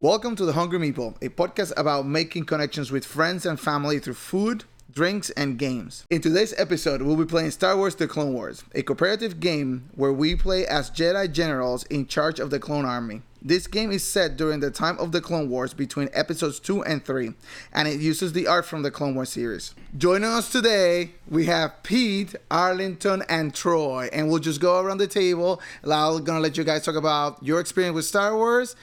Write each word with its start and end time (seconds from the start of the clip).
Welcome 0.00 0.36
to 0.36 0.44
The 0.44 0.52
Hungry 0.52 0.78
Meeple, 0.78 1.16
a 1.20 1.28
podcast 1.28 1.72
about 1.76 2.06
making 2.06 2.44
connections 2.44 2.92
with 2.92 3.04
friends 3.04 3.44
and 3.44 3.58
family 3.58 3.98
through 3.98 4.14
food, 4.14 4.62
drinks, 4.92 5.30
and 5.30 5.58
games. 5.58 6.04
In 6.08 6.20
today's 6.20 6.54
episode, 6.56 7.02
we'll 7.02 7.16
be 7.16 7.24
playing 7.24 7.50
Star 7.50 7.76
Wars 7.76 7.96
The 7.96 8.06
Clone 8.06 8.32
Wars, 8.32 8.62
a 8.76 8.84
cooperative 8.84 9.40
game 9.40 9.90
where 9.96 10.12
we 10.12 10.36
play 10.36 10.64
as 10.68 10.88
Jedi 10.88 11.32
generals 11.32 11.82
in 11.86 12.06
charge 12.06 12.38
of 12.38 12.50
the 12.50 12.60
clone 12.60 12.84
army. 12.84 13.22
This 13.42 13.66
game 13.66 13.90
is 13.90 14.04
set 14.04 14.36
during 14.36 14.60
the 14.60 14.70
time 14.70 14.98
of 14.98 15.10
the 15.10 15.20
Clone 15.20 15.50
Wars 15.50 15.74
between 15.74 16.10
episodes 16.12 16.60
2 16.60 16.84
and 16.84 17.04
3, 17.04 17.34
and 17.72 17.88
it 17.88 18.00
uses 18.00 18.32
the 18.32 18.46
art 18.46 18.66
from 18.66 18.82
the 18.82 18.92
Clone 18.92 19.16
Wars 19.16 19.30
series. 19.30 19.74
Joining 19.96 20.28
us 20.28 20.50
today, 20.50 21.10
we 21.28 21.46
have 21.46 21.82
Pete, 21.82 22.36
Arlington, 22.52 23.24
and 23.28 23.52
Troy, 23.52 24.08
and 24.12 24.28
we'll 24.28 24.38
just 24.38 24.60
go 24.60 24.80
around 24.80 24.98
the 24.98 25.08
table. 25.08 25.60
I'm 25.82 26.22
gonna 26.22 26.38
let 26.38 26.56
you 26.56 26.62
guys 26.62 26.84
talk 26.84 26.96
about 26.96 27.42
your 27.42 27.58
experience 27.58 27.96
with 27.96 28.04
Star 28.04 28.36
Wars 28.36 28.76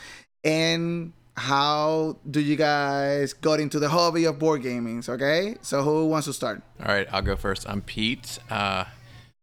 and 0.46 1.12
how 1.36 2.16
do 2.30 2.40
you 2.40 2.56
guys 2.56 3.34
got 3.34 3.60
into 3.60 3.80
the 3.80 3.90
hobby 3.90 4.24
of 4.26 4.40
board 4.40 4.62
gaming? 4.62 5.04
Okay, 5.08 5.58
so 5.62 5.84
who 5.84 6.08
wants 6.08 6.28
to 6.28 6.34
start? 6.34 6.62
All 6.80 6.88
right, 6.88 7.08
I'll 7.12 7.22
go 7.22 7.36
first. 7.36 7.68
I'm 7.68 7.82
Pete. 7.82 8.40
Uh, 8.50 8.86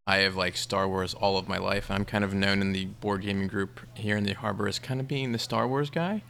I 0.06 0.18
have 0.18 0.36
like 0.36 0.56
Star 0.56 0.88
Wars 0.88 1.12
all 1.12 1.36
of 1.36 1.48
my 1.48 1.58
life. 1.58 1.90
I'm 1.90 2.04
kind 2.04 2.24
of 2.24 2.32
known 2.32 2.62
in 2.62 2.72
the 2.72 2.86
board 2.86 3.22
gaming 3.22 3.48
group 3.48 3.80
here 3.94 4.16
in 4.16 4.24
the 4.24 4.32
harbor 4.32 4.66
as 4.66 4.78
kind 4.78 5.00
of 5.00 5.06
being 5.06 5.32
the 5.32 5.38
Star 5.38 5.68
Wars 5.68 5.90
guy. 5.90 6.22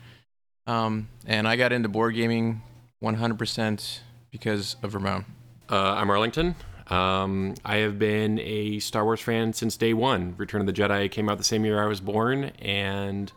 Um, 0.66 1.08
and 1.26 1.46
I 1.46 1.56
got 1.56 1.72
into 1.72 1.88
board 1.88 2.14
gaming 2.14 2.62
100% 3.02 4.00
because 4.30 4.76
of 4.82 4.94
Ramon. 4.94 5.24
Uh, 5.70 5.94
I'm 5.94 6.10
Arlington. 6.10 6.54
Um, 6.88 7.54
I 7.64 7.76
have 7.76 7.98
been 7.98 8.38
a 8.40 8.78
Star 8.80 9.04
Wars 9.04 9.20
fan 9.20 9.52
since 9.52 9.76
day 9.76 9.94
one. 9.94 10.34
Return 10.36 10.60
of 10.60 10.66
the 10.66 10.72
Jedi 10.72 11.10
came 11.10 11.28
out 11.28 11.38
the 11.38 11.44
same 11.44 11.64
year 11.64 11.82
I 11.82 11.86
was 11.86 12.00
born, 12.00 12.44
and 12.60 13.32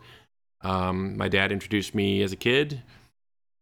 um, 0.66 1.16
my 1.16 1.28
dad 1.28 1.52
introduced 1.52 1.94
me 1.94 2.22
as 2.22 2.32
a 2.32 2.36
kid. 2.36 2.82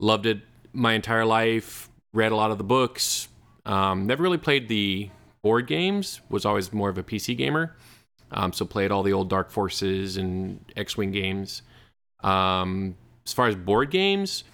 Loved 0.00 0.24
it 0.24 0.40
my 0.72 0.94
entire 0.94 1.26
life. 1.26 1.90
Read 2.14 2.32
a 2.32 2.36
lot 2.36 2.50
of 2.50 2.56
the 2.56 2.64
books. 2.64 3.28
Um, 3.66 4.06
never 4.06 4.22
really 4.22 4.38
played 4.38 4.68
the 4.68 5.10
board 5.42 5.66
games. 5.66 6.22
Was 6.30 6.46
always 6.46 6.72
more 6.72 6.88
of 6.88 6.96
a 6.96 7.02
PC 7.02 7.36
gamer. 7.36 7.76
Um, 8.30 8.54
so 8.54 8.64
played 8.64 8.90
all 8.90 9.02
the 9.02 9.12
old 9.12 9.28
Dark 9.28 9.50
Forces 9.50 10.16
and 10.16 10.64
X-wing 10.76 11.12
games. 11.12 11.60
Um, 12.20 12.96
as 13.26 13.34
far 13.34 13.48
as 13.48 13.54
board 13.54 13.90
games, 13.90 14.44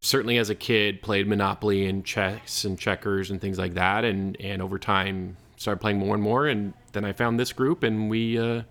certainly 0.00 0.38
as 0.38 0.48
a 0.48 0.54
kid 0.54 1.02
played 1.02 1.26
Monopoly 1.26 1.86
and 1.86 2.04
chess 2.04 2.64
and 2.64 2.78
checkers 2.78 3.32
and 3.32 3.40
things 3.40 3.58
like 3.58 3.74
that. 3.74 4.04
And 4.04 4.40
and 4.40 4.62
over 4.62 4.78
time 4.78 5.36
started 5.56 5.80
playing 5.80 5.98
more 5.98 6.14
and 6.14 6.22
more. 6.22 6.46
And 6.46 6.72
then 6.92 7.04
I 7.04 7.12
found 7.12 7.40
this 7.40 7.52
group 7.52 7.82
and 7.82 8.08
we 8.08 8.38
uh, 8.38 8.62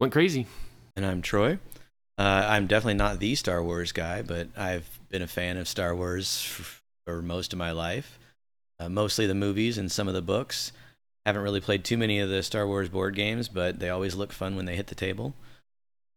went 0.00 0.14
crazy. 0.14 0.46
And 0.96 1.04
I'm 1.04 1.20
Troy. 1.20 1.58
Uh, 2.18 2.46
I'm 2.48 2.66
definitely 2.66 2.94
not 2.94 3.18
the 3.18 3.34
Star 3.34 3.62
Wars 3.62 3.92
guy, 3.92 4.22
but 4.22 4.48
I've 4.56 4.88
been 5.10 5.22
a 5.22 5.26
fan 5.26 5.58
of 5.58 5.68
Star 5.68 5.94
Wars 5.94 6.42
for, 6.42 7.22
most 7.22 7.52
of 7.52 7.58
my 7.58 7.70
life. 7.70 8.18
Uh, 8.80 8.88
mostly 8.88 9.26
the 9.26 9.34
movies 9.34 9.78
and 9.78 9.92
some 9.92 10.08
of 10.08 10.14
the 10.14 10.22
books. 10.22 10.72
Haven't 11.24 11.42
really 11.42 11.60
played 11.60 11.84
too 11.84 11.96
many 11.96 12.18
of 12.18 12.28
the 12.28 12.42
Star 12.42 12.66
Wars 12.66 12.88
board 12.88 13.14
games, 13.14 13.48
but 13.48 13.78
they 13.78 13.90
always 13.90 14.14
look 14.14 14.32
fun 14.32 14.56
when 14.56 14.64
they 14.64 14.76
hit 14.76 14.88
the 14.88 14.94
table. 14.94 15.34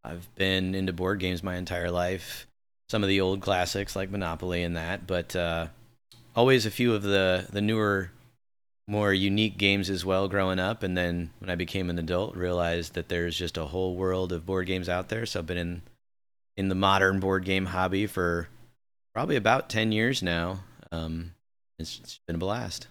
I've 0.03 0.33
been 0.35 0.73
into 0.73 0.93
board 0.93 1.19
games 1.19 1.43
my 1.43 1.57
entire 1.57 1.91
life. 1.91 2.47
Some 2.89 3.03
of 3.03 3.09
the 3.09 3.21
old 3.21 3.41
classics 3.41 3.95
like 3.95 4.09
Monopoly 4.09 4.63
and 4.63 4.75
that, 4.77 5.05
but 5.05 5.35
uh, 5.35 5.67
always 6.35 6.65
a 6.65 6.71
few 6.71 6.93
of 6.93 7.03
the 7.03 7.47
the 7.51 7.61
newer 7.61 8.11
more 8.87 9.13
unique 9.13 9.57
games 9.57 9.89
as 9.89 10.03
well 10.03 10.27
growing 10.27 10.57
up 10.57 10.81
and 10.81 10.97
then 10.97 11.29
when 11.39 11.49
i 11.49 11.55
became 11.55 11.89
an 11.89 11.99
adult 11.99 12.35
realized 12.35 12.95
that 12.95 13.07
there's 13.07 13.37
just 13.37 13.57
a 13.57 13.65
whole 13.65 13.95
world 13.95 14.31
of 14.31 14.45
board 14.45 14.65
games 14.65 14.89
out 14.89 15.09
there 15.09 15.25
so 15.25 15.39
i've 15.39 15.45
been 15.45 15.57
in 15.57 15.81
in 16.59 16.67
the 16.67 16.75
modern 16.75 17.21
board 17.21 17.45
game 17.45 17.67
hobby 17.67 18.05
for 18.05 18.49
probably 19.13 19.37
about 19.37 19.69
10 19.69 19.93
years 19.93 20.21
now 20.21 20.59
um, 20.91 21.31
it's, 21.79 21.99
it's 21.99 22.19
been 22.27 22.35
a 22.35 22.39
blast 22.39 22.87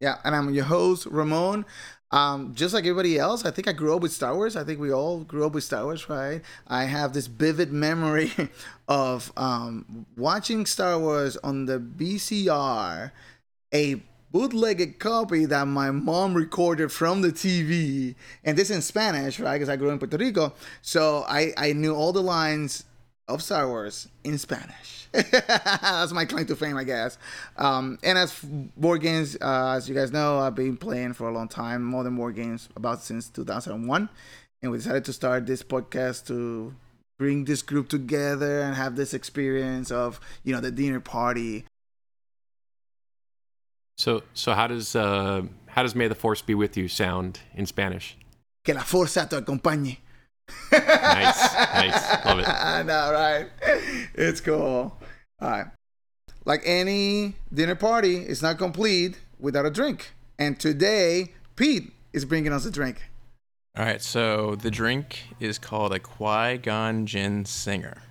Yeah, 0.00 0.16
and 0.24 0.34
I'm 0.34 0.52
your 0.54 0.64
host, 0.64 1.06
Ramon. 1.06 1.66
Um, 2.10 2.54
just 2.54 2.74
like 2.74 2.84
everybody 2.84 3.18
else, 3.18 3.44
I 3.44 3.50
think 3.50 3.68
I 3.68 3.72
grew 3.72 3.94
up 3.94 4.02
with 4.02 4.12
Star 4.12 4.34
Wars. 4.34 4.56
I 4.56 4.64
think 4.64 4.80
we 4.80 4.92
all 4.92 5.20
grew 5.20 5.46
up 5.46 5.52
with 5.52 5.62
Star 5.62 5.84
Wars, 5.84 6.08
right? 6.08 6.42
I 6.66 6.84
have 6.84 7.12
this 7.12 7.26
vivid 7.26 7.70
memory 7.70 8.32
of 8.88 9.32
um, 9.36 10.06
watching 10.16 10.66
Star 10.66 10.98
Wars 10.98 11.36
on 11.38 11.66
the 11.66 11.78
VCR, 11.78 13.12
a 13.72 14.02
bootlegged 14.32 14.98
copy 14.98 15.44
that 15.44 15.66
my 15.66 15.90
mom 15.90 16.34
recorded 16.34 16.90
from 16.90 17.20
the 17.20 17.30
TV, 17.30 18.14
and 18.42 18.56
this 18.56 18.70
in 18.70 18.82
Spanish, 18.82 19.38
right? 19.38 19.54
Because 19.54 19.68
I 19.68 19.76
grew 19.76 19.88
up 19.88 19.94
in 19.94 19.98
Puerto 20.00 20.16
Rico, 20.16 20.52
so 20.82 21.24
I 21.28 21.52
I 21.56 21.72
knew 21.72 21.94
all 21.94 22.12
the 22.12 22.22
lines 22.22 22.84
of 23.30 23.42
Star 23.42 23.66
Wars 23.68 24.08
in 24.24 24.38
Spanish. 24.38 25.08
That's 25.12 26.12
my 26.12 26.24
claim 26.24 26.46
to 26.46 26.56
fame, 26.56 26.76
I 26.76 26.84
guess. 26.84 27.18
Um, 27.56 27.98
and 28.02 28.18
as 28.18 28.38
board 28.76 29.00
games, 29.00 29.36
uh, 29.40 29.74
as 29.76 29.88
you 29.88 29.94
guys 29.94 30.12
know, 30.12 30.38
I've 30.38 30.54
been 30.54 30.76
playing 30.76 31.14
for 31.14 31.28
a 31.28 31.32
long 31.32 31.48
time, 31.48 31.82
more 31.82 32.04
than 32.04 32.16
board 32.16 32.36
games, 32.36 32.68
about 32.76 33.02
since 33.02 33.28
2001. 33.28 34.08
And 34.62 34.70
we 34.70 34.78
decided 34.78 35.04
to 35.06 35.12
start 35.12 35.46
this 35.46 35.62
podcast 35.62 36.26
to 36.26 36.74
bring 37.18 37.44
this 37.44 37.62
group 37.62 37.88
together 37.88 38.60
and 38.60 38.74
have 38.74 38.96
this 38.96 39.14
experience 39.14 39.90
of, 39.90 40.20
you 40.44 40.52
know, 40.54 40.60
the 40.60 40.70
dinner 40.70 41.00
party. 41.00 41.64
So 43.96 44.22
so 44.32 44.52
how 44.52 44.66
does 44.66 44.96
uh, 44.96 45.42
how 45.66 45.82
does 45.82 45.94
May 45.94 46.08
the 46.08 46.14
Force 46.14 46.40
be 46.40 46.54
with 46.54 46.76
you 46.76 46.88
sound 46.88 47.40
in 47.54 47.66
Spanish? 47.66 48.16
Que 48.64 48.74
la 48.74 48.82
fuerza 48.82 49.28
te 49.28 49.36
acompañe. 49.36 49.98
Nice, 50.72 51.54
nice. 51.54 52.24
Love 52.24 52.38
it. 52.38 52.48
I 52.48 52.82
know, 52.82 53.12
right? 53.12 53.48
It's 54.14 54.40
cool. 54.40 54.96
All 55.40 55.50
right. 55.50 55.66
Like 56.44 56.62
any 56.64 57.34
dinner 57.52 57.74
party, 57.74 58.18
it's 58.18 58.42
not 58.42 58.58
complete 58.58 59.18
without 59.38 59.66
a 59.66 59.70
drink. 59.70 60.12
And 60.38 60.58
today, 60.58 61.32
Pete 61.56 61.92
is 62.12 62.24
bringing 62.24 62.52
us 62.52 62.64
a 62.64 62.70
drink. 62.70 63.02
All 63.76 63.84
right, 63.84 64.02
so 64.02 64.56
the 64.56 64.70
drink 64.70 65.20
is 65.38 65.58
called 65.58 65.92
a 65.92 66.00
Qui 66.00 66.58
Gon 66.58 67.06
Gin 67.06 67.44
Singer. 67.44 68.02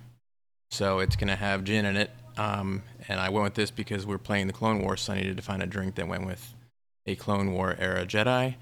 So 0.70 1.00
it's 1.00 1.16
going 1.16 1.28
to 1.28 1.36
have 1.36 1.64
gin 1.64 1.84
in 1.84 1.96
it. 1.96 2.10
Um, 2.38 2.82
and 3.08 3.20
I 3.20 3.28
went 3.28 3.44
with 3.44 3.54
this 3.54 3.70
because 3.70 4.06
we're 4.06 4.18
playing 4.18 4.46
the 4.46 4.52
Clone 4.52 4.82
Wars, 4.82 5.02
so 5.02 5.12
I 5.12 5.16
needed 5.16 5.36
to 5.36 5.42
find 5.42 5.62
a 5.62 5.66
drink 5.66 5.96
that 5.96 6.08
went 6.08 6.24
with 6.24 6.54
a 7.06 7.16
Clone 7.16 7.52
War 7.52 7.76
era 7.78 8.06
Jedi. 8.06 8.54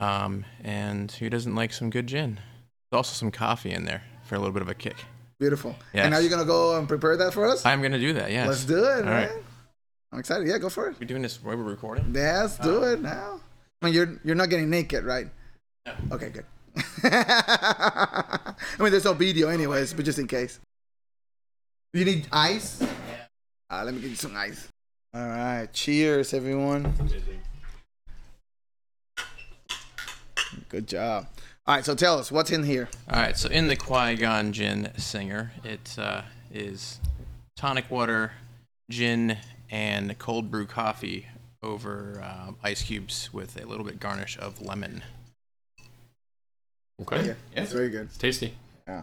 Um, 0.00 0.44
and 0.62 1.10
who 1.12 1.30
doesn't 1.30 1.54
like 1.54 1.72
some 1.72 1.90
good 1.90 2.08
gin? 2.08 2.40
There's 2.94 3.08
also 3.08 3.18
some 3.18 3.32
coffee 3.32 3.72
in 3.72 3.86
there 3.86 4.04
for 4.22 4.36
a 4.36 4.38
little 4.38 4.52
bit 4.52 4.62
of 4.62 4.68
a 4.68 4.74
kick. 4.74 4.94
Beautiful. 5.40 5.74
Yes. 5.92 6.04
And 6.04 6.12
now 6.12 6.20
you're 6.20 6.30
going 6.30 6.42
to 6.42 6.46
go 6.46 6.78
and 6.78 6.86
prepare 6.86 7.16
that 7.16 7.34
for 7.34 7.44
us? 7.44 7.66
I'm 7.66 7.80
going 7.80 7.90
to 7.90 7.98
do 7.98 8.12
that, 8.12 8.30
yes. 8.30 8.46
Let's 8.46 8.64
do 8.64 8.84
it, 8.84 8.98
All 8.98 9.02
man. 9.02 9.28
right. 9.30 9.42
I'm 10.12 10.20
excited. 10.20 10.46
Yeah, 10.46 10.58
go 10.58 10.68
for 10.68 10.86
it. 10.86 11.00
We're 11.00 11.06
doing 11.08 11.22
this 11.22 11.42
while 11.42 11.56
we're 11.56 11.64
recording? 11.64 12.14
Yeah, 12.14 12.42
let's 12.42 12.56
do 12.58 12.84
it 12.84 13.02
now. 13.02 13.40
I 13.82 13.86
mean, 13.86 13.94
you're 13.94 14.20
you're 14.22 14.36
not 14.36 14.48
getting 14.48 14.70
naked, 14.70 15.02
right? 15.02 15.26
No. 15.84 15.92
Okay, 16.12 16.30
good. 16.30 16.44
I 17.02 18.54
mean, 18.78 18.92
there's 18.92 19.04
no 19.04 19.12
video, 19.12 19.48
anyways, 19.48 19.92
but 19.92 20.04
just 20.04 20.20
in 20.20 20.28
case. 20.28 20.60
You 21.94 22.04
need 22.04 22.28
ice? 22.30 22.80
Yeah. 22.80 22.86
Uh, 23.70 23.82
let 23.84 23.92
me 23.92 24.00
get 24.02 24.10
you 24.10 24.16
some 24.16 24.36
ice. 24.36 24.68
All 25.12 25.26
right. 25.26 25.66
Cheers, 25.72 26.32
everyone. 26.32 26.94
Good 30.68 30.86
job. 30.86 31.26
All 31.66 31.74
right, 31.74 31.84
so 31.84 31.94
tell 31.94 32.18
us 32.18 32.30
what's 32.30 32.50
in 32.50 32.62
here. 32.64 32.88
All 33.10 33.18
right, 33.20 33.36
so 33.38 33.48
in 33.48 33.68
the 33.68 33.76
Qui-Gon 33.76 34.52
Gin-Zinger, 34.52 35.48
it 35.64 35.94
uh, 35.98 36.22
is 36.52 36.98
tonic 37.56 37.90
water, 37.90 38.32
gin, 38.90 39.38
and 39.70 40.16
cold 40.18 40.50
brew 40.50 40.66
coffee 40.66 41.26
over 41.62 42.20
uh, 42.22 42.52
ice 42.62 42.82
cubes 42.82 43.32
with 43.32 43.60
a 43.60 43.66
little 43.66 43.84
bit 43.84 43.98
garnish 43.98 44.36
of 44.38 44.60
lemon. 44.60 45.02
Okay. 47.00 47.28
Yeah, 47.28 47.34
it's 47.62 47.72
very 47.72 47.88
good. 47.88 48.02
It's 48.06 48.18
tasty. 48.18 48.54
Yeah. 48.86 49.02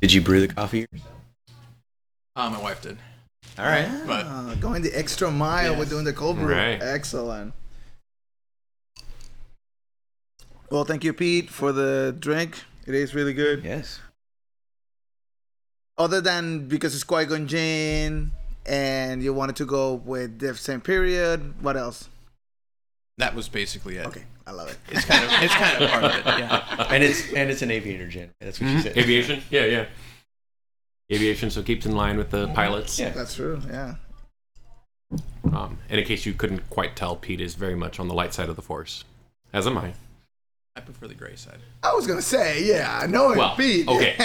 did 0.00 0.12
you 0.12 0.20
brew 0.20 0.40
the 0.40 0.52
coffee 0.52 0.86
Uh, 2.34 2.50
my 2.50 2.60
wife 2.60 2.82
did. 2.82 2.98
all 3.58 3.64
right 3.66 3.88
But- 4.06 4.26
Ah, 4.26 4.54
going 4.60 4.82
the 4.82 4.92
extra 4.98 5.30
mile 5.30 5.76
with 5.76 5.90
doing 5.90 6.04
the 6.04 6.12
cold 6.12 6.38
brew. 6.38 6.52
Right. 6.54 6.82
Excellent. 6.82 7.54
Well, 10.72 10.84
thank 10.84 11.04
you, 11.04 11.12
Pete, 11.12 11.50
for 11.50 11.70
the 11.70 12.16
drink. 12.18 12.64
It 12.86 12.94
is 12.94 13.14
really 13.14 13.34
good. 13.34 13.62
yes 13.62 14.00
Other 15.98 16.22
than 16.22 16.66
because 16.66 16.94
it's 16.94 17.04
Qui 17.04 17.26
Gon 17.26 17.46
Jinn 17.46 18.30
and 18.64 19.22
you 19.22 19.34
wanted 19.34 19.56
to 19.56 19.66
go 19.66 19.92
with 19.92 20.38
the 20.38 20.54
same 20.54 20.80
period, 20.80 21.62
what 21.62 21.76
else? 21.76 22.08
That 23.18 23.34
was 23.34 23.50
basically 23.50 23.98
it. 23.98 24.06
Okay, 24.06 24.22
I 24.46 24.52
love 24.52 24.70
it. 24.70 24.78
It's 24.90 25.04
kind 25.04 25.22
of 25.22 25.30
it's 25.42 25.54
kind 25.54 25.82
of 25.82 25.90
part 25.90 26.04
of 26.04 26.14
it. 26.14 26.24
Yeah. 26.24 26.86
and 26.88 27.04
it's 27.04 27.30
and 27.34 27.50
it's 27.50 27.60
an 27.60 27.70
aviator 27.70 28.08
gin 28.08 28.30
that's 28.40 28.58
what 28.58 28.70
she 28.70 28.80
said 28.80 28.96
Aviation? 28.96 29.42
Yeah, 29.50 29.66
yeah. 29.66 29.86
Aviation, 31.12 31.50
so 31.50 31.60
it 31.60 31.66
keeps 31.66 31.84
in 31.84 31.94
line 31.94 32.16
with 32.16 32.30
the 32.30 32.48
pilots. 32.48 32.98
Yeah. 32.98 33.10
That's 33.10 33.34
true. 33.34 33.60
Yeah. 33.68 33.96
Um, 35.52 35.76
and 35.90 36.00
in 36.00 36.06
case 36.06 36.24
you 36.24 36.32
couldn't 36.32 36.70
quite 36.70 36.96
tell, 36.96 37.14
Pete 37.14 37.42
is 37.42 37.56
very 37.56 37.74
much 37.74 38.00
on 38.00 38.08
the 38.08 38.14
light 38.14 38.32
side 38.32 38.48
of 38.48 38.56
the 38.56 38.62
Force, 38.62 39.04
as 39.52 39.66
am 39.66 39.76
I. 39.76 39.92
I 40.74 40.80
prefer 40.80 41.06
the 41.06 41.14
gray 41.14 41.36
side. 41.36 41.58
I 41.82 41.92
was 41.92 42.06
gonna 42.06 42.22
say, 42.22 42.64
yeah, 42.64 43.06
knowing 43.08 43.36
Well, 43.38 43.54
Pete. 43.56 43.86
okay. 43.88 44.16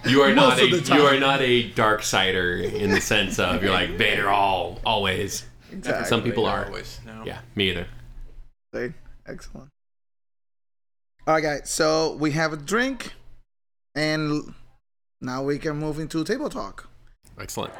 You 0.06 0.20
are 0.22 0.34
not 0.34 0.58
a 0.58 0.64
of 0.64 0.70
the 0.70 0.80
time. 0.82 0.98
you 0.98 1.04
are 1.06 1.18
not 1.18 1.40
a 1.40 1.70
dark 1.70 2.02
sider 2.02 2.56
in 2.56 2.90
the 2.90 3.00
sense 3.00 3.38
of 3.38 3.62
you're 3.62 3.72
like 3.72 3.90
Vader 3.90 4.28
all 4.28 4.78
always. 4.84 5.46
exactly. 5.72 6.06
Some 6.06 6.22
people 6.22 6.44
are. 6.46 6.66
always. 6.66 7.00
No. 7.06 7.22
Yeah, 7.24 7.40
me 7.54 7.70
either. 7.70 7.86
Right. 8.72 8.92
Excellent. 9.26 9.68
All 11.26 11.34
right, 11.34 11.42
guys. 11.42 11.70
So 11.70 12.12
we 12.16 12.32
have 12.32 12.52
a 12.52 12.56
drink, 12.56 13.14
and 13.94 14.54
now 15.20 15.42
we 15.42 15.58
can 15.58 15.76
move 15.76 15.98
into 15.98 16.22
table 16.24 16.50
talk. 16.50 16.88
Excellent. 17.40 17.72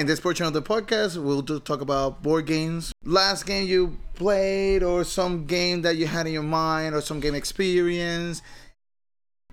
In 0.00 0.06
this 0.06 0.18
portion 0.18 0.46
of 0.46 0.54
the 0.54 0.62
podcast, 0.62 1.22
we'll 1.22 1.42
talk 1.42 1.82
about 1.82 2.22
board 2.22 2.46
games. 2.46 2.90
Last 3.04 3.44
game 3.44 3.68
you 3.68 3.98
played, 4.14 4.82
or 4.82 5.04
some 5.04 5.44
game 5.44 5.82
that 5.82 5.96
you 5.98 6.06
had 6.06 6.26
in 6.26 6.32
your 6.32 6.42
mind, 6.42 6.94
or 6.94 7.02
some 7.02 7.20
game 7.20 7.34
experience. 7.34 8.40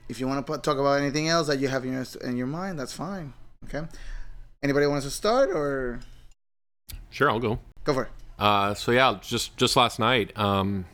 If 0.08 0.22
you 0.22 0.26
want 0.26 0.48
to 0.48 0.58
talk 0.60 0.78
about 0.78 1.02
anything 1.02 1.28
else 1.28 1.48
that 1.48 1.60
you 1.60 1.68
have 1.68 1.84
in 1.84 1.92
your 1.92 2.06
in 2.24 2.38
your 2.38 2.48
mind, 2.48 2.80
that's 2.80 2.94
fine. 2.94 3.34
Okay. 3.66 3.86
Anybody 4.64 4.88
wants 4.88 5.06
to 5.06 5.12
start, 5.12 5.50
or 5.50 6.00
Sure, 7.10 7.30
I'll 7.30 7.40
go. 7.40 7.60
go 7.84 7.94
for 7.94 8.04
it? 8.04 8.10
Uh, 8.40 8.74
so 8.74 8.94
yeah, 8.94 9.20
just 9.22 9.58
just 9.58 9.76
last 9.76 10.00
night. 10.00 10.32
Um, 10.40 10.86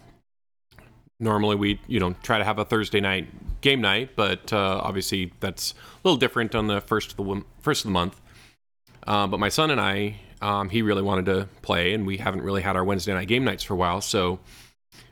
normally 1.19 1.57
we 1.57 1.79
you 1.85 1.99
know 1.99 2.15
try 2.23 2.39
to 2.39 2.43
have 2.43 2.57
a 2.57 2.65
Thursday 2.65 3.01
night 3.01 3.27
game 3.61 3.81
night, 3.81 4.15
but 4.15 4.51
uh, 4.51 4.81
obviously 4.83 5.31
that's 5.41 5.73
a 5.73 6.07
little 6.07 6.17
different 6.17 6.55
on 6.55 6.65
the 6.65 6.81
first 6.81 7.11
of 7.11 7.17
the 7.17 7.43
first 7.61 7.81
of 7.81 7.89
the 7.89 7.93
month. 7.93 8.19
Uh, 9.05 9.27
but 9.27 9.39
my 9.39 9.49
son 9.49 9.71
and 9.71 9.81
I, 9.81 10.15
um, 10.41 10.69
he 10.69 10.81
really 10.81 11.01
wanted 11.01 11.25
to 11.25 11.47
play, 11.61 11.93
and 11.93 12.05
we 12.05 12.17
haven't 12.17 12.41
really 12.41 12.61
had 12.61 12.75
our 12.75 12.83
Wednesday 12.83 13.13
night 13.13 13.27
game 13.27 13.43
nights 13.43 13.63
for 13.63 13.73
a 13.73 13.77
while. 13.77 14.01
So 14.01 14.39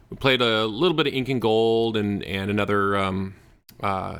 we 0.09 0.17
played 0.17 0.41
a 0.41 0.65
little 0.65 0.95
bit 0.95 1.07
of 1.07 1.13
Incan 1.13 1.39
Gold 1.39 1.97
and 1.97 2.23
and 2.23 2.51
another 2.51 2.97
um, 2.97 3.35
uh, 3.81 4.19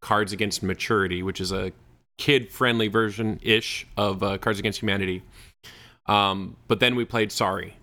Cards 0.00 0.32
Against 0.32 0.62
Maturity, 0.62 1.22
which 1.22 1.40
is 1.40 1.52
a 1.52 1.72
kid 2.18 2.50
friendly 2.50 2.88
version 2.88 3.40
ish 3.42 3.86
of 3.96 4.22
uh, 4.22 4.38
Cards 4.38 4.58
Against 4.58 4.80
Humanity. 4.80 5.22
Um, 6.06 6.56
but 6.68 6.80
then 6.80 6.96
we 6.96 7.04
played 7.04 7.32
Sorry. 7.32 7.76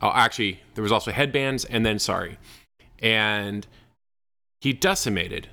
Oh, 0.00 0.10
actually, 0.12 0.60
there 0.74 0.82
was 0.82 0.92
also 0.92 1.12
Headbands 1.12 1.64
and 1.64 1.86
then 1.86 1.98
Sorry. 1.98 2.38
And 2.98 3.66
he 4.60 4.72
decimated 4.72 5.48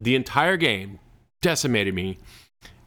the 0.00 0.14
entire 0.14 0.56
game, 0.56 0.98
decimated 1.40 1.94
me, 1.94 2.18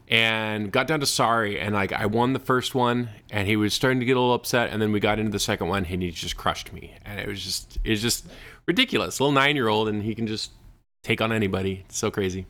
and 0.08 0.72
got 0.72 0.88
down 0.88 1.00
to 1.02 1.06
Sorry. 1.06 1.60
And 1.60 1.74
like 1.76 1.92
I 1.92 2.06
won 2.06 2.34
the 2.34 2.40
first 2.40 2.74
one, 2.76 3.10
and 3.30 3.48
he 3.48 3.56
was 3.56 3.74
starting 3.74 4.00
to 4.00 4.06
get 4.06 4.16
a 4.18 4.20
little 4.20 4.34
upset. 4.36 4.70
And 4.72 4.82
then 4.82 4.92
we 4.92 5.00
got 5.00 5.20
into 5.20 5.32
the 5.32 5.40
second 5.40 5.68
one, 5.68 5.86
and 5.86 6.02
he 6.02 6.12
just 6.12 6.38
crushed 6.38 6.72
me. 6.74 6.94
And 7.06 7.20
it 7.20 7.28
was 7.28 7.44
just, 7.44 7.78
it 7.84 7.90
was 7.92 8.02
just 8.02 8.26
ridiculous. 8.68 9.20
A 9.20 9.24
little 9.24 9.34
nine 9.34 9.56
year 9.56 9.68
old, 9.68 9.88
and 9.88 10.04
he 10.04 10.16
can 10.16 10.28
just 10.28 10.52
take 11.04 11.22
on 11.22 11.32
anybody. 11.32 11.84
It's 11.88 11.98
so 11.98 12.10
crazy. 12.12 12.46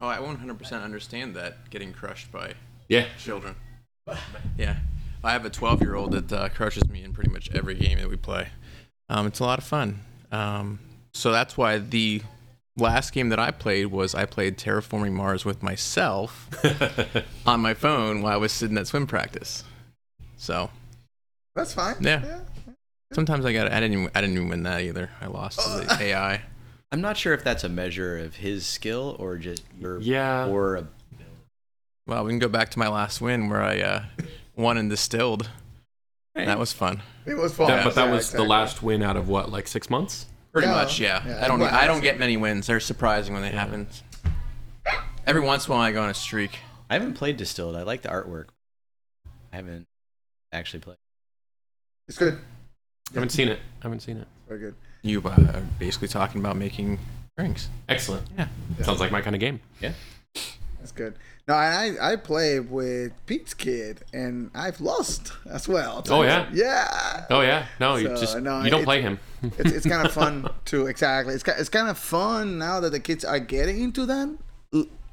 Oh, 0.00 0.08
I 0.08 0.16
100% 0.16 0.82
understand 0.82 1.34
that 1.36 1.68
getting 1.70 1.92
crushed 1.92 2.32
by 2.32 2.54
Yeah. 2.88 3.04
children. 3.18 3.54
Yeah. 4.56 4.76
I 5.22 5.32
have 5.32 5.44
a 5.44 5.50
12 5.50 5.82
year 5.82 5.94
old 5.94 6.12
that 6.12 6.32
uh, 6.32 6.48
crushes 6.48 6.88
me 6.88 7.04
in 7.04 7.12
pretty 7.12 7.30
much 7.30 7.50
every 7.54 7.74
game 7.74 7.98
that 7.98 8.08
we 8.08 8.16
play. 8.16 8.48
Um, 9.10 9.26
it's 9.26 9.40
a 9.40 9.44
lot 9.44 9.58
of 9.58 9.64
fun. 9.64 10.00
Um, 10.32 10.78
so 11.12 11.30
that's 11.32 11.56
why 11.58 11.76
the 11.78 12.22
last 12.80 13.12
game 13.12 13.28
that 13.30 13.38
I 13.38 13.50
played 13.50 13.86
was 13.86 14.14
I 14.14 14.24
played 14.26 14.56
Terraforming 14.58 15.12
Mars 15.12 15.44
with 15.44 15.62
myself 15.62 16.48
on 17.46 17.60
my 17.60 17.74
phone 17.74 18.22
while 18.22 18.32
I 18.32 18.36
was 18.36 18.52
sitting 18.52 18.76
at 18.78 18.86
swim 18.86 19.06
practice. 19.06 19.64
So 20.36 20.70
That's 21.54 21.74
fine. 21.74 21.96
Yeah. 22.00 22.40
sometimes 23.12 23.44
I 23.44 23.52
got 23.52 23.70
I 23.70 23.80
didn't 23.80 23.92
even, 23.92 24.10
I 24.14 24.20
didn't 24.20 24.36
even 24.36 24.48
win 24.48 24.62
that 24.64 24.80
either. 24.82 25.10
I 25.20 25.26
lost 25.26 25.60
to 25.60 25.84
the 25.86 25.96
AI. 26.00 26.42
I'm 26.92 27.00
not 27.00 27.16
sure 27.16 27.34
if 27.34 27.44
that's 27.44 27.62
a 27.62 27.68
measure 27.68 28.18
of 28.18 28.36
his 28.36 28.66
skill 28.66 29.14
or 29.20 29.36
just 29.36 29.62
your 29.78 30.00
Yeah. 30.00 30.46
or 30.46 30.76
a, 30.76 30.86
Well, 32.06 32.24
we 32.24 32.32
can 32.32 32.38
go 32.40 32.48
back 32.48 32.70
to 32.70 32.78
my 32.78 32.88
last 32.88 33.20
win 33.20 33.48
where 33.48 33.62
I 33.62 33.80
uh, 33.80 34.02
won 34.56 34.76
and 34.76 34.90
distilled. 34.90 35.50
That 36.34 36.58
was 36.58 36.72
fun. 36.72 37.02
It 37.26 37.34
was 37.36 37.54
fun. 37.54 37.68
That- 37.68 37.84
but 37.84 37.94
that 37.96 38.06
Yeah, 38.06 38.10
was 38.12 38.24
exactly. 38.26 38.44
the 38.44 38.50
last 38.50 38.82
win 38.82 39.02
out 39.02 39.16
of 39.16 39.28
what, 39.28 39.50
like 39.52 39.68
six 39.68 39.90
months? 39.90 40.26
Pretty 40.52 40.66
Yeah, 40.68 40.74
much, 40.74 40.98
yeah. 41.00 41.22
yeah. 41.26 41.44
I 41.44 41.48
don't. 41.48 41.60
Well, 41.60 41.72
I 41.72 41.86
don't 41.86 42.00
get 42.00 42.18
many 42.18 42.36
wins. 42.36 42.66
They're 42.66 42.80
surprising 42.80 43.32
when 43.34 43.42
they 43.42 43.50
happen. 43.50 43.86
Every 45.26 45.42
once 45.42 45.66
in 45.66 45.72
a 45.72 45.76
while, 45.76 45.84
I 45.84 45.92
go 45.92 46.02
on 46.02 46.10
a 46.10 46.14
streak. 46.14 46.58
I 46.88 46.94
haven't 46.94 47.14
played 47.14 47.36
Distilled. 47.36 47.76
I 47.76 47.82
like 47.82 48.02
the 48.02 48.08
artwork. 48.08 48.46
I 49.52 49.56
haven't 49.56 49.86
actually 50.52 50.80
played. 50.80 50.96
It's 52.08 52.18
good. 52.18 52.34
I 52.34 53.14
haven't 53.14 53.30
seen 53.30 53.48
it. 53.48 53.58
I 53.80 53.84
haven't 53.84 54.00
seen 54.00 54.16
it. 54.16 54.26
Very 54.48 54.60
good. 54.60 54.74
You 55.02 55.22
uh, 55.24 55.30
are 55.30 55.62
basically 55.78 56.08
talking 56.08 56.40
about 56.40 56.56
making 56.56 56.98
drinks. 57.38 57.68
Excellent. 57.88 58.26
Yeah. 58.36 58.48
Sounds 58.82 58.98
like 59.00 59.12
my 59.12 59.20
kind 59.20 59.36
of 59.36 59.40
game. 59.40 59.60
That's 60.80 60.92
good. 60.92 61.14
No, 61.46 61.54
I 61.54 61.92
I 62.00 62.16
play 62.16 62.58
with 62.60 63.12
Pete's 63.26 63.54
kid, 63.54 64.02
and 64.12 64.50
I've 64.54 64.80
lost 64.80 65.32
as 65.48 65.68
well. 65.68 66.02
Oh, 66.08 66.22
yeah? 66.22 66.48
yeah. 66.52 67.26
Oh 67.30 67.42
yeah. 67.42 67.66
No, 67.78 67.96
you 67.96 68.08
just 68.08 68.38
no, 68.40 68.62
you 68.62 68.70
don't 68.70 68.84
play 68.84 69.02
him. 69.02 69.18
It's, 69.42 69.70
it's 69.72 69.86
kind 69.86 70.06
of 70.06 70.12
fun 70.20 70.48
to 70.66 70.86
exactly. 70.86 71.34
It's 71.34 71.46
it's 71.46 71.68
kind 71.68 71.88
of 71.88 71.98
fun 71.98 72.58
now 72.58 72.80
that 72.80 72.90
the 72.90 73.00
kids 73.00 73.24
are 73.24 73.38
getting 73.40 73.80
into 73.82 74.06
that 74.06 74.36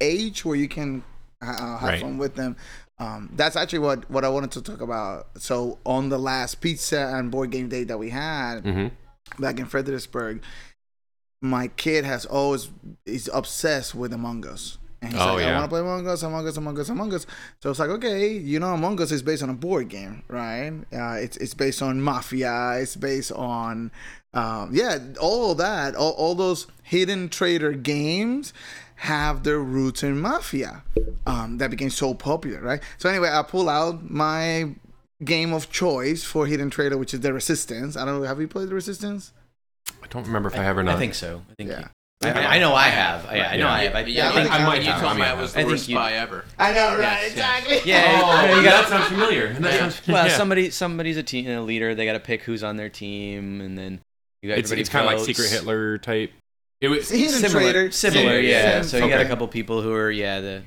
age 0.00 0.44
where 0.44 0.56
you 0.56 0.68
can 0.68 1.02
uh, 1.42 1.78
have 1.78 1.82
Right. 1.88 2.00
fun 2.00 2.18
with 2.18 2.34
them. 2.34 2.56
Um, 2.98 3.30
that's 3.36 3.54
actually 3.56 3.80
what 3.80 4.10
what 4.10 4.24
I 4.24 4.28
wanted 4.28 4.50
to 4.52 4.62
talk 4.62 4.80
about. 4.80 5.28
So 5.36 5.78
on 5.84 6.08
the 6.08 6.18
last 6.18 6.60
pizza 6.60 7.12
and 7.14 7.30
board 7.30 7.50
game 7.50 7.68
day 7.68 7.84
that 7.84 7.98
we 7.98 8.10
had, 8.10 8.60
hmm 8.64 8.86
back 9.38 9.58
in 9.58 9.66
Fredericksburg, 9.66 10.42
my 11.42 11.68
kid 11.68 12.04
has 12.06 12.24
always 12.24 12.70
is 13.04 13.28
obsessed 13.34 13.94
with 13.94 14.12
Among 14.14 14.46
Us. 14.46 14.78
And 15.00 15.12
he's 15.12 15.20
Oh, 15.22 15.34
like, 15.34 15.38
I 15.38 15.40
yeah. 15.46 15.52
want 15.58 15.64
to 15.64 15.68
play 15.68 15.80
Among 15.80 16.08
Us, 16.08 16.22
Among 16.24 16.46
Us, 16.48 16.56
Among 16.56 16.78
Us, 16.80 16.88
Among 16.88 17.14
Us. 17.14 17.26
So 17.62 17.70
it's 17.70 17.78
like, 17.78 17.90
okay, 17.90 18.32
you 18.32 18.58
know, 18.58 18.74
Among 18.74 19.00
Us 19.00 19.12
is 19.12 19.22
based 19.22 19.42
on 19.44 19.50
a 19.50 19.54
board 19.54 19.88
game, 19.88 20.22
right? 20.28 20.72
Uh, 20.92 21.12
it's 21.20 21.36
it's 21.36 21.54
based 21.54 21.82
on 21.82 22.00
mafia. 22.00 22.72
It's 22.78 22.96
based 22.96 23.30
on, 23.32 23.92
um, 24.34 24.70
yeah, 24.72 24.98
all 25.20 25.52
of 25.52 25.58
that. 25.58 25.94
All, 25.94 26.12
all 26.12 26.34
those 26.34 26.66
hidden 26.82 27.28
traitor 27.28 27.72
games 27.72 28.52
have 28.96 29.44
their 29.44 29.60
roots 29.60 30.02
in 30.02 30.20
mafia. 30.20 30.82
Um, 31.26 31.58
that 31.58 31.70
became 31.70 31.90
so 31.90 32.14
popular, 32.14 32.60
right? 32.60 32.82
So 32.96 33.08
anyway, 33.08 33.30
I 33.32 33.42
pull 33.42 33.68
out 33.68 34.10
my 34.10 34.70
game 35.24 35.52
of 35.52 35.70
choice 35.70 36.24
for 36.24 36.46
hidden 36.46 36.70
traitor, 36.70 36.98
which 36.98 37.14
is 37.14 37.20
the 37.20 37.32
Resistance. 37.32 37.96
I 37.96 38.04
don't 38.04 38.20
know. 38.20 38.26
Have 38.26 38.40
you 38.40 38.48
played 38.48 38.68
the 38.68 38.74
Resistance? 38.74 39.32
I 40.02 40.06
don't 40.08 40.26
remember 40.26 40.48
if 40.48 40.56
I 40.58 40.62
have 40.64 40.76
or 40.76 40.82
not. 40.82 40.96
I 40.96 40.98
think 40.98 41.14
so. 41.14 41.42
I 41.50 41.54
think. 41.54 41.70
Yeah. 41.70 41.88
You- 42.22 42.30
I, 42.30 42.32
I- 42.32 42.56
I 42.56 42.58
know 42.58 42.74
I 42.74 42.88
have. 42.88 43.24
Yeah, 43.32 43.48
I 43.48 43.56
know 43.56 43.66
Yeah. 43.66 43.72
I 43.72 43.84
have. 43.84 43.94
I, 43.94 44.00
yeah, 44.06 44.28
I 44.28 44.32
think 44.32 44.50
I 44.52 44.64
might 44.66 44.82
you 44.82 44.90
have. 44.90 45.00
told 45.00 45.16
me 45.16 45.22
I 45.22 45.26
have. 45.26 45.38
was 45.38 45.50
I 45.50 45.52
the 45.52 45.58
think 45.60 45.68
worst 45.70 45.88
you- 45.88 45.94
spy 45.96 46.12
ever. 46.14 46.44
I 46.58 46.72
know, 46.72 46.88
right? 46.90 46.98
Yes, 47.00 47.22
yes. 47.22 47.30
exactly. 47.32 47.80
Yeah. 47.92 48.20
Oh, 48.24 48.56
you 48.56 48.62
that 48.62 48.80
got 48.80 48.88
sounds 48.88 49.06
familiar. 49.06 49.52
That 49.54 49.72
Yeah. 49.72 49.78
sounds- 49.78 50.02
well, 50.08 50.26
yeah. 50.26 50.36
somebody 50.36 50.70
somebody's 50.70 51.16
a 51.16 51.22
team 51.22 51.48
a 51.48 51.60
leader. 51.62 51.94
They 51.94 52.06
got 52.06 52.14
to 52.14 52.20
pick 52.20 52.42
who's 52.42 52.64
on 52.64 52.76
their 52.76 52.88
team, 52.88 53.60
and 53.60 53.78
then 53.78 54.00
you 54.42 54.48
got 54.48 54.58
It's, 54.58 54.66
everybody 54.66 54.80
it's 54.80 54.90
kind 54.90 55.04
of 55.04 55.12
like 55.12 55.18
votes. 55.18 55.26
Secret 55.28 55.50
Hitler 55.50 55.98
type. 55.98 56.32
It 56.80 56.88
was 56.88 57.08
Hidden 57.08 57.28
Similar, 57.30 57.60
traitor. 57.72 57.90
similar, 57.92 58.34
Yeah, 58.34 58.38
yeah. 58.40 58.48
yeah, 58.62 58.76
yeah. 58.76 58.82
So 58.82 58.96
you 58.98 59.08
got 59.08 59.18
a 59.18 59.20
Okay. 59.20 59.28
couple 59.28 59.46
people 59.48 59.82
who 59.82 59.92
are 59.92 60.10
yeah 60.10 60.40
the 60.40 60.62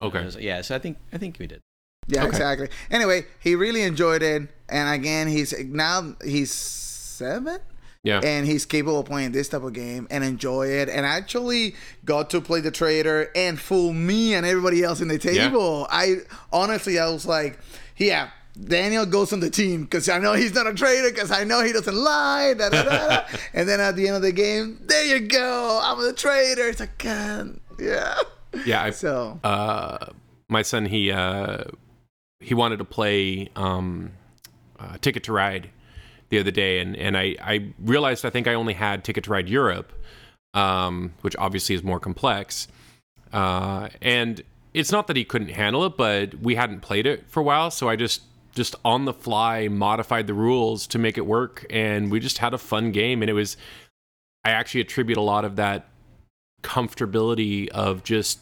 okay. 0.00 0.28
yeah. 0.40 0.62
So 0.62 0.76
I 0.76 0.78
think 0.78 0.98
I 1.12 1.18
think 1.18 1.38
we 1.40 1.46
did. 1.48 1.60
Yeah, 2.08 2.20
Okay. 2.20 2.28
exactly. 2.30 2.68
Anyway, 2.90 3.26
he 3.40 3.54
really 3.56 3.82
enjoyed 3.82 4.22
it, 4.22 4.42
and 4.68 4.94
again, 4.94 5.26
he's 5.28 5.54
now 5.58 6.14
he's 6.24 6.52
seven, 6.52 7.58
Yeah. 8.04 8.20
and 8.24 8.46
he's 8.46 8.66
capable 8.66 8.98
of 8.98 9.06
playing 9.06 9.30
this 9.30 9.48
type 9.48 9.62
of 9.62 9.72
game 9.74 10.08
and 10.10 10.24
enjoy 10.24 10.66
it. 10.66 10.88
And 10.88 11.06
actually 11.06 11.76
got 12.04 12.30
to 12.30 12.40
play 12.40 12.60
the 12.60 12.72
traitor 12.72 13.30
and 13.36 13.60
fool 13.60 13.92
me 13.92 14.34
and 14.34 14.44
everybody 14.44 14.82
else 14.82 15.00
in 15.00 15.08
the 15.08 15.18
table. 15.18 15.86
I 15.90 16.16
honestly, 16.52 16.98
I 16.98 17.08
was 17.10 17.26
like, 17.26 17.58
yeah. 17.96 18.30
Daniel 18.60 19.06
goes 19.06 19.32
on 19.32 19.40
the 19.40 19.48
team 19.48 19.84
because 19.84 20.08
I 20.10 20.18
know 20.18 20.34
he's 20.34 20.54
not 20.54 20.66
a 20.66 20.74
traitor 20.74 21.10
because 21.10 21.30
I 21.30 21.44
know 21.44 21.62
he 21.64 21.72
doesn't 21.72 21.94
lie. 21.94 22.52
Da, 22.54 22.68
da, 22.68 22.82
da, 22.82 23.08
da. 23.08 23.24
and 23.54 23.66
then 23.68 23.80
at 23.80 23.96
the 23.96 24.06
end 24.08 24.16
of 24.16 24.22
the 24.22 24.32
game, 24.32 24.78
there 24.82 25.04
you 25.04 25.26
go. 25.26 25.80
I'm 25.82 26.02
the 26.02 26.12
traitor. 26.12 26.68
It's 26.68 26.80
like, 26.80 26.98
God, 26.98 27.58
yeah. 27.78 28.18
Yeah. 28.66 28.82
I, 28.82 28.90
So 28.90 29.40
uh, 29.42 30.06
my 30.50 30.60
son 30.62 30.84
he 30.84 31.10
uh, 31.10 31.64
he 32.40 32.52
wanted 32.52 32.78
to 32.78 32.84
play 32.84 33.48
um, 33.56 34.10
uh, 34.78 34.98
Ticket 35.00 35.22
to 35.24 35.32
Ride 35.32 35.70
the 36.32 36.40
other 36.40 36.50
day, 36.50 36.80
and 36.80 36.96
and 36.96 37.16
I 37.16 37.36
I 37.40 37.68
realized 37.78 38.24
I 38.24 38.30
think 38.30 38.48
I 38.48 38.54
only 38.54 38.72
had 38.72 39.04
Ticket 39.04 39.24
to 39.24 39.30
Ride 39.30 39.50
Europe, 39.50 39.92
um, 40.54 41.12
which 41.20 41.36
obviously 41.36 41.74
is 41.74 41.82
more 41.82 42.00
complex, 42.00 42.68
uh, 43.34 43.90
and 44.00 44.42
it's 44.72 44.90
not 44.90 45.06
that 45.08 45.16
he 45.16 45.24
couldn't 45.24 45.50
handle 45.50 45.84
it, 45.84 45.98
but 45.98 46.34
we 46.40 46.54
hadn't 46.54 46.80
played 46.80 47.06
it 47.06 47.28
for 47.28 47.40
a 47.40 47.42
while, 47.42 47.70
so 47.70 47.88
I 47.90 47.96
just 47.96 48.22
just 48.54 48.74
on 48.82 49.04
the 49.04 49.12
fly 49.12 49.68
modified 49.68 50.26
the 50.26 50.34
rules 50.34 50.86
to 50.88 50.98
make 50.98 51.18
it 51.18 51.26
work, 51.26 51.66
and 51.68 52.10
we 52.10 52.18
just 52.18 52.38
had 52.38 52.54
a 52.54 52.58
fun 52.58 52.90
game, 52.92 53.22
and 53.22 53.30
it 53.30 53.34
was. 53.34 53.56
I 54.44 54.50
actually 54.50 54.80
attribute 54.80 55.18
a 55.18 55.22
lot 55.22 55.44
of 55.44 55.54
that 55.56 55.86
comfortability 56.64 57.68
of 57.68 58.02
just 58.02 58.40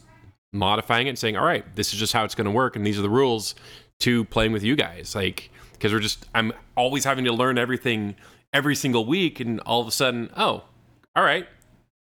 modifying 0.51 1.05
it 1.05 1.11
and 1.11 1.19
saying, 1.19 1.37
all 1.37 1.45
right, 1.45 1.63
this 1.75 1.93
is 1.93 1.99
just 1.99 2.11
how 2.11 2.23
it's 2.23 2.33
going 2.33 2.45
to 2.45 2.51
work 2.51 2.75
and 2.75 2.83
these 2.83 2.97
are 2.97 3.03
the 3.03 3.09
rules 3.09 3.53
to 3.99 4.25
playing 4.25 4.51
with 4.51 4.63
you 4.63 4.75
guys. 4.75 5.13
Like, 5.13 5.51
because 5.81 5.93
we're 5.93 5.99
just, 5.99 6.27
I'm 6.35 6.53
always 6.77 7.05
having 7.05 7.25
to 7.25 7.33
learn 7.33 7.57
everything 7.57 8.15
every 8.53 8.75
single 8.75 9.03
week. 9.03 9.39
And 9.39 9.59
all 9.61 9.81
of 9.81 9.87
a 9.87 9.91
sudden, 9.91 10.29
oh, 10.37 10.63
all 11.15 11.23
right, 11.23 11.47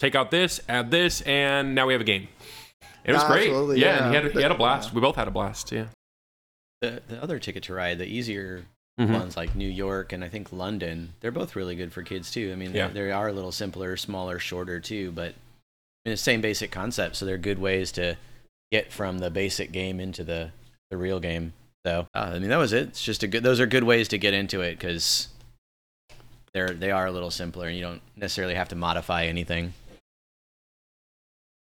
take 0.01 0.17
out 0.17 0.33
this, 0.33 0.61
add 0.69 0.91
this, 0.91 1.21
and 1.21 1.77
now 1.77 1.87
we 1.87 1.93
have 1.93 2.01
a 2.01 2.05
game. 2.05 2.27
It 3.05 3.13
was 3.13 3.23
great. 3.23 3.51
Yeah, 3.51 3.75
yeah. 3.77 4.05
and 4.07 4.15
he 4.17 4.23
had, 4.23 4.33
he 4.33 4.43
had 4.43 4.51
a 4.51 4.55
blast. 4.59 4.89
Yeah. 4.89 4.95
We 4.97 5.01
both 5.01 5.15
had 5.15 5.29
a 5.29 5.31
blast. 5.31 5.71
Yeah. 5.71 5.87
The, 6.81 7.03
the 7.07 7.23
other 7.23 7.39
ticket 7.39 7.63
to 7.65 7.75
ride, 7.75 7.99
the 7.99 8.07
easier 8.07 8.65
Mhm. 9.01 9.13
ones 9.13 9.37
like 9.37 9.55
New 9.55 9.69
York 9.69 10.13
and 10.13 10.25
I 10.25 10.29
think 10.29 10.53
London, 10.53 11.13
they're 11.21 11.31
both 11.31 11.55
really 11.55 11.77
good 11.77 11.93
for 11.93 12.03
kids 12.03 12.33
too. 12.33 12.51
I 12.53 12.57
mean, 12.57 12.75
Yeah. 12.75 12.89
they 12.89 12.95
they 13.03 13.13
are 13.13 13.29
a 13.29 13.33
little 13.33 13.53
simpler, 13.53 13.97
smaller, 13.97 14.41
shorter 14.41 14.81
too, 14.81 15.13
but 15.13 15.29
I 15.29 15.31
mean, 16.05 16.15
the 16.15 16.17
same 16.17 16.41
basic 16.41 16.73
concept. 16.73 17.15
So 17.15 17.25
they're 17.25 17.39
good 17.39 17.61
ways 17.61 17.93
to 17.93 18.17
get 18.73 18.93
from 18.93 19.21
the 19.21 19.31
basic 19.31 19.71
game 19.71 20.01
into 20.01 20.25
the, 20.25 20.51
the 20.91 20.97
real 20.97 21.21
game. 21.21 21.53
So 21.89 22.07
uh, 22.15 22.33
I 22.35 22.39
mean, 22.39 22.51
that 22.51 22.59
was 22.59 22.75
it. 22.75 22.89
It's 22.89 23.03
just 23.03 23.23
a 23.23 23.27
good. 23.27 23.43
Those 23.43 23.61
are 23.61 23.67
good 23.67 23.85
ways 23.85 24.09
to 24.09 24.19
get 24.19 24.35
into 24.35 24.61
it 24.61 24.79
because 24.79 25.29
they're 26.53 26.69
they 26.71 26.91
are 26.91 27.07
a 27.07 27.11
little 27.11 27.31
simpler, 27.31 27.67
and 27.67 27.77
you 27.77 27.83
don't 27.83 28.03
necessarily 28.15 28.55
have 28.55 28.69
to 28.69 28.77
modify 28.77 29.25
anything. 29.25 29.73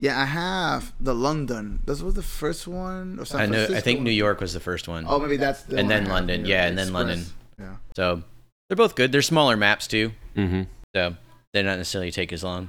Yeah, 0.00 0.20
I 0.20 0.26
have 0.26 0.92
the 1.00 1.14
London. 1.14 1.80
This 1.86 2.02
was 2.02 2.12
the 2.14 2.22
first 2.22 2.68
one. 2.68 3.18
Or 3.18 3.24
San 3.24 3.40
I 3.40 3.46
know. 3.46 3.64
I 3.74 3.80
think? 3.80 4.00
New 4.02 4.10
York 4.10 4.40
was 4.40 4.52
the 4.52 4.60
first 4.60 4.86
one. 4.86 5.06
Oh, 5.08 5.18
maybe 5.18 5.38
that's 5.38 5.62
the 5.62 5.78
And 5.78 5.86
one 5.86 5.88
then 5.88 6.02
have 6.04 6.12
London. 6.12 6.44
Yeah, 6.44 6.66
and 6.66 6.76
then 6.78 6.92
London. 6.92 7.24
Yeah. 7.58 7.76
So 7.96 8.22
they're 8.68 8.76
both 8.76 8.94
good. 8.94 9.10
They're 9.10 9.22
smaller 9.22 9.56
maps 9.56 9.86
too, 9.86 10.12
Mm-hmm. 10.36 10.62
so 10.94 11.16
they 11.54 11.62
don't 11.62 11.78
necessarily 11.78 12.12
take 12.12 12.32
as 12.34 12.44
long. 12.44 12.68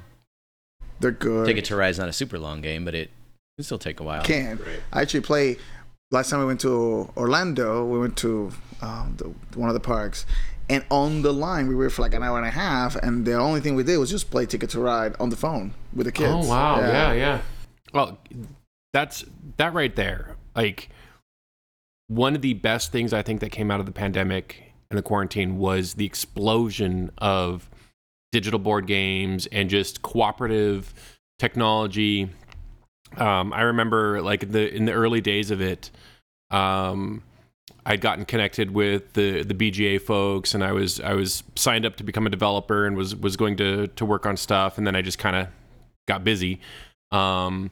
They're 1.02 1.12
good. 1.12 1.46
Ticket 1.46 1.66
to 1.66 1.76
Ride's 1.76 2.00
not 2.00 2.08
a 2.10 2.14
super 2.14 2.40
long 2.40 2.62
game, 2.62 2.84
but 2.86 2.96
it 2.96 3.10
can 3.58 3.64
still 3.66 3.78
take 3.80 4.00
a 4.00 4.04
while. 4.04 4.24
Can 4.24 4.60
I 4.94 5.02
actually 5.02 5.22
play? 5.22 5.58
Last 6.12 6.32
time 6.32 6.40
we 6.40 6.46
went 6.48 6.60
to 6.62 7.10
Orlando, 7.16 7.86
we 7.86 8.00
went 8.00 8.18
to 8.18 8.52
um, 8.82 9.16
the, 9.18 9.26
one 9.60 9.70
of 9.70 9.76
the 9.76 9.80
parks, 9.80 10.26
and 10.68 10.84
on 10.90 11.22
the 11.22 11.32
line 11.32 11.68
we 11.68 11.76
were 11.76 11.90
for 11.90 12.02
like 12.02 12.16
an 12.16 12.24
hour 12.24 12.38
and 12.38 12.48
a 12.48 12.52
half, 12.52 12.96
and 12.96 13.26
the 13.26 13.36
only 13.36 13.60
thing 13.62 13.76
we 13.76 13.84
did 13.84 13.98
was 13.98 14.10
just 14.10 14.32
play 14.32 14.46
Ticket 14.48 14.72
to 14.72 14.80
Ride 14.80 15.16
on 15.20 15.30
the 15.30 15.36
phone 15.36 15.74
with 15.94 16.08
the 16.08 16.12
kids. 16.12 16.32
Oh 16.32 16.50
wow, 16.50 16.80
yeah. 16.80 17.14
yeah, 17.14 17.42
Well, 17.94 18.18
that's 18.92 19.24
that 19.58 19.74
right 19.74 19.96
there. 19.96 20.36
Like 20.56 20.90
one 22.08 22.36
of 22.36 22.42
the 22.42 22.54
best 22.54 22.92
things 22.92 23.14
I 23.14 23.22
think 23.22 23.40
that 23.42 23.52
came 23.52 23.70
out 23.70 23.80
of 23.80 23.86
the 23.86 23.92
pandemic 23.92 24.74
and 24.90 24.98
the 24.98 25.04
quarantine 25.04 25.60
was 25.60 25.94
the 25.94 26.06
explosion 26.06 27.12
of 27.20 27.70
digital 28.32 28.60
board 28.60 28.88
games 28.88 29.48
and 29.52 29.70
just 29.70 30.02
cooperative 30.02 30.92
technology. 31.38 32.30
Um, 33.18 33.54
I 33.54 33.62
remember 33.62 34.22
like 34.22 34.52
the 34.52 34.74
in 34.74 34.86
the 34.86 34.94
early 34.94 35.22
days 35.22 35.52
of 35.52 35.62
it, 35.62 35.90
um, 36.52 37.24
I'd 37.86 38.02
gotten 38.02 38.26
connected 38.26 38.72
with 38.72 39.14
the 39.14 39.44
the 39.44 39.54
BGA 39.54 40.02
folks, 40.02 40.54
and 40.54 40.64
I 40.64 40.72
was 40.72 41.00
I 41.00 41.14
was 41.14 41.44
signed 41.56 41.86
up 41.86 41.96
to 41.98 42.04
become 42.04 42.28
a 42.28 42.30
developer 42.30 42.86
and 42.86 42.96
was 42.96 43.16
was 43.16 43.36
going 43.36 43.58
to 43.58 43.88
to 43.88 44.06
work 44.06 44.26
on 44.26 44.38
stuff, 44.38 44.78
and 44.78 44.86
then 44.86 44.96
I 44.96 45.02
just 45.02 45.18
kind 45.18 45.36
of 45.36 45.48
got 46.08 46.24
busy. 46.24 46.60
Um, 47.12 47.72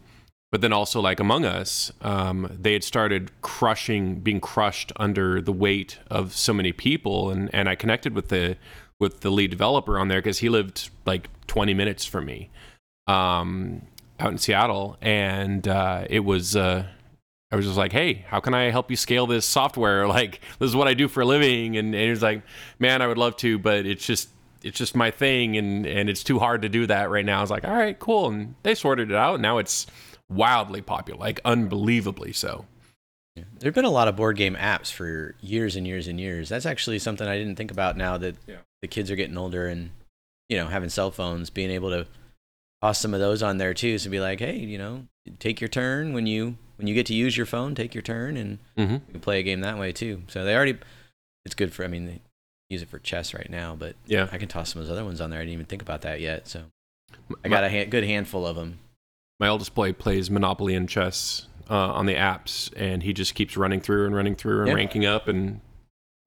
but 0.51 0.61
then 0.61 0.71
also 0.71 1.01
like 1.01 1.19
Among 1.19 1.45
Us, 1.45 1.91
um, 2.01 2.49
they 2.59 2.73
had 2.73 2.83
started 2.83 3.31
crushing, 3.41 4.15
being 4.21 4.39
crushed 4.39 4.93
under 4.95 5.41
the 5.41 5.51
weight 5.51 5.99
of 6.09 6.33
so 6.35 6.53
many 6.53 6.71
people, 6.71 7.29
and 7.29 7.53
and 7.53 7.67
I 7.67 7.75
connected 7.75 8.13
with 8.15 8.29
the 8.29 8.57
with 8.99 9.19
the 9.21 9.29
lead 9.29 9.51
developer 9.51 9.99
on 9.99 10.07
there 10.07 10.19
because 10.19 10.39
he 10.39 10.49
lived 10.49 10.89
like 11.05 11.29
20 11.45 11.73
minutes 11.73 12.05
from 12.05 12.25
me, 12.25 12.49
um, 13.05 13.83
out 14.19 14.31
in 14.31 14.37
Seattle, 14.37 14.97
and 15.01 15.67
uh, 15.67 16.05
it 16.09 16.21
was. 16.21 16.55
Uh, 16.55 16.85
I 17.51 17.55
was 17.55 17.65
just 17.65 17.77
like, 17.77 17.91
"Hey, 17.91 18.25
how 18.27 18.39
can 18.39 18.53
I 18.53 18.71
help 18.71 18.89
you 18.91 18.97
scale 18.97 19.27
this 19.27 19.45
software? 19.45 20.07
Like, 20.17 20.41
this 20.59 20.69
is 20.69 20.75
what 20.75 20.87
I 20.87 20.93
do 20.93 21.07
for 21.07 21.21
a 21.21 21.25
living." 21.25 21.77
And, 21.77 21.93
and 21.95 22.03
he 22.03 22.09
was 22.09 22.21
like, 22.21 22.41
"Man, 22.79 23.01
I 23.01 23.07
would 23.07 23.17
love 23.17 23.35
to, 23.37 23.57
but 23.59 23.85
it's 23.85 24.05
just 24.05 24.29
it's 24.63 24.77
just 24.77 24.95
my 24.95 25.11
thing, 25.11 25.55
and 25.57 25.85
and 25.85 26.09
it's 26.09 26.23
too 26.23 26.39
hard 26.39 26.61
to 26.63 26.69
do 26.69 26.87
that 26.87 27.09
right 27.09 27.25
now." 27.25 27.37
I 27.39 27.41
was 27.41 27.51
like, 27.51 27.65
"All 27.65 27.73
right, 27.75 27.97
cool." 27.97 28.27
And 28.29 28.55
they 28.63 28.75
sorted 28.75 29.11
it 29.11 29.15
out. 29.15 29.39
Now 29.39 29.59
it's 29.59 29.87
wildly 30.29 30.81
popular, 30.81 31.19
like 31.19 31.39
unbelievably 31.45 32.33
so. 32.33 32.65
There've 33.59 33.73
been 33.75 33.85
a 33.85 33.91
lot 33.91 34.07
of 34.07 34.15
board 34.15 34.35
game 34.35 34.55
apps 34.55 34.91
for 34.91 35.35
years 35.41 35.75
and 35.75 35.85
years 35.85 36.07
and 36.07 36.19
years. 36.19 36.49
That's 36.49 36.65
actually 36.65 36.97
something 36.97 37.27
I 37.27 37.37
didn't 37.37 37.55
think 37.55 37.69
about 37.69 37.95
now 37.95 38.17
that 38.17 38.35
Yeah. 38.47 38.55
the 38.81 38.87
kids 38.87 39.11
are 39.11 39.15
getting 39.15 39.37
older 39.37 39.67
and 39.67 39.91
you 40.49 40.57
know 40.57 40.65
having 40.67 40.89
cell 40.89 41.11
phones, 41.11 41.51
being 41.51 41.69
able 41.69 41.91
to 41.91 42.07
toss 42.81 42.99
some 42.99 43.13
of 43.13 43.19
those 43.19 43.41
on 43.43 43.57
there 43.57 43.73
too. 43.73 43.97
So 43.97 44.09
be 44.09 44.19
like, 44.19 44.39
hey, 44.39 44.57
you 44.57 44.77
know, 44.77 45.07
take 45.39 45.61
your 45.61 45.67
turn 45.67 46.13
when 46.13 46.27
you 46.27 46.57
when 46.77 46.87
you 46.87 46.93
get 46.93 47.05
to 47.07 47.13
use 47.13 47.35
your 47.35 47.45
phone, 47.47 47.73
take 47.75 47.95
your 47.95 48.03
turn, 48.03 48.37
and 48.37 48.59
Mm-hmm. 48.77 48.93
you 48.93 49.01
can 49.13 49.19
play 49.19 49.39
a 49.39 49.43
game 49.43 49.61
that 49.61 49.77
way 49.79 49.91
too. 49.91 50.21
So 50.27 50.43
they 50.43 50.55
already, 50.55 50.77
it's 51.45 51.55
good 51.55 51.73
for. 51.73 51.83
I 51.83 51.87
mean, 51.87 52.05
they 52.05 52.21
use 52.69 52.81
it 52.83 52.89
for 52.89 52.99
chess 52.99 53.33
right 53.33 53.49
now, 53.49 53.75
but 53.75 53.95
Yeah, 54.05 54.27
I 54.31 54.37
can 54.37 54.47
toss 54.47 54.73
some 54.73 54.81
of 54.81 54.87
those 54.87 54.95
other 54.95 55.05
ones 55.05 55.19
on 55.21 55.29
there. 55.31 55.39
I 55.39 55.43
didn't 55.43 55.53
even 55.53 55.65
think 55.65 55.81
about 55.81 56.01
that 56.01 56.19
yet. 56.21 56.47
So 56.47 56.63
I 57.43 57.49
got 57.49 57.63
a 57.63 57.69
ha- 57.69 57.89
good 57.89 58.03
handful 58.03 58.45
of 58.45 58.55
them. 58.55 58.77
my 59.39 59.47
oldest 59.47 59.73
boy 59.73 59.93
plays 59.93 60.29
Monopoly 60.29 60.75
and 60.75 60.87
chess 60.87 61.47
uh, 61.69 61.73
on 61.93 62.05
the 62.05 62.13
apps, 62.15 62.71
and 62.77 63.01
he 63.01 63.11
just 63.13 63.33
keeps 63.33 63.57
running 63.57 63.81
through 63.81 64.05
and 64.05 64.15
running 64.15 64.35
through 64.35 64.59
and 64.59 64.67
Yeah. 64.67 64.73
ranking 64.75 65.05
up, 65.05 65.27
and 65.27 65.61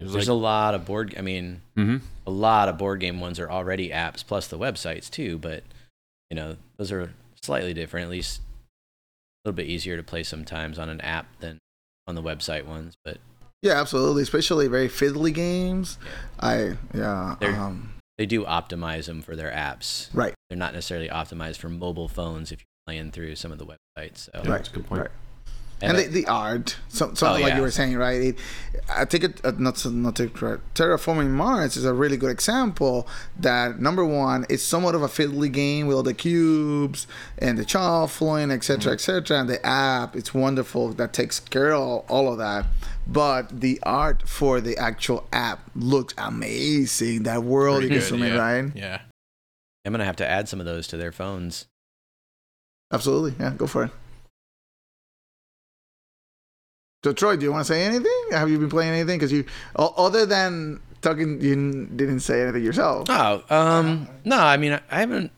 There's 0.01 0.15
like, 0.15 0.27
a 0.27 0.33
lot 0.33 0.75
of 0.75 0.85
board. 0.85 1.15
I 1.17 1.21
mean, 1.23 1.61
hmm 1.77 1.99
a 2.27 2.31
lot 2.31 2.69
of 2.69 2.77
board 2.79 3.01
game 3.01 3.21
ones 3.21 3.39
are 3.41 3.51
already 3.51 3.89
apps 3.91 4.25
plus 4.27 4.47
the 4.47 4.59
websites 4.59 5.11
too 5.11 5.37
but 5.39 5.65
you 6.31 6.37
know 6.37 6.57
those 6.79 6.93
are 6.93 7.13
slightly 7.43 7.75
different 7.75 8.05
at 8.05 8.11
least 8.11 8.41
a 9.45 9.49
little 9.49 9.57
bit 9.57 9.67
easier 9.67 9.97
to 9.97 10.03
play 10.03 10.23
sometimes 10.23 10.79
on 10.79 10.89
an 10.89 11.01
app 11.01 11.27
than 11.41 11.59
on 12.07 12.15
the 12.15 12.23
website 12.23 12.65
ones 12.67 12.95
but 13.05 13.19
Yeah, 13.63 13.79
absolutely. 13.81 14.23
Especially 14.23 14.69
very 14.69 14.89
fiddly 14.89 15.35
games. 15.35 15.99
I 16.39 16.77
yeah. 16.95 17.37
They're- 17.41 17.55
Um, 17.55 17.95
they 18.19 18.27
do 18.27 18.45
optimize 18.45 19.07
them 19.07 19.23
for 19.23 19.35
their 19.35 19.51
apps 19.51 20.09
right. 20.13 20.35
they're 20.49 20.59
not 20.59 20.75
necessarily 20.75 21.09
optimized 21.09 21.57
for 21.57 21.69
mobile 21.71 22.09
phones 22.09 22.53
if 22.53 22.61
you're 22.61 22.67
playing 22.87 23.13
through 23.13 23.35
some 23.37 23.51
of 23.53 23.59
the 23.59 23.65
websites 23.67 24.19
so 24.19 24.31
Yeah, 24.35 24.39
Right. 24.41 24.47
that's 24.59 24.69
a 24.69 24.73
good 24.73 24.87
point. 24.87 25.03
Right. 25.03 25.11
And, 25.83 25.97
I- 25.97 26.03
the, 26.03 26.09
the 26.09 26.27
art, 26.27 26.77
so, 26.89 27.07
something 27.15 27.29
Oh, 27.29 27.33
like 27.33 27.49
yeah. 27.53 27.57
you 27.57 27.63
were 27.63 27.71
saying, 27.71 27.97
right? 27.97 28.21
It, 28.21 28.39
I 28.95 29.05
think 29.05 29.25
it 29.25 29.41
uh, 29.45 29.53
not 29.59 29.85
not 29.87 30.17
to 30.17 30.29
correct. 30.29 30.75
Terraforming 30.75 31.31
Mars 31.31 31.77
is 31.77 31.85
a 31.85 31.95
really 31.95 32.17
good 32.17 32.31
example. 32.31 33.07
That 33.39 33.81
number 33.81 34.05
one, 34.05 34.45
it's 34.49 34.63
somewhat 34.63 34.95
of 34.95 35.03
a 35.03 35.09
fiddly 35.09 35.51
game 35.51 35.87
with 35.87 35.97
all 35.97 36.03
the 36.03 36.13
cubes 36.15 37.07
and 37.39 37.57
the 37.57 37.67
shuffling, 37.67 38.51
etc., 38.51 38.93
etc. 38.93 39.39
And 39.41 39.49
the 39.49 39.65
app, 39.65 40.17
it's 40.17 40.35
wonderful. 40.35 40.93
That 40.93 41.13
takes 41.13 41.41
care 41.41 41.73
of 41.73 41.81
all, 41.81 42.05
all 42.09 42.33
of 42.33 42.39
that. 42.39 42.67
But 43.07 43.61
the 43.61 43.81
art 43.83 44.29
for 44.29 44.61
the 44.61 44.77
actual 44.77 45.27
app 45.33 45.61
looks 45.75 46.15
amazing. 46.19 47.23
That 47.25 47.43
world 47.43 47.81
Pretty 47.81 47.95
you 47.95 48.01
good, 48.01 48.09
can 48.09 48.19
swim 48.19 48.23
in, 48.23 48.35
yeah. 48.35 48.39
right? 48.63 48.73
Yeah. 48.77 49.01
i'm 49.87 49.93
gonna 49.93 50.05
have 50.05 50.17
to 50.17 50.29
add 50.29 50.47
some 50.49 50.61
of 50.61 50.67
those 50.67 50.87
to 50.89 50.97
their 50.99 51.11
phones 51.13 51.67
Absolutely. 52.93 53.35
Yeah, 53.39 53.53
go 53.57 53.67
for 53.69 53.85
it. 53.85 53.91
So, 57.05 57.13
Troy, 57.13 57.37
do 57.37 57.45
you 57.45 57.53
want 57.53 57.67
to 57.67 57.73
say 57.73 57.83
anything? 57.83 58.13
Have 58.33 58.51
you 58.51 58.59
been 58.59 58.69
playing 58.69 58.93
anything? 58.93 59.19
Because 59.19 59.33
you, 59.33 59.45
other 59.77 60.27
than 60.27 60.81
talking, 61.01 61.41
you 61.41 61.87
didn't 61.97 62.21
say 62.21 62.43
anything 62.43 62.63
yourself. 62.63 63.07
oh 63.09 63.43
um 63.49 64.07
no 64.27 64.37
i 64.37 64.59
mean 64.59 64.79
i 64.91 65.01
haven't 65.01 65.31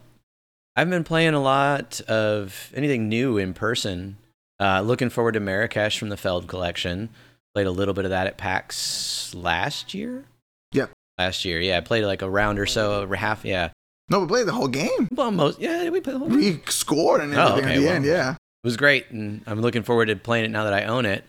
i've 0.74 0.90
been 0.90 1.04
playing 1.04 1.34
a 1.34 1.40
lot 1.40 2.00
of 2.08 2.72
anything 2.74 3.08
new 3.08 3.38
in 3.38 3.54
person 3.54 4.16
uh 4.58 4.80
looking 4.80 5.08
forward 5.08 5.30
to 5.34 5.38
marrakesh 5.40 6.00
from 6.00 6.08
the 6.08 6.16
feld 6.16 6.48
collection 6.48 7.10
played 7.54 7.68
a 7.68 7.70
little 7.70 7.94
bit 7.94 8.04
of 8.04 8.10
that 8.10 8.26
at 8.26 8.36
pax 8.36 9.32
last 9.36 9.94
year 9.94 10.24
Yep. 10.72 10.90
last 11.16 11.44
year 11.44 11.60
yeah 11.60 11.76
i 11.76 11.80
played 11.80 12.04
like 12.06 12.22
a 12.22 12.28
round 12.28 12.58
or 12.58 12.66
so 12.66 13.06
half 13.12 13.44
yeah 13.44 13.68
No, 14.10 14.18
we 14.18 14.26
played 14.26 14.48
the 14.48 14.52
whole 14.52 14.66
game. 14.66 15.06
well 15.12 15.30
most 15.30 15.60
yeah 15.60 15.88
we 15.90 16.00
played 16.00 16.16
the 16.16 16.18
whole 16.18 16.28
thing. 16.28 16.38
We 16.38 16.60
scored 16.66 17.20
and 17.20 17.32
Oh, 17.36 17.54
everything 17.56 17.64
okay, 17.66 17.74
at 17.74 17.78
the 17.78 17.86
well. 17.86 17.94
end. 17.94 18.04
Yeah. 18.04 18.30
It 18.32 18.66
was 18.66 18.76
great, 18.76 19.10
and 19.10 19.42
I'm 19.46 19.60
looking 19.60 19.82
forward 19.84 20.06
to 20.06 20.14
playing 20.16 20.44
it 20.44 20.50
now 20.52 20.62
that 20.64 20.72
I 20.72 20.84
own 20.84 21.04
it. 21.04 21.24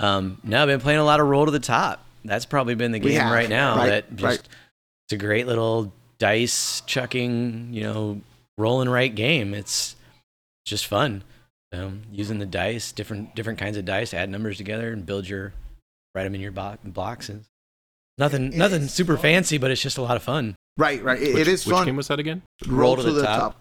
Um, 0.00 0.40
now 0.42 0.62
I've 0.62 0.68
been 0.68 0.80
playing 0.80 0.98
a 0.98 1.04
lot 1.04 1.20
of 1.20 1.26
Roll 1.26 1.44
to 1.44 1.50
the 1.50 1.60
Top. 1.60 2.04
That's 2.24 2.44
probably 2.46 2.74
been 2.74 2.92
the 2.92 2.98
game 2.98 3.20
have, 3.20 3.32
right 3.32 3.48
now. 3.48 3.76
right, 3.76 3.88
that 3.88 4.10
just 4.16 4.22
right. 4.22 4.38
it's 4.38 5.12
a 5.12 5.16
great 5.16 5.46
little 5.46 5.92
dice 6.18 6.82
chucking, 6.86 7.72
you 7.72 7.82
know, 7.82 8.20
roll 8.58 8.80
and 8.80 8.92
write 8.92 9.14
game. 9.14 9.54
It's 9.54 9.96
just 10.64 10.86
fun. 10.86 11.22
Um, 11.72 12.02
using 12.12 12.38
the 12.38 12.46
dice, 12.46 12.92
different 12.92 13.34
different 13.34 13.58
kinds 13.58 13.76
of 13.76 13.84
dice, 13.84 14.12
add 14.12 14.28
numbers 14.28 14.56
together 14.56 14.92
and 14.92 15.06
build 15.06 15.28
your 15.28 15.52
write 16.14 16.24
them 16.24 16.34
in 16.34 16.40
your 16.40 16.50
bo- 16.52 16.78
boxes. 16.84 17.46
Nothing 18.18 18.52
It 18.52 18.56
nothing 18.56 18.82
is 18.82 18.92
super 18.92 19.14
fun. 19.16 19.22
fancy, 19.22 19.56
but 19.56 19.70
it's 19.70 19.80
just 19.80 19.96
a 19.96 20.02
lot 20.02 20.16
of 20.16 20.22
fun. 20.22 20.56
Right, 20.76 21.02
right. 21.02 21.20
It, 21.20 21.34
Which, 21.34 21.42
it 21.42 21.48
is 21.48 21.64
which 21.66 21.74
fun. 21.74 21.86
game 21.86 21.96
was 21.96 22.08
that 22.08 22.18
again? 22.18 22.42
Roll 22.66 22.96
to 22.96 23.12
the 23.12 23.22
top. 23.22 23.56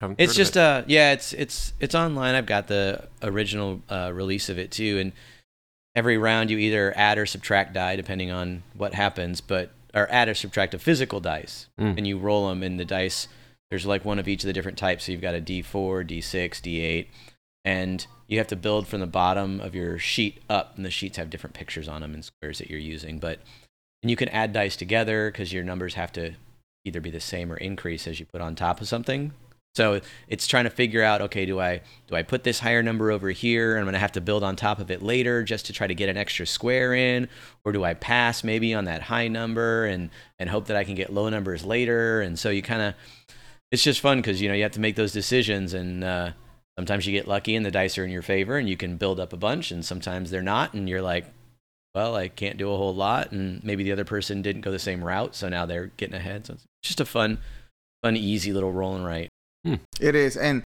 Haven't 0.00 0.20
It's 0.20 0.34
just 0.34 0.56
it. 0.56 0.60
uh 0.60 0.82
yeah, 0.86 1.12
it's 1.12 1.32
it's 1.32 1.72
it's 1.80 1.94
online. 1.94 2.34
I've 2.34 2.46
got 2.46 2.68
the 2.68 3.08
original 3.22 3.82
uh, 3.90 4.10
release 4.12 4.48
of 4.48 4.58
it 4.58 4.70
too, 4.70 4.98
and 4.98 5.12
every 5.94 6.16
round 6.18 6.50
you 6.50 6.58
either 6.58 6.92
add 6.96 7.18
or 7.18 7.26
subtract 7.26 7.72
die 7.74 7.96
depending 7.96 8.30
on 8.30 8.62
what 8.74 8.94
happens, 8.94 9.40
but 9.40 9.70
or 9.94 10.10
add 10.10 10.28
or 10.28 10.34
subtract 10.34 10.72
a 10.74 10.78
physical 10.78 11.20
dice, 11.20 11.66
Mm. 11.78 11.98
and 11.98 12.06
you 12.06 12.16
roll 12.18 12.48
them 12.48 12.62
in 12.62 12.76
the 12.76 12.84
dice. 12.84 13.26
There's 13.70 13.86
like 13.86 14.04
one 14.04 14.18
of 14.18 14.28
each 14.28 14.42
of 14.42 14.46
the 14.46 14.52
different 14.52 14.78
types. 14.78 15.04
So 15.04 15.12
you've 15.12 15.20
got 15.20 15.34
a 15.34 15.40
D4, 15.40 16.04
D6, 16.04 16.60
D8, 16.60 17.06
and 17.64 18.06
you 18.28 18.38
have 18.38 18.46
to 18.48 18.56
build 18.56 18.86
from 18.86 19.00
the 19.00 19.06
bottom 19.06 19.60
of 19.60 19.74
your 19.74 19.98
sheet 19.98 20.40
up, 20.48 20.76
and 20.76 20.84
the 20.84 20.90
sheets 20.90 21.16
have 21.18 21.30
different 21.30 21.54
pictures 21.54 21.88
on 21.88 22.00
them 22.02 22.14
and 22.14 22.24
squares 22.24 22.58
that 22.58 22.70
you're 22.70 22.78
using. 22.78 23.18
But 23.18 23.40
and 24.02 24.10
you 24.10 24.16
can 24.16 24.28
add 24.30 24.52
dice 24.52 24.76
together 24.76 25.30
because 25.30 25.52
your 25.52 25.62
numbers 25.64 25.94
have 25.94 26.12
to 26.12 26.32
either 26.84 27.00
be 27.00 27.10
the 27.10 27.20
same 27.20 27.52
or 27.52 27.56
increase 27.58 28.06
as 28.06 28.18
you 28.18 28.26
put 28.26 28.40
on 28.40 28.54
top 28.54 28.80
of 28.80 28.88
something. 28.88 29.32
So 29.80 30.02
it's 30.28 30.46
trying 30.46 30.64
to 30.64 30.70
figure 30.70 31.02
out, 31.02 31.22
okay, 31.22 31.46
do 31.46 31.58
I 31.58 31.80
do 32.06 32.14
I 32.14 32.22
put 32.22 32.44
this 32.44 32.60
higher 32.60 32.82
number 32.82 33.10
over 33.10 33.30
here 33.30 33.70
and 33.72 33.80
I'm 33.80 33.86
gonna 33.86 33.98
have 33.98 34.12
to 34.12 34.20
build 34.20 34.44
on 34.44 34.54
top 34.54 34.78
of 34.78 34.90
it 34.90 35.00
later 35.00 35.42
just 35.42 35.64
to 35.66 35.72
try 35.72 35.86
to 35.86 35.94
get 35.94 36.10
an 36.10 36.18
extra 36.18 36.46
square 36.46 36.92
in, 36.92 37.30
or 37.64 37.72
do 37.72 37.82
I 37.82 37.94
pass 37.94 38.44
maybe 38.44 38.74
on 38.74 38.84
that 38.84 39.00
high 39.00 39.28
number 39.28 39.86
and 39.86 40.10
and 40.38 40.50
hope 40.50 40.66
that 40.66 40.76
I 40.76 40.84
can 40.84 40.96
get 40.96 41.10
low 41.10 41.30
numbers 41.30 41.64
later? 41.64 42.20
And 42.20 42.38
so 42.38 42.50
you 42.50 42.60
kind 42.60 42.82
of, 42.82 42.94
it's 43.72 43.82
just 43.82 44.00
fun 44.00 44.18
because 44.18 44.42
you 44.42 44.50
know 44.50 44.54
you 44.54 44.64
have 44.64 44.72
to 44.72 44.80
make 44.80 44.96
those 44.96 45.12
decisions 45.12 45.72
and 45.72 46.04
uh, 46.04 46.32
sometimes 46.76 47.06
you 47.06 47.12
get 47.14 47.26
lucky 47.26 47.56
and 47.56 47.64
the 47.64 47.70
dice 47.70 47.96
are 47.96 48.04
in 48.04 48.10
your 48.10 48.20
favor 48.20 48.58
and 48.58 48.68
you 48.68 48.76
can 48.76 48.98
build 48.98 49.18
up 49.18 49.32
a 49.32 49.38
bunch, 49.38 49.70
and 49.70 49.82
sometimes 49.82 50.30
they're 50.30 50.42
not, 50.42 50.74
and 50.74 50.90
you're 50.90 51.00
like, 51.00 51.24
well, 51.94 52.16
I 52.16 52.28
can't 52.28 52.58
do 52.58 52.70
a 52.70 52.76
whole 52.76 52.94
lot, 52.94 53.32
and 53.32 53.64
maybe 53.64 53.82
the 53.82 53.92
other 53.92 54.04
person 54.04 54.42
didn't 54.42 54.60
go 54.60 54.72
the 54.72 54.78
same 54.78 55.02
route, 55.02 55.34
so 55.34 55.48
now 55.48 55.64
they're 55.64 55.86
getting 55.96 56.16
ahead. 56.16 56.46
So 56.46 56.52
it's 56.52 56.66
just 56.82 57.00
a 57.00 57.06
fun, 57.06 57.38
fun, 58.02 58.14
easy 58.18 58.52
little 58.52 58.72
roll 58.72 58.94
and 58.94 59.06
write. 59.06 59.30
It 59.64 60.14
is, 60.14 60.36
and 60.36 60.62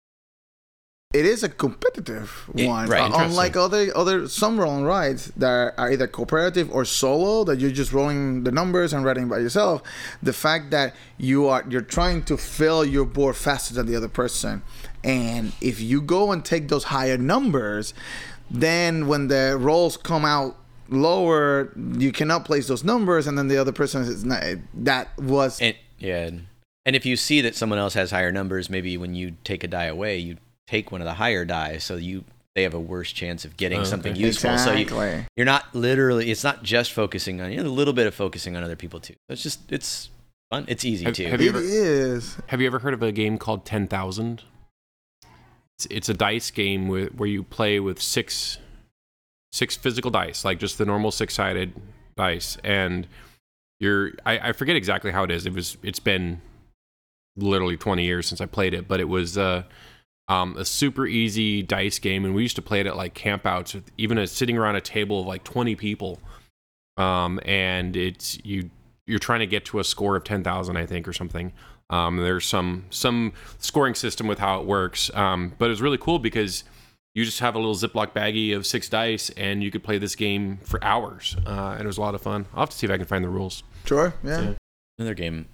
it 1.12 1.26
is 1.26 1.42
a 1.44 1.48
competitive 1.48 2.50
It- 2.56 2.66
one. 2.66 2.88
right, 2.88 3.10
Uh, 3.10 3.24
unlike 3.24 3.56
other 3.56 3.90
other 3.96 4.28
some 4.28 4.58
roll 4.58 4.76
and 4.76 4.86
rides 4.86 5.30
that 5.36 5.74
are 5.78 5.90
either 5.90 6.06
cooperative 6.06 6.68
or 6.70 6.84
solo, 6.84 7.44
that 7.44 7.58
you're 7.60 7.70
just 7.70 7.92
rolling 7.92 8.44
the 8.44 8.50
numbers 8.52 8.92
and 8.92 9.04
writing 9.04 9.28
by 9.28 9.38
yourself. 9.38 9.82
The 10.22 10.32
fact 10.32 10.70
that 10.70 10.94
you 11.18 11.46
are 11.48 11.64
you're 11.68 11.80
trying 11.98 12.22
to 12.24 12.36
fill 12.36 12.84
your 12.84 13.04
board 13.04 13.36
faster 13.36 13.74
than 13.74 13.86
the 13.86 13.96
other 13.96 14.08
person, 14.08 14.62
and 15.02 15.52
if 15.60 15.80
you 15.80 16.00
go 16.00 16.32
and 16.32 16.44
take 16.44 16.68
those 16.68 16.84
higher 16.84 17.18
numbers, 17.18 17.94
then 18.50 19.06
when 19.06 19.28
the 19.28 19.56
rolls 19.58 19.96
come 19.96 20.24
out 20.24 20.56
lower, 20.88 21.72
you 21.98 22.12
cannot 22.12 22.44
place 22.44 22.68
those 22.68 22.84
numbers, 22.84 23.26
and 23.26 23.36
then 23.38 23.48
the 23.48 23.56
other 23.56 23.72
person 23.72 24.02
is 24.02 24.24
not. 24.24 24.42
That 24.74 25.08
was 25.18 25.60
And 25.60 25.74
yeah, 25.98 26.30
and 26.86 26.94
if 26.96 27.06
you 27.06 27.16
see 27.16 27.40
that 27.42 27.54
someone 27.54 27.78
else 27.78 27.94
has 27.94 28.10
higher 28.10 28.32
numbers, 28.32 28.68
maybe 28.70 28.96
when 28.96 29.14
you 29.14 29.36
take 29.44 29.64
a 29.64 29.68
die 29.68 29.84
away, 29.84 30.18
you 30.18 30.36
take 30.66 30.90
one 30.92 31.00
of 31.00 31.04
the 31.06 31.14
higher 31.14 31.44
die, 31.44 31.78
so 31.78 31.96
you 31.96 32.24
they 32.54 32.62
have 32.62 32.74
a 32.74 32.80
worse 32.80 33.10
chance 33.10 33.44
of 33.44 33.56
getting 33.56 33.80
Oh, 33.80 33.84
something 33.84 34.12
okay. 34.12 34.20
useful. 34.20 34.56
So 34.58 34.72
you, 34.72 34.82
exactly. 34.82 35.26
you're 35.36 35.44
not 35.46 35.74
literally. 35.74 36.30
It's 36.30 36.44
not 36.44 36.62
just 36.62 36.92
focusing 36.92 37.40
on 37.40 37.50
you. 37.50 37.62
Know, 37.62 37.68
a 37.68 37.70
little 37.70 37.94
bit 37.94 38.06
of 38.06 38.14
focusing 38.14 38.56
on 38.56 38.62
other 38.62 38.76
people 38.76 39.00
too. 39.00 39.14
It's 39.28 39.42
just 39.42 39.72
it's 39.72 40.10
fun. 40.50 40.64
It's 40.68 40.84
easy 40.84 41.04
Have- 41.04 41.14
too. 41.14 41.26
have 41.26 41.40
you 41.40 41.48
ever- 41.48 41.60
is. 41.60 42.36
Have 42.46 42.60
you 42.60 42.66
ever 42.68 42.78
heard 42.78 42.94
of 42.94 43.02
a 43.02 43.10
game 43.12 43.38
called 43.38 43.64
Ten 43.66 43.88
Thousand? 43.88 44.42
It's, 45.78 45.86
it's 45.90 46.08
a 46.08 46.14
dice 46.14 46.50
game 46.52 46.86
with, 46.86 47.14
where 47.16 47.28
you 47.28 47.42
play 47.42 47.80
with 47.80 48.00
six 48.00 48.58
six 49.52 49.76
physical 49.76 50.10
dice, 50.10 50.44
like 50.44 50.58
just 50.60 50.78
the 50.78 50.84
normal 50.84 51.10
six 51.10 51.34
sided 51.34 51.72
dice, 52.16 52.56
and 52.62 53.06
you're 53.80 54.12
I, 54.24 54.50
I 54.50 54.52
forget 54.52 54.76
exactly 54.76 55.10
how 55.10 55.24
it 55.24 55.30
is. 55.32 55.46
It 55.46 55.52
was 55.52 55.76
it's 55.82 55.98
been 55.98 56.40
literally 57.36 57.76
twenty 57.76 58.04
years 58.04 58.26
since 58.26 58.40
I 58.40 58.46
played 58.46 58.74
it, 58.74 58.88
but 58.88 59.00
it 59.00 59.08
was 59.08 59.36
uh, 59.38 59.64
um, 60.28 60.56
a 60.56 60.64
super 60.64 61.06
easy 61.06 61.62
dice 61.62 61.98
game, 61.98 62.24
and 62.24 62.34
we 62.34 62.42
used 62.42 62.56
to 62.56 62.62
play 62.62 62.80
it 62.80 62.86
at 62.86 62.96
like 62.96 63.14
campouts, 63.14 63.80
even 63.98 64.18
a, 64.18 64.26
sitting 64.26 64.56
around 64.56 64.76
a 64.76 64.80
table 64.80 65.20
of 65.20 65.26
like 65.26 65.44
twenty 65.44 65.74
people, 65.74 66.20
um, 66.96 67.40
and 67.44 67.96
it's 67.96 68.38
you 68.44 68.70
you're 69.06 69.18
trying 69.18 69.40
to 69.40 69.46
get 69.46 69.66
to 69.66 69.78
a 69.80 69.84
score 69.84 70.16
of 70.16 70.24
ten 70.24 70.42
thousand, 70.42 70.76
I 70.76 70.86
think, 70.86 71.06
or 71.06 71.12
something. 71.12 71.52
Um, 71.90 72.16
there's 72.16 72.46
some 72.46 72.86
some 72.90 73.32
scoring 73.58 73.94
system 73.94 74.26
with 74.26 74.38
how 74.38 74.60
it 74.60 74.66
works, 74.66 75.14
um, 75.14 75.54
but 75.58 75.68
was 75.68 75.82
really 75.82 75.98
cool 75.98 76.18
because 76.18 76.64
you 77.14 77.24
just 77.24 77.40
have 77.40 77.54
a 77.54 77.58
little 77.58 77.74
Ziploc 77.74 78.12
baggie 78.12 78.56
of 78.56 78.66
six 78.66 78.88
dice, 78.88 79.30
and 79.30 79.62
you 79.62 79.70
could 79.70 79.84
play 79.84 79.98
this 79.98 80.16
game 80.16 80.58
for 80.64 80.82
hours, 80.82 81.36
uh, 81.46 81.72
and 81.72 81.82
it 81.82 81.86
was 81.86 81.98
a 81.98 82.00
lot 82.00 82.14
of 82.14 82.22
fun. 82.22 82.46
I'll 82.54 82.60
have 82.60 82.70
to 82.70 82.76
see 82.76 82.86
if 82.86 82.90
I 82.90 82.96
can 82.96 83.06
find 83.06 83.22
the 83.22 83.28
rules. 83.28 83.62
Sure. 83.84 84.14
Yeah. 84.24 84.40
Yeah. 84.40 84.52
Another 84.98 85.14
game, 85.14 85.36
like 85.36 85.46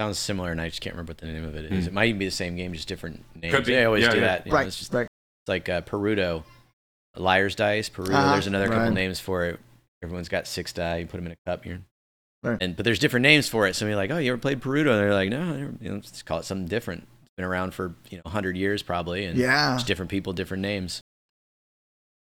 sounds 0.00 0.18
similar, 0.18 0.50
and 0.50 0.60
I 0.60 0.68
just 0.70 0.80
can't 0.80 0.94
remember 0.94 1.10
what 1.10 1.18
the 1.18 1.26
name 1.26 1.44
of 1.44 1.54
it 1.54 1.70
is. 1.70 1.84
Mm. 1.84 1.88
It 1.88 1.92
might 1.92 2.06
even 2.06 2.18
be 2.18 2.24
the 2.24 2.30
same 2.30 2.56
game, 2.56 2.72
just 2.72 2.88
different 2.88 3.22
names. 3.40 3.54
Could 3.54 3.66
be. 3.66 3.74
They 3.74 3.84
always 3.84 4.02
Yeah, 4.04 4.10
do 4.12 4.16
yeah. 4.20 4.26
that. 4.26 4.46
you 4.46 4.52
know, 4.52 4.56
Right. 4.56 4.66
it's 4.66 4.78
just 4.78 4.94
right. 4.94 5.02
it's 5.02 5.48
like 5.48 5.68
uh, 5.68 5.82
Perudo, 5.82 6.44
Liar's 7.16 7.54
Dice, 7.54 7.90
Perudo. 7.90 8.14
Ah, 8.14 8.32
There's 8.32 8.46
another 8.46 8.68
couple 8.68 8.90
names 8.92 9.20
for 9.20 9.44
it. 9.44 9.60
Everyone's 10.02 10.30
got 10.30 10.46
six 10.46 10.72
die. 10.72 10.98
You 10.98 11.06
put 11.06 11.18
them 11.18 11.26
in 11.26 11.32
a 11.32 11.36
cup. 11.50 11.66
You're, 11.66 11.80
Right. 12.42 12.56
and 12.62 12.74
but 12.74 12.86
there's 12.86 12.98
different 12.98 13.22
names 13.24 13.46
for 13.50 13.66
it. 13.66 13.76
So 13.76 13.86
you're 13.86 13.96
like, 13.96 14.10
oh, 14.10 14.16
you 14.16 14.32
ever 14.32 14.40
played 14.40 14.60
Perudo? 14.62 14.78
And 14.92 14.98
they're 14.98 15.12
like, 15.12 15.28
no, 15.28 15.40
I 15.42 15.44
never, 15.58 15.74
you 15.82 15.88
know, 15.90 15.94
let's 15.96 16.22
call 16.22 16.38
it 16.38 16.46
something 16.46 16.66
different. 16.68 17.02
It's 17.02 17.32
been 17.36 17.44
around 17.44 17.74
for 17.74 17.94
you 18.08 18.16
know 18.16 18.22
100 18.24 18.56
years 18.56 18.82
probably, 18.82 19.26
and 19.26 19.36
Yeah. 19.36 19.74
just 19.74 19.86
different 19.86 20.10
people, 20.10 20.32
different 20.32 20.62
names. 20.62 21.02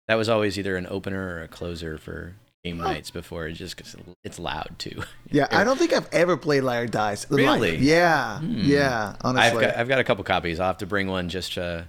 That 0.07 0.15
was 0.15 0.27
always 0.27 0.57
either 0.57 0.75
an 0.77 0.87
opener 0.89 1.35
or 1.35 1.43
a 1.43 1.47
closer 1.47 1.99
for 1.99 2.33
game 2.63 2.77
nights 2.77 3.09
before. 3.11 3.49
just 3.51 3.75
because 3.75 3.95
it's 4.23 4.39
loud 4.39 4.75
too. 4.77 5.01
Yeah, 5.33 5.47
I 5.49 5.63
don't 5.63 5.77
think 5.79 5.93
I've 5.93 6.09
ever 6.11 6.35
played 6.35 6.61
Liar 6.63 6.87
Dice. 6.87 7.25
Like, 7.31 7.37
Really? 7.39 7.77
yeah. 7.77 8.39
Hmm. 8.39 8.59
Yeah. 8.63 9.15
Honestly. 9.21 9.47
I've 9.49 9.61
got 9.61 9.77
I've 9.79 9.87
got 9.87 9.99
a 9.99 10.03
couple 10.03 10.23
copies. 10.25 10.59
I'll 10.59 10.67
have 10.67 10.77
to 10.79 10.85
bring 10.85 11.07
one 11.07 11.29
just 11.29 11.53
to. 11.53 11.87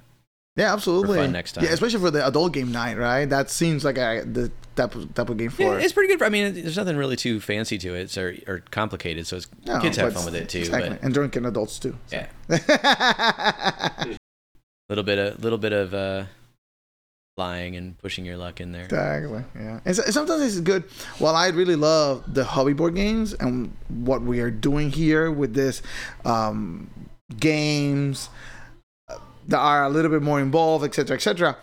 yeah, 0.55 0.73
absolutely. 0.73 1.19
fun 1.19 1.33
next 1.33 1.53
time. 1.53 1.65
Yeah, 1.65 1.71
especially 1.73 1.99
for 1.99 2.13
the 2.13 2.25
adult 2.25 2.53
game 2.53 2.71
night, 2.71 2.97
right? 2.97 3.25
That 3.25 3.51
seems 3.51 3.85
like 3.85 3.99
a 3.99 4.23
the 4.25 4.53
type 4.77 4.95
of, 4.95 5.13
type 5.15 5.29
of 5.29 5.39
game 5.39 5.51
for. 5.51 5.63
Yeah, 5.63 5.79
it's 5.85 5.93
pretty 5.93 6.07
good. 6.09 6.19
For, 6.21 6.25
I 6.25 6.29
mean, 6.29 6.55
there's 6.55 6.77
nothing 6.77 6.97
really 6.97 7.17
too 7.17 7.41
fancy 7.41 7.79
to 7.79 7.95
it, 7.97 8.17
or, 8.17 8.37
or 8.47 8.59
complicated. 8.71 9.27
So 9.27 9.39
it's, 9.39 9.49
No, 9.67 9.81
kids 9.81 9.97
have 9.97 10.13
fun 10.15 10.25
with 10.25 10.37
it 10.37 10.49
too. 10.49 10.61
Exactly. 10.61 10.97
And 11.03 11.13
drinking 11.13 11.45
adults 11.47 11.81
too. 11.81 11.97
But 12.11 12.31
so. 12.61 12.67
yeah, 12.71 14.17
little 14.89 15.05
bit 15.05 15.19
of 15.19 15.43
little 15.43 15.59
bit 15.59 15.73
of 15.73 15.93
uh, 15.95 16.25
lying 17.37 17.77
and 17.77 17.97
pushing 17.99 18.25
your 18.25 18.37
luck 18.37 18.61
in 18.61 18.73
there. 18.73 18.85
Exactly. 18.85 19.45
Yeah. 19.55 19.81
And 19.85 19.97
so, 19.97 20.03
sometimes 20.03 20.43
it's 20.43 20.61
good. 20.61 20.85
Well, 21.19 21.35
I 21.35 21.49
really 21.49 21.77
love 21.77 22.23
the 22.33 22.45
hobby 22.45 22.73
board 22.73 22.95
games 22.95 23.33
and 23.35 23.75
what 23.89 24.23
we 24.23 24.41
are 24.41 24.51
doing 24.51 24.91
here 24.91 25.31
with 25.31 25.55
this 25.55 25.83
um, 26.25 26.91
games 27.39 28.29
uh, 29.09 29.19
that 29.49 29.59
are 29.59 29.85
a 29.85 29.89
little 29.89 30.11
bit 30.11 30.23
more 30.23 30.41
involved, 30.41 30.85
etc., 30.85 31.17
etc. 31.17 31.57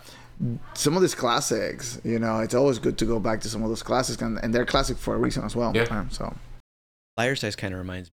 Some 0.74 0.96
of 0.96 1.02
these 1.02 1.14
classics, 1.14 2.00
you 2.02 2.18
know, 2.18 2.40
it's 2.40 2.54
always 2.54 2.78
good 2.78 2.96
to 2.98 3.04
go 3.04 3.20
back 3.20 3.40
to 3.42 3.48
some 3.48 3.62
of 3.62 3.68
those 3.68 3.82
classics, 3.82 4.20
and, 4.22 4.38
and 4.42 4.54
they're 4.54 4.64
classic 4.64 4.96
for 4.96 5.14
a 5.14 5.18
reason 5.18 5.44
as 5.44 5.54
well. 5.54 5.72
Yeah. 5.74 5.82
Um, 5.84 6.10
so 6.10 6.34
Liar's 7.18 7.40
Dice 7.40 7.56
kind 7.56 7.74
of 7.74 7.78
reminds 7.78 8.08
me 8.08 8.14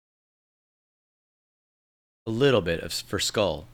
a 2.27 2.31
little 2.31 2.61
bit 2.61 2.79
of 2.81 2.91
for 2.91 3.19
Skull, 3.19 3.67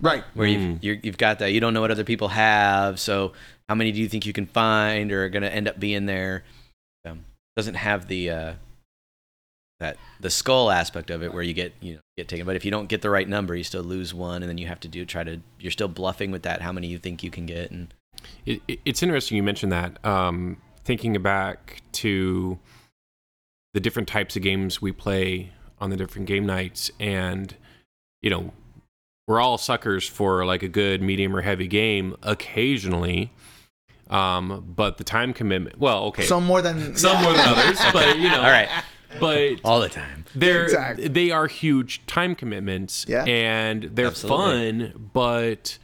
right. 0.00 0.24
where 0.34 0.48
Mm. 0.48 0.52
you've 0.74 0.84
you're, 0.84 0.96
you've 1.02 1.18
got 1.18 1.38
that. 1.40 1.52
You 1.52 1.60
don't 1.60 1.74
know 1.74 1.80
what 1.80 1.90
other 1.90 2.04
people 2.04 2.28
have, 2.28 2.98
so 3.00 3.32
how 3.68 3.74
many 3.74 3.92
do 3.92 4.00
you 4.00 4.08
think 4.08 4.26
you 4.26 4.32
can 4.32 4.46
find 4.46 5.12
or 5.12 5.24
are 5.24 5.28
going 5.28 5.42
to 5.42 5.52
end 5.52 5.68
up 5.68 5.78
being 5.78 6.06
there? 6.06 6.44
Um, 7.04 7.24
doesn't 7.56 7.74
have 7.74 8.08
the 8.08 8.30
uh, 8.30 8.52
that 9.80 9.96
the 10.20 10.30
skull 10.30 10.70
aspect 10.70 11.10
of 11.10 11.22
it 11.22 11.32
where 11.32 11.42
you 11.42 11.54
get 11.54 11.72
you 11.80 11.94
know 11.94 12.00
get 12.16 12.28
taken. 12.28 12.44
But 12.46 12.56
if 12.56 12.64
you 12.64 12.70
don't 12.70 12.88
get 12.88 13.02
the 13.02 13.10
right 13.10 13.28
number, 13.28 13.54
you 13.56 13.64
still 13.64 13.82
lose 13.82 14.12
one, 14.12 14.42
and 14.42 14.48
then 14.50 14.58
you 14.58 14.66
have 14.66 14.80
to 14.80 14.88
do 14.88 15.04
try 15.04 15.24
to. 15.24 15.40
You're 15.58 15.70
still 15.72 15.88
bluffing 15.88 16.30
with 16.30 16.42
that. 16.42 16.60
How 16.62 16.72
many 16.72 16.86
you 16.88 16.98
think 16.98 17.22
you 17.22 17.30
can 17.30 17.46
get, 17.46 17.70
and 17.70 17.92
It, 18.44 18.60
it- 18.68 18.80
it's 18.84 19.02
interesting 19.02 19.36
you 19.36 19.42
mentioned 19.42 19.72
that. 19.72 20.04
Um, 20.04 20.58
thinking 20.84 21.20
back 21.22 21.82
to 21.92 22.58
the 23.72 23.80
different 23.80 24.08
types 24.08 24.36
of 24.36 24.42
games 24.42 24.82
we 24.82 24.92
play 24.92 25.52
on 25.78 25.90
the 25.90 25.96
different 25.96 26.26
game 26.26 26.44
nights, 26.44 26.90
and 27.00 27.54
you 28.20 28.28
know, 28.30 28.52
we're 29.30 29.40
all 29.40 29.56
suckers 29.58 30.08
for 30.08 30.44
like 30.44 30.64
a 30.64 30.68
good 30.68 31.00
medium 31.00 31.36
or 31.36 31.40
heavy 31.40 31.68
game 31.68 32.16
occasionally. 32.24 33.30
Um, 34.08 34.64
but 34.76 34.98
the 34.98 35.04
time 35.04 35.32
commitment, 35.32 35.78
well, 35.78 36.06
okay, 36.06 36.24
Some 36.24 36.44
more 36.44 36.60
than 36.60 36.96
some 37.04 37.22
more 37.22 37.32
than 37.32 37.46
others, 37.48 37.78
but 37.92 38.18
you 38.18 38.28
know, 38.28 38.38
all 38.42 38.50
right, 38.50 38.68
but 39.20 39.60
all 39.64 39.80
the 39.80 39.88
time. 39.88 40.24
they're 40.34 40.64
Exactly. 40.64 41.06
they 41.06 41.30
are 41.30 41.46
huge 41.46 42.04
time 42.06 42.34
commitments 42.34 43.06
Yeah. 43.08 43.22
and 43.24 43.84
they're 43.84 44.06
Absolutely. 44.08 44.88
fun 44.90 45.10
but 45.12 45.78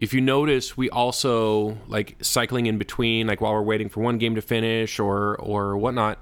if 0.00 0.12
you 0.14 0.20
notice 0.22 0.74
we 0.76 0.88
also 0.90 1.76
like 1.86 2.16
cycling 2.22 2.64
in 2.66 2.76
between 2.78 3.26
like 3.26 3.40
while 3.42 3.52
we're 3.52 3.62
waiting 3.62 3.88
for 3.90 4.00
one 4.00 4.16
game 4.18 4.34
to 4.34 4.42
finish 4.42 4.98
or 4.98 5.36
or 5.36 5.76
whatnot 5.78 6.18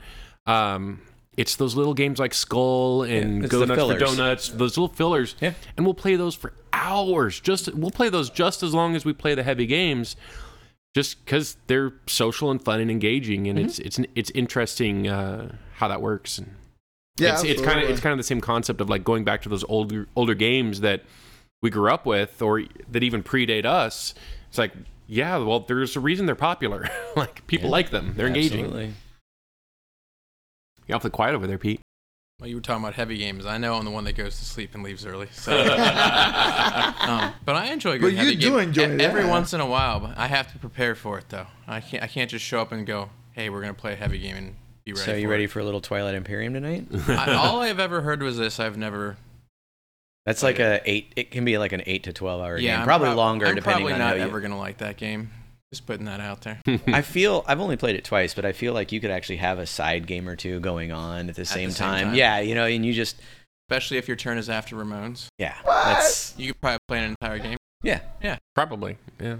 um 0.46 1.00
it's 1.40 1.56
those 1.56 1.74
little 1.74 1.94
games 1.94 2.18
like 2.18 2.34
skull 2.34 3.02
and 3.02 3.42
Yeah, 3.42 3.48
go 3.48 3.58
nuts 3.64 3.70
for 3.70 3.76
fillers. 3.76 4.00
donuts 4.00 4.48
those 4.50 4.76
little 4.78 4.94
fillers. 4.94 5.34
Yeah. 5.40 5.52
and 5.76 5.86
we'll 5.86 5.94
play 6.04 6.16
those 6.16 6.34
for 6.34 6.52
hours. 6.72 7.40
Just 7.40 7.72
we'll 7.74 7.90
play 8.00 8.08
those 8.10 8.30
just 8.30 8.62
as 8.62 8.72
long 8.74 8.94
as 8.96 9.04
we 9.04 9.12
play 9.12 9.34
the 9.34 9.42
heavy 9.42 9.66
games 9.66 10.16
just 10.94 11.24
because 11.24 11.56
they're 11.68 11.92
social 12.06 12.50
and 12.50 12.60
fun 12.62 12.80
and 12.80 12.90
engaging 12.90 13.46
and 13.48 13.58
it's 13.58 13.78
it's 13.78 13.98
it's 14.14 14.30
interesting 14.32 15.08
uh, 15.08 15.54
how 15.74 15.88
that 15.88 16.00
works. 16.02 16.38
And 16.38 16.54
Yeah, 17.18 17.34
it's, 17.34 17.44
it's 17.44 17.62
kind 17.62 17.80
of 17.82 17.88
it's 17.90 18.00
kind 18.00 18.12
of 18.12 18.18
the 18.18 18.24
same 18.32 18.40
concept 18.40 18.80
of 18.80 18.88
like 18.90 19.04
going 19.04 19.24
back 19.24 19.42
to 19.42 19.48
those 19.48 19.64
older 19.68 20.08
older 20.16 20.34
games 20.34 20.80
that 20.80 21.02
we 21.62 21.70
grew 21.70 21.90
up 21.90 22.06
with 22.06 22.40
or 22.42 22.62
that 22.90 23.02
even 23.02 23.22
predate 23.22 23.64
us. 23.64 24.14
It's 24.48 24.58
like 24.58 24.72
yeah 25.06 25.38
well 25.38 25.60
there's 25.60 25.96
a 25.96 26.00
reason 26.00 26.26
they're 26.26 26.34
popular. 26.34 26.88
Like 27.16 27.44
people 27.48 27.66
Yeah. 27.68 27.72
like 27.78 27.90
them. 27.90 28.14
They're 28.16 28.28
engaging. 28.28 28.64
Absolutely. 28.66 28.94
You're 30.90 30.96
awfully 30.96 31.10
quiet 31.10 31.34
over 31.34 31.46
there 31.46 31.58
pete 31.58 31.80
Well, 32.40 32.48
you 32.48 32.56
were 32.56 32.60
talking 32.62 32.82
about 32.82 32.94
heavy 32.94 33.16
games. 33.18 33.46
I 33.46 33.58
know 33.58 33.74
I'm 33.74 33.84
the 33.84 33.90
one 33.90 34.04
that 34.04 34.14
goes 34.16 34.38
to 34.38 34.44
sleep 34.44 34.74
and 34.74 34.82
leaves 34.82 35.04
early. 35.06 35.28
So, 35.32 35.52
um, 35.60 37.32
but 37.44 37.56
I 37.56 37.70
enjoy 37.72 37.92
But 37.98 38.12
going 38.14 38.16
you 38.16 38.34
do 38.36 38.50
game- 38.50 38.58
enjoy 38.60 38.82
e- 38.96 39.02
every 39.04 39.22
that. 39.22 39.30
once 39.30 39.52
in 39.52 39.60
a 39.60 39.66
while. 39.66 40.00
But 40.00 40.16
I 40.18 40.26
have 40.26 40.50
to 40.52 40.58
prepare 40.58 40.94
for 40.94 41.18
it 41.18 41.26
though. 41.28 41.46
I 41.68 41.80
can't. 41.80 42.02
I 42.02 42.06
can't 42.06 42.30
just 42.30 42.44
show 42.44 42.60
up 42.60 42.72
and 42.72 42.86
go, 42.86 43.10
"Hey, 43.32 43.50
we're 43.50 43.60
gonna 43.60 43.74
play 43.74 43.92
a 43.92 43.96
heavy 43.96 44.18
game 44.18 44.36
and 44.36 44.56
be 44.84 44.92
ready." 44.92 45.04
So 45.04 45.14
you 45.14 45.26
for 45.26 45.30
ready 45.30 45.44
It. 45.44 45.50
for 45.50 45.60
a 45.60 45.64
little 45.64 45.80
Twilight 45.80 46.14
Imperium 46.14 46.54
tonight? 46.54 46.86
I, 47.08 47.34
all 47.34 47.60
I've 47.60 47.78
ever 47.80 48.00
heard 48.02 48.22
was 48.22 48.36
this. 48.38 48.58
I've 48.60 48.76
never. 48.76 49.16
That's 50.26 50.42
like 50.42 50.58
a 50.58 50.80
eight. 50.84 51.12
It 51.16 51.30
can 51.30 51.44
be 51.44 51.58
like 51.58 51.72
an 51.72 51.82
eight 51.86 52.04
to 52.04 52.12
twelve 52.12 52.40
hour 52.40 52.56
Yeah, 52.58 52.72
game, 52.72 52.80
I'm 52.80 52.86
probably 52.86 53.06
prob- 53.08 53.16
longer 53.16 53.46
I'm 53.46 53.54
depending 53.54 53.78
probably 53.86 53.92
on 53.94 53.98
not 53.98 54.08
how 54.10 54.14
you. 54.16 54.22
ever 54.22 54.40
gonna 54.40 54.58
like 54.58 54.78
that 54.78 54.96
game. 54.96 55.30
Just 55.72 55.86
putting 55.86 56.06
that 56.06 56.20
out 56.20 56.40
there. 56.40 56.60
I 56.88 57.02
feel 57.02 57.44
I've 57.46 57.60
only 57.60 57.76
played 57.76 57.94
it 57.94 58.04
twice, 58.04 58.34
but 58.34 58.44
I 58.44 58.52
feel 58.52 58.72
like 58.74 58.90
you 58.90 59.00
could 59.00 59.10
actually 59.12 59.36
have 59.36 59.58
a 59.60 59.66
side 59.66 60.06
game 60.06 60.28
or 60.28 60.34
two 60.34 60.58
going 60.60 60.90
on 60.90 61.28
at 61.28 61.36
the 61.36 61.44
same, 61.44 61.68
the 61.68 61.74
same 61.74 61.86
time. 61.86 62.04
time. 62.06 62.14
Yeah, 62.14 62.40
you 62.40 62.54
know, 62.56 62.64
and 62.66 62.84
you 62.84 62.92
just 62.92 63.20
Especially 63.70 63.98
if 63.98 64.08
your 64.08 64.16
turn 64.16 64.36
is 64.36 64.50
after 64.50 64.74
Ramon's. 64.74 65.28
yeah. 65.38 65.54
That's 65.64 66.34
You 66.36 66.48
could 66.52 66.60
probably 66.60 66.78
play 66.88 66.98
an 67.04 67.04
entire 67.20 67.38
game. 67.38 67.56
yeah. 67.84 68.00
Yeah, 68.20 68.38
probably. 68.56 68.98
Yeah. 69.20 69.36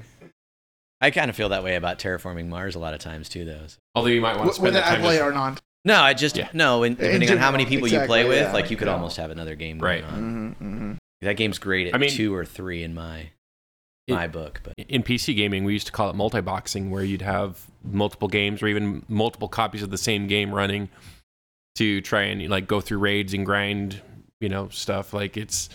I 1.01 1.11
kind 1.11 1.31
of 1.31 1.35
feel 1.37 1.49
that 1.49 1.64
way 1.64 1.75
about 1.75 1.99
terraforming 1.99 2.47
Mars 2.49 2.77
a 2.77 2.79
lot 2.79 2.95
of 2.95 3.01
times 3.01 3.29
too, 3.29 3.45
though. 3.45 3.66
So- 3.66 3.77
Although 3.97 4.11
you 4.11 4.21
might 4.21 4.37
want 4.37 4.51
to 4.51 4.53
Wh- 4.53 4.55
spend 4.55 4.75
Whether 4.75 4.81
that 4.85 4.87
I 4.87 4.95
time 4.95 5.01
play 5.01 5.16
just- 5.16 5.25
or 5.29 5.33
not. 5.33 5.61
No, 5.85 6.01
I 6.01 6.14
just 6.14 6.37
Yeah. 6.37 6.49
no. 6.53 6.85
And 6.85 6.97
depending 6.97 7.31
on 7.33 7.38
how 7.38 7.51
many 7.51 7.64
general, 7.64 7.88
people 7.88 8.01
you 8.01 8.07
play 8.07 8.25
with, 8.29 8.37
yeah, 8.43 8.53
like 8.53 8.71
you 8.71 8.77
could 8.77 8.87
yeah. 8.87 8.95
almost 8.95 9.16
have 9.16 9.31
another 9.33 9.57
game 9.57 9.81
Right. 9.81 10.03
going 10.03 10.14
on. 10.14 10.53
hmm 10.59 10.69
hmm 10.69 10.93
That 11.23 11.37
game's 11.37 11.59
great 11.59 11.88
at 11.88 11.95
I 11.97 11.99
mean- 11.99 12.11
two 12.11 12.33
or 12.33 12.45
three 12.45 12.85
in 12.85 12.95
my 12.95 13.31
It- 14.11 14.14
my 14.14 14.29
book, 14.29 14.61
but 14.62 14.75
in 14.77 15.03
PC 15.03 15.35
gaming, 15.35 15.64
we 15.64 15.73
used 15.73 15.87
to 15.87 15.92
call 15.92 16.11
it 16.11 16.16
multi-boxing, 16.16 16.90
where 16.90 17.03
you'd 17.05 17.23
have 17.23 17.66
multiple 17.85 18.29
games 18.29 18.62
or 18.62 18.66
even 18.68 19.05
multiple 19.09 19.49
copies 19.49 19.83
of 19.83 19.90
the 19.90 19.99
same 19.99 20.27
game 20.27 20.53
running 20.53 20.88
to 21.77 22.01
try 22.01 22.23
and 22.23 22.49
like 22.49 22.66
go 22.66 22.81
through 22.81 22.99
raids 22.99 23.33
and 23.33 23.46
grind, 23.46 24.01
you 24.40 24.49
know, 24.49 24.68
stuff. 24.68 25.14
Like 25.14 25.37
it's 25.37 25.68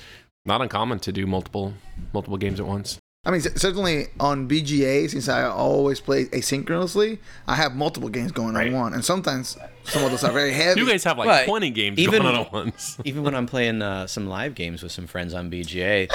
not 0.45 0.61
uncommon 0.61 0.99
to 0.99 1.11
do 1.11 1.25
multiple 1.25 1.73
multiple 2.13 2.37
games 2.37 2.59
at 2.59 2.67
once. 2.67 2.99
I 3.25 3.31
mean, 3.31 3.41
certainly 3.41 4.07
on 4.19 4.47
BGA, 4.47 5.09
since 5.09 5.27
I 5.27 5.43
always 5.45 5.99
play 5.99 6.25
asynchronously, 6.25 7.17
I 7.47 7.55
have 7.55 7.75
multiple 7.75 8.09
games 8.09 8.31
going 8.31 8.53
Right. 8.53 8.67
on 8.67 8.73
one, 8.73 8.93
and 8.93 9.03
sometimes 9.03 9.57
some 9.83 10.03
of 10.03 10.11
those 10.11 10.23
are 10.23 10.31
very 10.31 10.53
heavy. 10.53 10.79
You 10.79 10.87
guys 10.87 11.03
have 11.05 11.17
like 11.17 11.27
Right. 11.27 11.47
20 11.47 11.71
games 11.71 11.97
Even- 11.97 12.21
going 12.21 12.35
on 12.35 12.41
at 12.45 12.53
once. 12.53 12.97
even 13.03 13.23
when 13.23 13.33
I'm 13.33 13.47
playing 13.47 13.81
uh, 13.81 14.05
some 14.05 14.27
live 14.27 14.53
games 14.53 14.83
with 14.83 14.91
some 14.91 15.07
friends 15.07 15.33
on 15.33 15.49
BGA, 15.49 16.07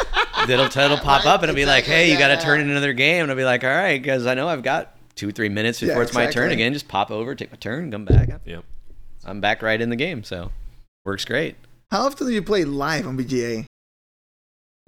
that'll 0.46 0.66
it'll 0.66 0.98
pop 0.98 1.26
up 1.26 1.42
and 1.42 1.50
it'll 1.50 1.56
be 1.56 1.66
like, 1.66 1.84
"Hey, 1.84 2.12
you 2.12 2.16
got 2.18 2.28
to 2.28 2.36
turn 2.36 2.60
in 2.60 2.70
another 2.70 2.92
game," 2.92 3.22
and 3.22 3.30
I'll 3.32 3.36
be 3.36 3.44
like, 3.44 3.64
"All 3.64 3.70
right," 3.70 4.00
because 4.00 4.26
I 4.26 4.34
know 4.34 4.46
I've 4.48 4.62
got 4.62 4.94
two 5.16 5.32
three 5.32 5.48
minutes 5.48 5.80
before 5.80 5.96
Yeah, 5.96 6.02
it's 6.02 6.14
my 6.14 6.26
turn 6.30 6.52
again. 6.52 6.72
Just 6.72 6.86
pop 6.88 7.10
over, 7.10 7.34
take 7.34 7.50
my 7.50 7.58
turn, 7.58 7.90
come 7.90 8.04
back. 8.04 8.28
Yep. 8.44 8.64
I'm 9.24 9.40
back 9.40 9.62
right 9.62 9.80
in 9.80 9.90
the 9.90 9.96
game, 9.96 10.22
so 10.22 10.52
works 11.04 11.24
great. 11.24 11.56
How 11.90 12.06
often 12.06 12.28
do 12.28 12.32
you 12.32 12.40
play 12.42 12.64
live 12.64 13.06
on 13.06 13.16
BGA? 13.18 13.64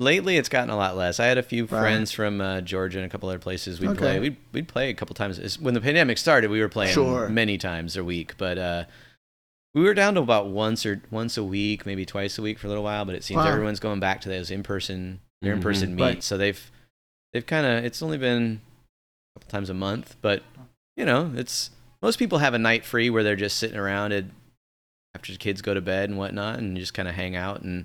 Lately, 0.02 0.36
it's 0.36 0.48
gotten 0.48 0.70
a 0.70 0.76
lot 0.76 0.96
less. 0.96 1.20
I 1.20 1.26
had 1.26 1.38
a 1.38 1.42
few 1.42 1.62
Right. 1.66 1.80
friends 1.80 2.10
from 2.12 2.40
uh, 2.40 2.60
Georgia 2.60 2.98
and 2.98 3.06
a 3.06 3.08
couple 3.08 3.28
other 3.28 3.38
places 3.38 3.78
we'd 3.80 3.90
Okay. 3.90 3.98
play. 3.98 4.20
We'd, 4.20 4.36
we'd 4.52 4.68
play 4.68 4.90
a 4.90 4.94
couple 4.94 5.14
times. 5.14 5.38
It's- 5.38 5.58
When 5.60 5.74
the 5.74 5.80
pandemic 5.80 6.18
started, 6.18 6.50
we 6.50 6.60
were 6.60 6.68
playing 6.68 6.92
Sure. 6.94 7.28
many 7.28 7.56
times 7.56 7.96
a 7.96 8.02
week, 8.02 8.34
but 8.36 8.58
uh, 8.58 8.84
we 9.74 9.82
were 9.82 9.94
down 9.94 10.14
to 10.14 10.20
about 10.20 10.48
once 10.48 10.84
or 10.84 11.00
once 11.10 11.36
a 11.36 11.44
week, 11.44 11.86
maybe 11.86 12.04
twice 12.04 12.36
a 12.36 12.42
week 12.42 12.58
for 12.58 12.66
a 12.66 12.68
little 12.70 12.84
while. 12.84 13.04
But 13.04 13.14
it 13.14 13.22
seems 13.24 13.38
Wow. 13.38 13.52
everyone's 13.52 13.80
going 13.80 14.00
back 14.00 14.20
to 14.22 14.28
those 14.28 14.50
in 14.50 14.62
person, 14.64 15.20
their 15.40 15.54
in 15.54 15.60
person 15.62 15.94
meets. 15.94 16.02
Right. 16.02 16.22
So 16.24 16.36
they've 16.36 16.70
they've 17.32 17.46
kind 17.46 17.64
of 17.66 17.84
it's 17.84 18.02
only 18.02 18.18
been 18.18 18.60
a 19.34 19.38
couple 19.40 19.50
times 19.50 19.70
a 19.70 19.74
month, 19.74 20.16
but 20.20 20.42
you 20.96 21.04
know, 21.04 21.32
it's 21.36 21.70
most 22.02 22.18
people 22.18 22.38
have 22.38 22.52
a 22.54 22.58
night 22.58 22.84
free 22.84 23.08
where 23.08 23.22
they're 23.22 23.36
just 23.36 23.56
sitting 23.56 23.78
around 23.78 24.12
at, 24.12 24.24
after 25.14 25.30
the 25.32 25.38
kids 25.38 25.62
go 25.62 25.72
to 25.72 25.80
bed 25.80 26.08
and 26.10 26.18
whatnot, 26.18 26.58
and 26.58 26.76
just 26.76 26.92
kind 26.94 27.08
of 27.08 27.14
hang 27.14 27.36
out 27.36 27.62
and. 27.62 27.84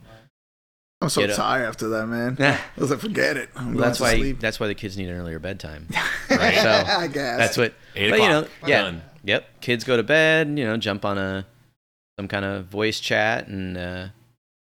I'm 1.01 1.09
so 1.09 1.21
Get 1.21 1.29
up. 1.31 1.35
tired 1.37 1.65
after 1.67 1.89
that, 1.89 2.07
man. 2.07 2.35
Well, 2.39 2.53
I 2.77 2.81
was 2.81 2.89
like, 2.91 2.99
forget 2.99 3.37
it. 3.37 3.49
I'm 3.55 3.65
going 3.73 3.77
that's 3.77 3.99
why 3.99 4.15
sleep. 4.17 4.39
that's 4.39 4.59
why 4.59 4.65
the 4.67 4.73
kids 4.75 4.97
need 4.97 5.09
an 5.09 5.17
earlier 5.17 5.39
bedtime. 5.39 5.87
Right. 6.29 6.55
So, 6.55 6.69
I 6.69 7.07
guess 7.07 7.37
That's 7.37 7.57
what. 7.57 7.73
Eight 7.95 8.09
But, 8.09 8.19
you 8.19 8.25
o'clock. 8.25 8.43
know, 8.63 8.67
yeah. 8.67 8.81
Done. 8.83 9.01
Yep. 9.23 9.61
Kids 9.61 9.83
go 9.85 9.95
to 9.97 10.03
bed. 10.03 10.49
You 10.49 10.65
know, 10.65 10.75
jump 10.77 11.05
on 11.05 11.17
a 11.17 11.45
some 12.19 12.27
kind 12.27 12.43
of 12.45 12.65
voice 12.65 12.99
chat 12.99 13.47
and 13.47 13.77
uh, 13.77 14.07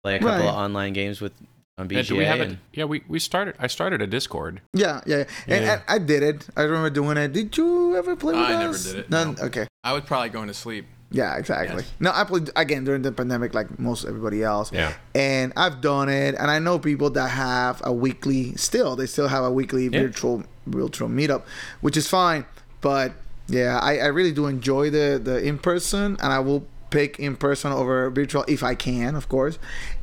play 0.04 0.16
a 0.16 0.20
couple 0.20 0.36
Right. 0.38 0.46
of 0.48 0.56
online 0.56 0.94
games 0.94 1.20
with 1.20 1.34
on 1.78 1.90
Yeah, 1.90 2.02
do 2.04 2.16
we 2.16 2.24
have 2.26 2.40
and- 2.40 2.54
a, 2.54 2.58
yeah, 2.74 2.86
we, 2.86 3.04
we 3.08 3.20
started. 3.20 3.56
I 3.60 3.68
started 3.68 4.02
a 4.02 4.08
Discord. 4.08 4.62
Yeah, 4.74 5.02
yeah, 5.06 5.18
yeah. 5.48 5.56
And, 5.56 5.66
Yeah. 5.66 5.74
and 5.74 5.82
I 5.88 5.98
did 5.98 6.24
it. 6.24 6.48
I 6.56 6.62
remember 6.62 6.90
doing 6.90 7.18
it. 7.18 7.34
Did 7.34 7.56
you 7.58 7.96
ever 7.98 8.16
play 8.16 8.34
with 8.34 8.42
I 8.44 8.58
never 8.60 8.78
did 8.78 8.96
it, 9.00 9.10
None. 9.10 9.36
no. 9.38 9.44
Okay. 9.46 9.68
I 9.84 9.94
was 9.94 10.04
probably 10.06 10.30
going 10.30 10.48
to 10.48 10.54
sleep. 10.54 10.86
Yeah, 11.12 11.38
exactly. 11.38 11.84
Yes. 11.84 11.92
No, 12.00 12.12
I 12.14 12.24
played 12.24 12.52
again 12.56 12.84
during 12.84 13.02
the 13.02 13.12
pandemic, 13.12 13.54
like 13.56 13.80
most 13.80 14.06
everybody 14.06 14.44
else. 14.44 14.72
Yeah. 14.72 14.94
And 15.16 15.54
I've 15.58 15.82
done 15.82 16.08
it, 16.08 16.36
and 16.36 16.52
I 16.52 16.60
know 16.60 16.78
people 16.78 17.10
that 17.12 17.30
have 17.30 17.82
a 17.84 17.92
weekly. 17.92 18.56
Still, 18.56 18.96
they 18.96 19.08
still 19.08 19.28
have 19.28 19.44
a 19.44 19.52
weekly 19.52 19.86
Yeah. 19.88 20.02
virtual 20.04 20.44
virtual 20.68 21.10
meetup, 21.10 21.44
which 21.82 21.98
is 21.98 22.08
fine. 22.08 22.46
But 22.82 23.14
yeah, 23.48 23.80
I, 23.80 23.98
I 23.98 24.06
really 24.08 24.32
do 24.32 24.46
enjoy 24.46 24.92
the 24.92 25.20
the 25.24 25.42
in 25.44 25.58
person, 25.58 26.16
and 26.22 26.32
I 26.32 26.40
will 26.40 26.68
pick 26.92 27.18
in 27.20 27.36
person 27.36 27.72
over 27.72 28.10
virtual 28.12 28.46
if 28.48 28.62
I 28.64 28.76
can, 28.76 29.16
of 29.16 29.30
course. 29.30 29.58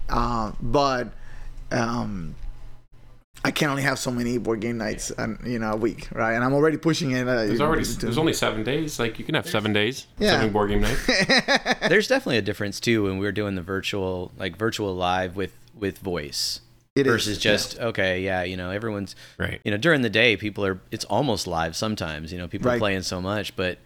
Um, 0.08 0.56
but 0.60 1.12
um, 1.70 2.34
I 3.46 3.50
can 3.52 3.70
only 3.70 3.82
have 3.82 3.98
so 3.98 4.10
many 4.10 4.38
board 4.38 4.60
game 4.60 4.76
nights, 4.78 5.10
and 5.12 5.38
you 5.46 5.58
know, 5.58 5.70
a 5.72 5.76
week, 5.76 6.08
right? 6.12 6.34
And 6.34 6.42
I'm 6.42 6.52
already 6.52 6.76
pushing 6.76 7.12
it. 7.12 7.28
Uh, 7.28 7.46
There's 7.46 7.60
already 7.60 7.84
to- 7.84 7.98
there's 7.98 8.18
only 8.18 8.32
seven 8.32 8.64
days. 8.64 8.98
Like 8.98 9.18
you 9.18 9.24
can 9.24 9.34
have 9.36 9.48
seven 9.48 9.72
days. 9.72 10.06
Yeah. 10.18 10.32
Seven 10.32 10.52
board 10.52 10.70
game 10.70 10.80
nights. 10.82 11.06
There's 11.88 12.08
definitely 12.08 12.38
a 12.38 12.42
difference 12.42 12.80
too 12.80 13.04
when 13.04 13.18
we 13.18 13.24
were 13.24 13.32
doing 13.32 13.54
the 13.54 13.62
virtual, 13.62 14.32
like 14.36 14.56
virtual 14.56 14.94
live 14.94 15.36
with 15.36 15.52
with 15.78 15.98
voice 15.98 16.60
It 16.96 17.06
is, 17.06 17.12
versus 17.12 17.36
yeah. 17.44 17.52
just 17.52 17.78
okay, 17.78 18.20
yeah, 18.22 18.42
you 18.42 18.56
know, 18.56 18.70
everyone's 18.70 19.14
Right. 19.38 19.60
you 19.64 19.70
know 19.70 19.76
during 19.76 20.02
the 20.02 20.10
day 20.10 20.36
people 20.36 20.66
are 20.66 20.80
it's 20.90 21.04
almost 21.04 21.46
live 21.46 21.76
sometimes. 21.76 22.32
You 22.32 22.38
know, 22.38 22.48
people 22.48 22.68
are 22.70 22.78
playing 22.78 23.02
so 23.02 23.20
much, 23.20 23.54
but 23.54 23.78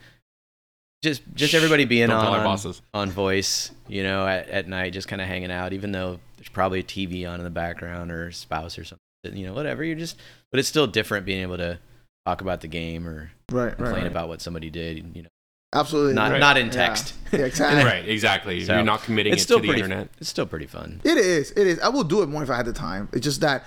just 1.03 1.23
just 1.35 1.55
everybody 1.55 1.85
being 1.85 2.09
Don't 2.09 2.25
our 2.25 2.38
on 2.38 2.44
bosses. 2.44 2.81
on 2.94 3.11
voice, 3.11 3.70
you 3.88 4.03
know, 4.03 4.27
at, 4.27 4.49
at 4.49 4.68
night, 4.68 4.92
just 4.92 5.09
kind 5.09 5.20
of 5.20 5.29
hanging 5.29 5.51
out, 5.51 5.73
even 5.73 5.92
though 5.92 6.18
there's 6.37 6.49
probably 6.49 6.81
a 6.81 6.83
TV 6.85 7.29
on 7.31 7.38
in 7.40 7.44
the 7.44 7.51
background 7.51 8.11
or 8.11 8.29
a 8.29 8.33
spouse 8.33 8.79
or 8.79 8.85
something, 8.85 8.99
you 9.24 9.46
know, 9.46 9.52
whatever. 9.52 9.85
You're 9.85 9.96
just, 9.96 10.16
but 10.50 10.59
it's 10.61 10.68
still 10.68 10.87
different 10.87 11.26
being 11.26 11.42
able 11.42 11.56
to 11.59 11.78
talk 12.26 12.40
about 12.40 12.61
the 12.61 12.68
game 12.68 13.06
or 13.06 13.30
right, 13.50 13.74
complain 13.76 13.92
right, 13.94 14.02
right. 14.02 14.06
about 14.11 14.28
what 14.28 14.40
somebody 14.42 14.70
did, 14.70 14.98
you 15.14 15.22
know, 15.22 15.28
Absolutely. 15.72 16.14
not 16.14 16.33
Right. 16.33 16.40
not 16.40 16.56
in 16.56 16.70
text. 16.70 17.14
Yeah, 17.33 17.40
exactly. 17.44 17.85
Right. 17.85 18.09
Exactly. 18.09 18.64
So, 18.64 18.74
You're 18.74 18.83
not 18.83 19.02
committing 19.02 19.33
it's 19.33 19.42
it 19.42 19.44
still 19.44 19.59
to 19.59 19.62
the 19.62 19.68
pretty, 19.68 19.83
internet. 19.83 20.09
It's 20.18 20.28
still 20.28 20.46
pretty 20.46 20.66
fun. 20.66 21.00
It 21.04 21.16
is. 21.16 21.52
It 21.52 21.66
is. 21.66 21.78
I 21.80 21.88
will 21.88 22.04
do 22.04 22.22
it 22.22 22.28
more 22.28 22.42
if 22.42 22.50
I 22.50 22.56
had 22.56 22.66
the 22.66 22.72
time. 22.72 23.09
It's 23.12 23.24
just 23.24 23.40
that, 23.42 23.64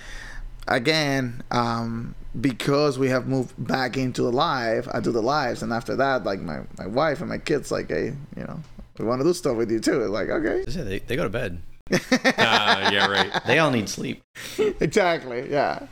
again, 0.67 1.43
um, 1.51 2.15
because 2.39 2.97
we 2.99 3.09
have 3.09 3.27
moved 3.27 3.53
back 3.57 3.95
into 3.95 4.23
the 4.23 4.31
live, 4.31 4.87
I 4.93 4.99
do 4.99 5.11
the 5.11 5.21
lives, 5.21 5.61
and 5.61 5.71
after 5.71 5.95
that, 5.95 6.23
like 6.23 6.39
my, 6.39 6.61
my 6.77 6.87
wife 6.87 7.19
and 7.21 7.29
my 7.29 7.37
kids, 7.37 7.71
like, 7.71 7.89
hey, 7.89 8.13
you 8.35 8.43
know, 8.43 8.59
we 8.97 9.05
want 9.05 9.21
to 9.21 9.23
do 9.25 9.33
stuff 9.33 9.55
with 9.55 9.71
you 9.71 9.79
too. 9.79 10.01
It's 10.01 10.09
like, 10.11 10.29
okay, 10.29 10.63
They, 10.65 10.99
they 10.99 11.15
go 11.15 11.23
to 11.23 11.29
bed. 11.29 11.61
Uh, 12.45 12.89
yeah. 12.91 13.07
Right. 13.07 13.31
They 13.45 13.59
all 13.59 13.71
need 13.71 13.87
sleep. 13.89 14.21
exactly, 14.57 15.49
yeah. 15.49 15.87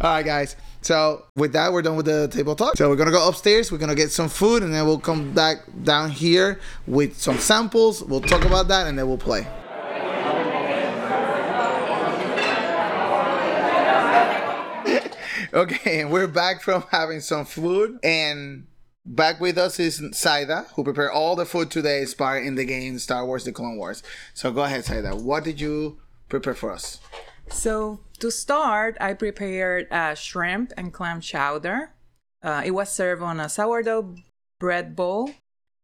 All 0.00 0.14
right, 0.14 0.24
guys. 0.24 0.56
So 0.82 1.26
with 1.36 1.52
that, 1.52 1.72
we're 1.72 1.82
done 1.82 1.96
with 1.96 2.06
the 2.06 2.28
table 2.28 2.56
talk. 2.56 2.76
So 2.76 2.88
we're 2.88 2.96
gonna 2.96 3.10
go 3.10 3.28
upstairs. 3.28 3.70
We're 3.70 3.78
gonna 3.78 3.94
get 3.94 4.10
some 4.10 4.28
food, 4.28 4.62
and 4.62 4.72
then 4.72 4.86
we'll 4.86 4.98
come 4.98 5.32
back 5.32 5.58
down 5.84 6.10
here 6.10 6.58
with 6.86 7.18
some 7.20 7.38
samples. 7.38 8.02
We'll 8.02 8.22
talk 8.22 8.44
about 8.44 8.68
that, 8.68 8.86
and 8.86 8.98
then 8.98 9.06
we'll 9.08 9.18
play. 9.18 9.46
Okay, 15.52 16.00
and 16.00 16.12
we're 16.12 16.28
back 16.28 16.62
from 16.62 16.84
having 16.92 17.18
some 17.20 17.44
food, 17.44 17.98
and 18.04 18.66
back 19.10 19.40
with 19.40 19.58
us 19.58 19.78
is 19.80 20.02
Saida, 20.12 20.66
who 20.74 20.84
prepared 20.84 21.10
all 21.10 21.36
the 21.36 21.44
food 21.44 21.70
today 21.70 22.00
inspired 22.00 22.44
in 22.44 22.54
the 22.54 22.64
game 22.64 22.98
Star 22.98 23.26
Wars: 23.26 23.44
The 23.44 23.52
Clone 23.52 23.76
Wars. 23.76 24.02
So 24.32 24.52
go 24.52 24.62
ahead, 24.62 24.84
Saida. 24.84 25.14
What 25.16 25.44
did 25.44 25.60
you 25.60 25.98
prepare 26.28 26.54
for 26.54 26.72
us? 26.72 27.00
So 27.50 28.00
to 28.20 28.30
start, 28.30 28.96
I 29.00 29.14
prepared 29.14 29.88
a 29.90 30.14
shrimp 30.14 30.72
and 30.76 30.92
clam 30.92 31.20
chowder. 31.20 31.90
Uh, 32.42 32.62
it 32.64 32.70
was 32.70 32.90
served 32.90 33.22
on 33.22 33.40
a 33.40 33.48
sourdough 33.48 34.14
bread 34.58 34.94
bowl, 34.94 35.30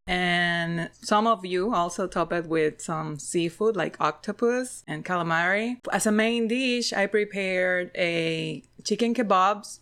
and 0.06 0.90
some 0.92 1.26
of 1.26 1.44
you 1.44 1.74
also 1.74 2.06
top 2.06 2.32
it 2.32 2.46
with 2.46 2.80
some 2.80 3.18
seafood 3.18 3.76
like 3.76 4.00
octopus 4.00 4.84
and 4.86 5.04
calamari. 5.04 5.78
As 5.92 6.06
a 6.06 6.12
main 6.12 6.48
dish, 6.48 6.92
I 6.92 7.06
prepared 7.06 7.90
a 7.96 8.62
chicken 8.84 9.12
kebabs 9.14 9.80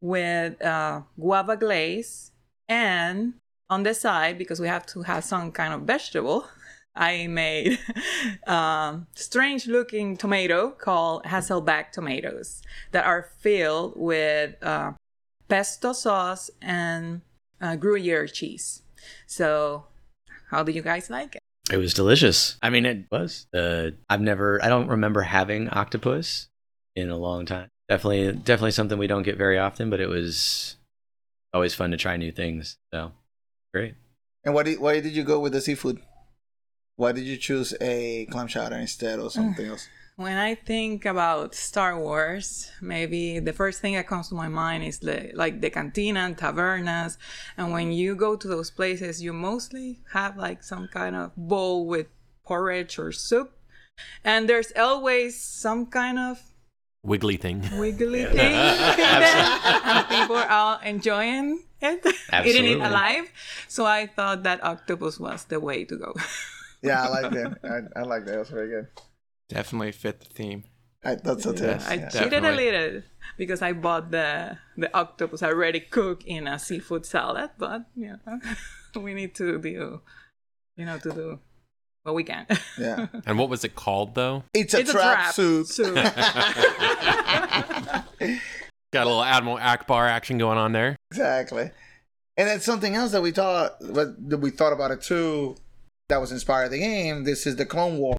with 0.00 0.60
uh, 0.62 1.02
guava 1.18 1.56
glaze, 1.56 2.31
and 2.68 3.34
on 3.70 3.82
the 3.82 3.94
side 3.94 4.38
because 4.38 4.60
we 4.60 4.68
have 4.68 4.86
to 4.86 5.02
have 5.02 5.24
some 5.24 5.52
kind 5.52 5.72
of 5.72 5.82
vegetable. 5.82 6.46
I 6.94 7.26
made 7.26 7.78
um, 8.46 9.06
strange 9.14 9.66
looking 9.66 10.16
tomato 10.18 10.70
called 10.70 11.24
Hasselback 11.24 11.90
tomatoes 11.90 12.60
that 12.90 13.06
are 13.06 13.30
filled 13.40 13.94
with 13.96 14.62
uh, 14.62 14.92
pesto 15.48 15.94
sauce 15.94 16.50
and 16.60 17.22
uh, 17.62 17.76
Gruyere 17.76 18.26
cheese. 18.26 18.82
So, 19.26 19.86
how 20.50 20.62
do 20.62 20.72
you 20.72 20.82
guys 20.82 21.08
like 21.08 21.36
it? 21.36 21.42
It 21.72 21.78
was 21.78 21.94
delicious. 21.94 22.58
I 22.60 22.68
mean, 22.68 22.84
it 22.84 23.06
was. 23.10 23.46
Uh, 23.54 23.92
I've 24.10 24.20
never, 24.20 24.62
I 24.62 24.68
don't 24.68 24.88
remember 24.88 25.22
having 25.22 25.70
octopus 25.70 26.48
in 26.94 27.08
a 27.08 27.16
long 27.16 27.46
time. 27.46 27.68
Definitely, 27.88 28.32
definitely 28.32 28.72
something 28.72 28.98
we 28.98 29.06
don't 29.06 29.22
get 29.22 29.38
very 29.38 29.58
often, 29.58 29.88
but 29.88 30.00
it 30.00 30.08
was 30.08 30.76
always 31.52 31.74
fun 31.74 31.90
to 31.90 31.96
try 31.96 32.16
new 32.16 32.32
things. 32.32 32.78
So 32.92 33.12
great. 33.72 33.94
And 34.44 34.54
why 34.54 34.62
did 34.64 34.80
why 34.80 35.00
did 35.00 35.12
you 35.12 35.24
go 35.24 35.40
with 35.40 35.52
the 35.52 35.60
seafood? 35.60 36.00
Why 36.96 37.12
did 37.12 37.24
you 37.24 37.36
choose 37.36 37.74
a 37.80 38.26
clam 38.26 38.48
chowder 38.48 38.76
instead 38.76 39.18
or 39.18 39.30
something 39.30 39.66
else? 39.66 39.88
When 40.16 40.36
I 40.36 40.54
think 40.54 41.06
about 41.06 41.54
Star 41.54 41.98
Wars, 41.98 42.70
maybe 42.82 43.38
the 43.38 43.54
first 43.54 43.80
thing 43.80 43.94
that 43.94 44.06
comes 44.06 44.28
to 44.28 44.34
my 44.34 44.46
mind 44.46 44.84
is 44.84 44.98
the, 44.98 45.30
like 45.32 45.62
the 45.62 45.70
cantina 45.70 46.20
and 46.20 46.36
tavernas. 46.36 47.16
And 47.56 47.72
when 47.72 47.92
you 47.92 48.14
go 48.14 48.36
to 48.36 48.46
those 48.46 48.70
places, 48.70 49.22
you 49.22 49.32
mostly 49.32 50.00
have 50.12 50.36
like 50.36 50.62
some 50.62 50.86
kind 50.88 51.16
of 51.16 51.34
bowl 51.34 51.86
with 51.86 52.08
porridge 52.44 52.98
or 52.98 53.10
soup. 53.10 53.56
And 54.22 54.50
there's 54.50 54.70
always 54.76 55.40
some 55.40 55.86
kind 55.86 56.18
of 56.18 56.51
Wiggly 57.04 57.36
thing. 57.36 57.62
wiggly 57.78 58.24
thing 58.26 58.54
and 58.54 60.08
people 60.08 60.36
are 60.36 60.48
all 60.48 60.78
enjoying 60.84 61.60
it 61.80 62.06
eating 62.46 62.64
it 62.64 62.80
alive 62.80 63.26
so 63.66 63.84
i 63.84 64.06
thought 64.06 64.44
that 64.44 64.62
octopus 64.62 65.18
was 65.18 65.44
the 65.46 65.58
way 65.58 65.84
to 65.84 65.96
go 65.96 66.14
Yeah, 66.82 67.04
I 67.04 67.08
like 67.08 67.30
that. 67.32 67.58
I, 67.62 68.00
I 68.00 68.02
like 68.02 68.24
that. 68.26 68.36
That's 68.36 68.50
very 68.50 68.68
good. 68.68 68.88
Definitely 69.48 69.92
fit 69.92 70.18
the 70.20 70.26
theme. 70.26 70.64
I 71.04 71.14
thought 71.14 71.40
so 71.40 71.52
too. 71.52 71.64
Yes. 71.64 71.88
i 71.88 71.94
yeah. 71.94 72.08
cheated 72.08 72.44
a 72.44 72.52
little 72.52 73.02
because 73.36 73.60
i 73.62 73.72
bought 73.72 74.10
the 74.10 74.58
the 74.76 74.90
octopus 74.96 75.42
already 75.42 75.80
cooked 75.80 76.22
in 76.26 76.46
a 76.46 76.58
seafood 76.58 77.04
salad 77.06 77.50
but 77.58 77.86
you 77.96 78.18
know 78.24 78.38
we 79.00 79.14
need 79.14 79.34
to 79.34 79.58
do 79.58 80.00
you 80.76 80.86
know 80.86 80.98
to 80.98 81.10
do 81.10 81.38
what 82.02 82.14
we 82.14 82.24
can 82.24 82.46
yeah. 82.78 83.06
And 83.26 83.38
what 83.38 83.48
was 83.48 83.64
it 83.64 83.74
called 83.74 84.14
though? 84.14 84.44
It's 84.54 84.74
a 84.74 84.80
it's 84.80 84.90
trap, 84.90 85.18
a 85.18 85.22
trap 85.22 85.34
soup. 85.34 85.66
soup. 85.66 85.94
Got 88.92 89.04
a 89.04 89.08
little 89.08 89.24
Admiral 89.24 89.58
Ackbar 89.58 90.08
action 90.08 90.36
going 90.36 90.58
on 90.58 90.72
there. 90.72 90.96
Exactly. 91.10 91.70
And 92.36 92.48
then 92.48 92.60
something 92.60 92.94
else 92.94 93.12
that 93.12 93.22
we 93.22 93.30
thought 93.30 93.78
that 93.80 94.38
we 94.40 94.50
thought 94.50 94.72
about 94.72 94.90
it 94.90 95.02
too 95.02 95.56
that 96.08 96.20
was 96.20 96.32
inspired 96.32 96.70
the 96.70 96.78
game. 96.78 97.24
This 97.24 97.46
is 97.46 97.56
the 97.56 97.64
Clone 97.64 97.98
War. 97.98 98.16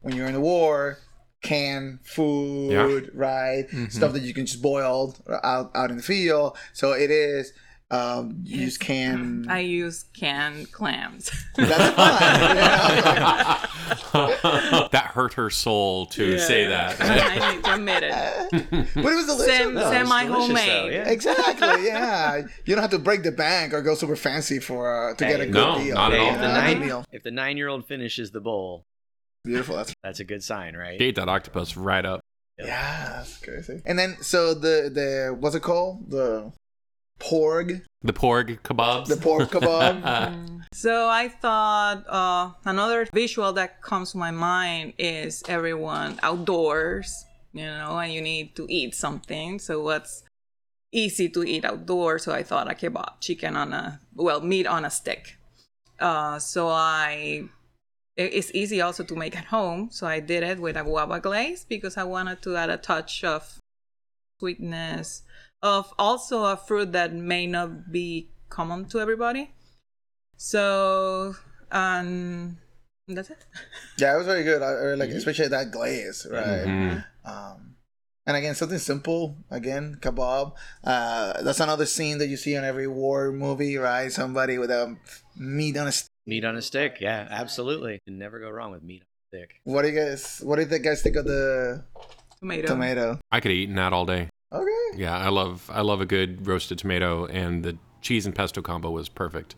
When 0.00 0.14
you're 0.14 0.26
in 0.26 0.34
the 0.34 0.40
war, 0.40 0.98
canned 1.42 2.00
food, 2.04 3.10
right? 3.14 3.66
Mhm. 3.70 3.90
Stuff 3.90 4.12
that 4.12 4.22
you 4.22 4.34
can 4.34 4.46
just 4.46 4.60
boil 4.60 5.16
out 5.42 5.70
out 5.74 5.90
in 5.90 5.96
the 5.96 6.02
field. 6.02 6.56
So 6.72 6.92
it 6.92 7.10
is 7.10 7.52
um 7.92 8.36
you 8.44 8.66
just 8.66 8.78
can 8.78 9.44
i 9.48 9.58
use 9.58 10.04
canned 10.16 10.70
clams 10.70 11.28
that's 11.56 11.94
fine. 11.96 12.20
you 14.14 14.20
know? 14.72 14.88
that 14.92 15.10
hurt 15.14 15.34
her 15.34 15.50
soul 15.50 16.06
to 16.06 16.38
say 16.38 16.66
that. 16.66 16.96
i 17.00 17.54
need 17.54 17.64
to 17.64 17.74
admit 17.74 18.02
it 18.04 18.88
but 18.94 19.12
it 19.12 19.16
was 19.16 19.26
delicious. 19.26 19.56
Sem- 19.56 19.74
though. 19.74 19.90
semi 19.90 20.24
homemade 20.26 20.92
yeah. 20.92 21.08
Exactly. 21.08 21.84
Yeah, 21.90 22.42
you 22.64 22.74
don't 22.74 22.82
have 22.82 22.90
to 22.92 22.98
break 22.98 23.22
the 23.22 23.32
bank 23.32 23.72
or 23.72 23.82
go 23.82 23.94
super 23.94 24.14
fancy 24.16 24.58
for 24.60 25.10
uh, 25.10 25.14
to 25.16 25.24
get 25.24 25.40
a 25.40 25.44
Hey, 25.44 25.50
good 25.50 25.54
no, 25.54 25.78
deal. 25.78 25.94
not 25.94 26.12
at 26.12 26.20
all. 26.20 26.28
if 26.34 26.40
the 26.40 26.48
nine 26.48 26.80
deal. 26.80 27.04
if 27.10 27.22
the 27.22 27.30
nine 27.30 27.56
year 27.56 27.68
old 27.68 27.86
finishes 27.86 28.30
the 28.30 28.40
bowl, 28.40 28.84
Beautiful. 29.44 29.76
That's 29.76 29.94
that's 30.02 30.20
a 30.20 30.24
good 30.24 30.42
sign, 30.44 30.76
right? 30.76 30.98
Gate 30.98 31.14
that 31.16 31.28
octopus 31.28 31.76
right 31.76 32.04
up. 32.04 32.20
yeah, 32.58 33.14
that's 33.16 33.38
crazy. 33.38 33.80
And 33.86 33.98
then 33.98 34.16
so 34.20 34.52
the 34.54 34.90
the 34.92 35.34
what's 35.38 35.54
it 35.56 35.62
called 35.62 36.10
the 36.10 36.52
porg 37.20 37.82
The 38.02 38.12
porg 38.12 38.60
kebabs. 38.62 39.06
the 39.06 39.16
pork 39.16 39.50
kebab. 39.54 40.56
So 40.72 41.08
I 41.08 41.28
thought 41.28 42.04
uh, 42.08 42.52
another 42.64 43.06
visual 43.12 43.52
that 43.54 43.82
comes 43.82 44.12
to 44.12 44.18
my 44.18 44.30
mind 44.30 44.94
is 44.98 45.42
everyone 45.48 46.20
outdoors, 46.22 47.24
you 47.52 47.66
know, 47.66 47.98
and 47.98 48.12
you 48.12 48.22
need 48.22 48.54
to 48.54 48.66
eat 48.70 48.94
something. 48.94 49.58
So 49.58 49.82
what's 49.82 50.22
easy 50.92 51.28
to 51.30 51.42
eat 51.42 51.64
outdoors? 51.64 52.22
So 52.22 52.32
I 52.32 52.44
thought 52.44 52.70
a 52.70 52.74
kebab, 52.74 53.18
chicken 53.20 53.56
on 53.56 53.72
a 53.72 54.00
well, 54.14 54.40
meat 54.40 54.66
on 54.68 54.84
a 54.84 54.90
stick. 54.90 55.38
Uh, 55.98 56.38
so 56.38 56.68
I 56.68 57.48
it's 58.16 58.54
easy 58.54 58.80
also 58.80 59.02
to 59.04 59.16
make 59.16 59.36
at 59.36 59.46
home. 59.46 59.88
So 59.90 60.06
I 60.06 60.20
did 60.20 60.42
it 60.44 60.60
with 60.60 60.76
a 60.76 60.84
guava 60.84 61.18
glaze 61.20 61.64
because 61.68 61.96
I 61.96 62.04
wanted 62.04 62.42
to 62.42 62.56
add 62.56 62.70
a 62.70 62.76
touch 62.76 63.24
of 63.24 63.58
sweetness 64.38 65.22
of 65.62 65.92
also 65.98 66.44
a 66.44 66.56
fruit 66.56 66.92
that 66.92 67.12
may 67.14 67.46
not 67.46 67.92
be 67.92 68.30
common 68.48 68.84
to 68.86 69.00
everybody. 69.00 69.50
So, 70.36 71.34
um, 71.70 72.58
that's 73.06 73.30
it. 73.30 73.44
yeah, 73.98 74.14
it 74.14 74.18
was 74.18 74.26
very 74.26 74.42
good. 74.44 74.62
I, 74.62 74.92
I 74.92 74.94
like 74.94 75.10
especially 75.10 75.48
that 75.48 75.70
glaze, 75.70 76.26
right? 76.30 76.66
Mhm. 76.66 77.04
Um, 77.24 77.76
and 78.26 78.36
again, 78.36 78.54
something 78.54 78.78
simple. 78.78 79.36
Again, 79.50 79.98
kebab. 80.00 80.52
Uh, 80.84 81.42
that's 81.42 81.60
another 81.60 81.86
scene 81.86 82.18
that 82.18 82.28
you 82.28 82.36
see 82.36 82.54
in 82.54 82.64
every 82.64 82.86
war 82.86 83.32
movie, 83.32 83.76
right? 83.76 84.10
Somebody 84.10 84.56
with 84.58 84.70
a 84.70 84.96
meat 85.36 85.76
on 85.76 85.88
a 85.88 85.92
stick. 85.92 86.10
Meat 86.26 86.44
on 86.44 86.56
a 86.56 86.62
stick, 86.62 86.98
yeah, 87.00 87.26
absolutely. 87.30 87.98
Can 88.06 88.18
never 88.18 88.38
go 88.38 88.50
wrong 88.50 88.70
with 88.72 88.82
meat 88.82 89.02
on 89.02 89.38
a 89.38 89.38
stick. 89.38 89.60
What 89.64 89.82
do 89.82 89.88
you 89.88 89.98
guys? 89.98 90.40
What 90.44 90.56
do 90.56 90.62
you 90.62 90.78
guys 90.78 91.02
think 91.02 91.16
of 91.16 91.24
the 91.24 91.84
Tomato. 92.38 92.66
tomato? 92.68 93.18
I 93.32 93.40
could 93.40 93.50
have 93.50 93.56
eaten 93.58 93.74
that 93.76 93.92
all 93.92 94.06
day. 94.06 94.28
Okay. 94.92 95.02
Yeah, 95.02 95.16
I 95.16 95.28
love 95.28 95.70
I 95.72 95.80
love 95.82 96.00
a 96.00 96.06
good 96.06 96.46
roasted 96.46 96.78
tomato, 96.78 97.26
and 97.26 97.64
the 97.64 97.76
cheese 98.00 98.26
and 98.26 98.34
pesto 98.34 98.62
combo 98.62 98.90
was 98.90 99.08
perfect. 99.08 99.54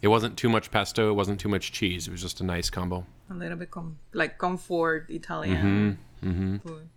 It 0.00 0.08
wasn't 0.08 0.36
too 0.36 0.48
much 0.48 0.70
pesto, 0.70 1.10
it 1.10 1.14
wasn't 1.14 1.40
too 1.40 1.48
much 1.48 1.72
cheese. 1.72 2.06
It 2.06 2.12
was 2.12 2.22
just 2.22 2.40
a 2.40 2.44
nice 2.44 2.70
combo. 2.70 3.04
A 3.30 3.34
little 3.34 3.56
bit 3.58 3.70
com- 3.70 3.98
like 4.12 4.38
comfort 4.38 5.06
Italian 5.10 5.98
Mm-hmm. 6.22 6.30
Mm-hmm. 6.30 6.56
food. 6.58 6.88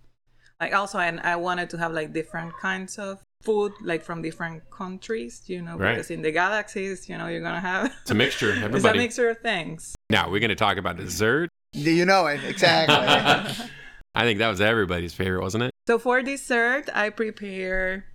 Like 0.60 0.74
also, 0.76 1.00
I, 1.00 1.08
I 1.24 1.36
wanted 1.36 1.70
to 1.72 1.78
have 1.80 1.92
like 1.94 2.14
different 2.14 2.54
kinds 2.58 3.00
of 3.00 3.20
food, 3.42 3.74
like 3.82 4.04
from 4.04 4.22
different 4.22 4.70
countries, 4.70 5.42
you 5.48 5.64
know, 5.64 5.76
Right. 5.78 5.96
because 5.96 6.12
in 6.12 6.22
the 6.22 6.32
galaxies, 6.32 7.10
you 7.10 7.18
know, 7.18 7.26
you're 7.28 7.42
gonna 7.42 7.60
have 7.60 7.92
It's 8.04 8.12
a 8.12 8.16
mixture. 8.16 8.52
Everybody. 8.52 8.76
it's 8.78 8.86
a 8.86 8.94
mixture 8.94 9.30
of 9.32 9.40
things. 9.40 9.96
Now 10.12 10.30
we're 10.30 10.40
gonna 10.40 10.54
talk 10.56 10.78
about 10.78 10.98
dessert. 10.98 11.50
Do 11.74 11.90
you 11.90 12.06
know 12.06 12.28
it 12.28 12.44
exactly? 12.44 12.96
I 14.16 14.24
think 14.26 14.38
that 14.40 14.50
was 14.50 14.62
everybody's 14.62 15.14
favorite, 15.16 15.42
wasn't 15.42 15.64
it? 15.64 15.71
So 15.88 15.98
for 15.98 16.22
dessert, 16.22 16.90
I 16.94 17.10
prepare 17.10 18.06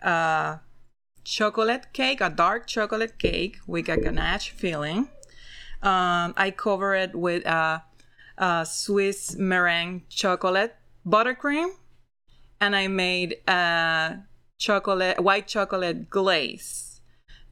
a 0.00 0.60
chocolate 1.22 1.92
cake, 1.92 2.20
a 2.20 2.30
dark 2.30 2.66
chocolate 2.66 3.18
cake 3.18 3.58
with 3.66 3.88
a 3.88 3.96
ganache 3.98 4.50
filling. 4.50 5.08
Um, 5.82 6.34
I 6.36 6.52
cover 6.56 6.94
it 6.94 7.14
with 7.14 7.44
a, 7.46 7.82
a 8.38 8.66
Swiss 8.66 9.36
meringue 9.36 10.04
chocolate 10.08 10.76
buttercream, 11.06 11.70
and 12.60 12.74
I 12.74 12.88
made 12.88 13.36
a 13.46 14.20
chocolate 14.58 15.20
white 15.20 15.46
chocolate 15.46 16.08
glaze 16.08 17.00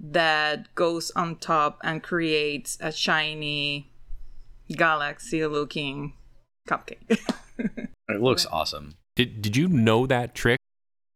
that 0.01 0.75
goes 0.75 1.11
on 1.13 1.37
top 1.37 1.79
and 1.83 2.03
creates 2.03 2.79
a 2.81 2.93
shiny 2.93 3.91
galaxy-looking 4.71 6.15
cupcake. 6.67 7.21
It 8.11 8.23
looks 8.23 8.47
awesome. 8.47 8.95
Did 9.19 9.43
Did 9.43 9.57
you 9.57 9.67
know 9.69 10.07
that 10.07 10.35
trick 10.37 10.59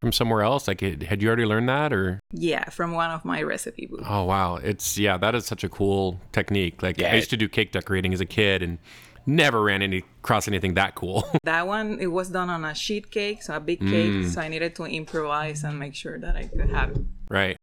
from 0.00 0.10
somewhere 0.12 0.42
else? 0.42 0.66
Like, 0.66 0.80
had 0.80 1.04
had 1.04 1.22
you 1.22 1.28
already 1.28 1.44
learned 1.46 1.68
that, 1.68 1.92
or? 1.92 2.18
yeah, 2.32 2.68
from 2.70 2.92
one 2.92 3.10
of 3.10 3.24
my 3.24 3.42
recipe 3.42 3.86
books. 3.86 4.02
Oh 4.06 4.24
wow, 4.24 4.56
it's 4.56 4.98
yeah, 4.98 5.16
that 5.18 5.34
is 5.36 5.46
such 5.46 5.62
a 5.62 5.68
cool 5.68 6.20
technique. 6.32 6.82
Like 6.82 6.98
Yeah, 6.98 7.12
I 7.12 7.14
used 7.14 7.30
to 7.30 7.36
do 7.36 7.48
cake 7.48 7.70
decorating 7.70 8.12
as 8.12 8.20
a 8.20 8.26
kid 8.26 8.60
and 8.60 8.78
never 9.24 9.62
ran 9.62 9.82
any 9.82 9.98
across 10.18 10.48
anything 10.48 10.74
that 10.74 10.96
cool. 10.96 11.22
That 11.44 11.68
one, 11.68 12.00
it 12.00 12.08
was 12.08 12.28
done 12.28 12.50
on 12.50 12.64
a 12.64 12.74
sheet 12.74 13.12
cake, 13.12 13.44
so 13.44 13.54
a 13.54 13.60
big 13.60 13.78
cake. 13.78 14.10
Mm. 14.12 14.28
So 14.34 14.40
I 14.40 14.48
needed 14.48 14.74
to 14.76 14.84
improvise 14.84 15.62
and 15.62 15.78
make 15.78 15.94
sure 15.94 16.18
that 16.18 16.34
I 16.36 16.44
could 16.48 16.70
have 16.70 16.90
right. 17.30 17.56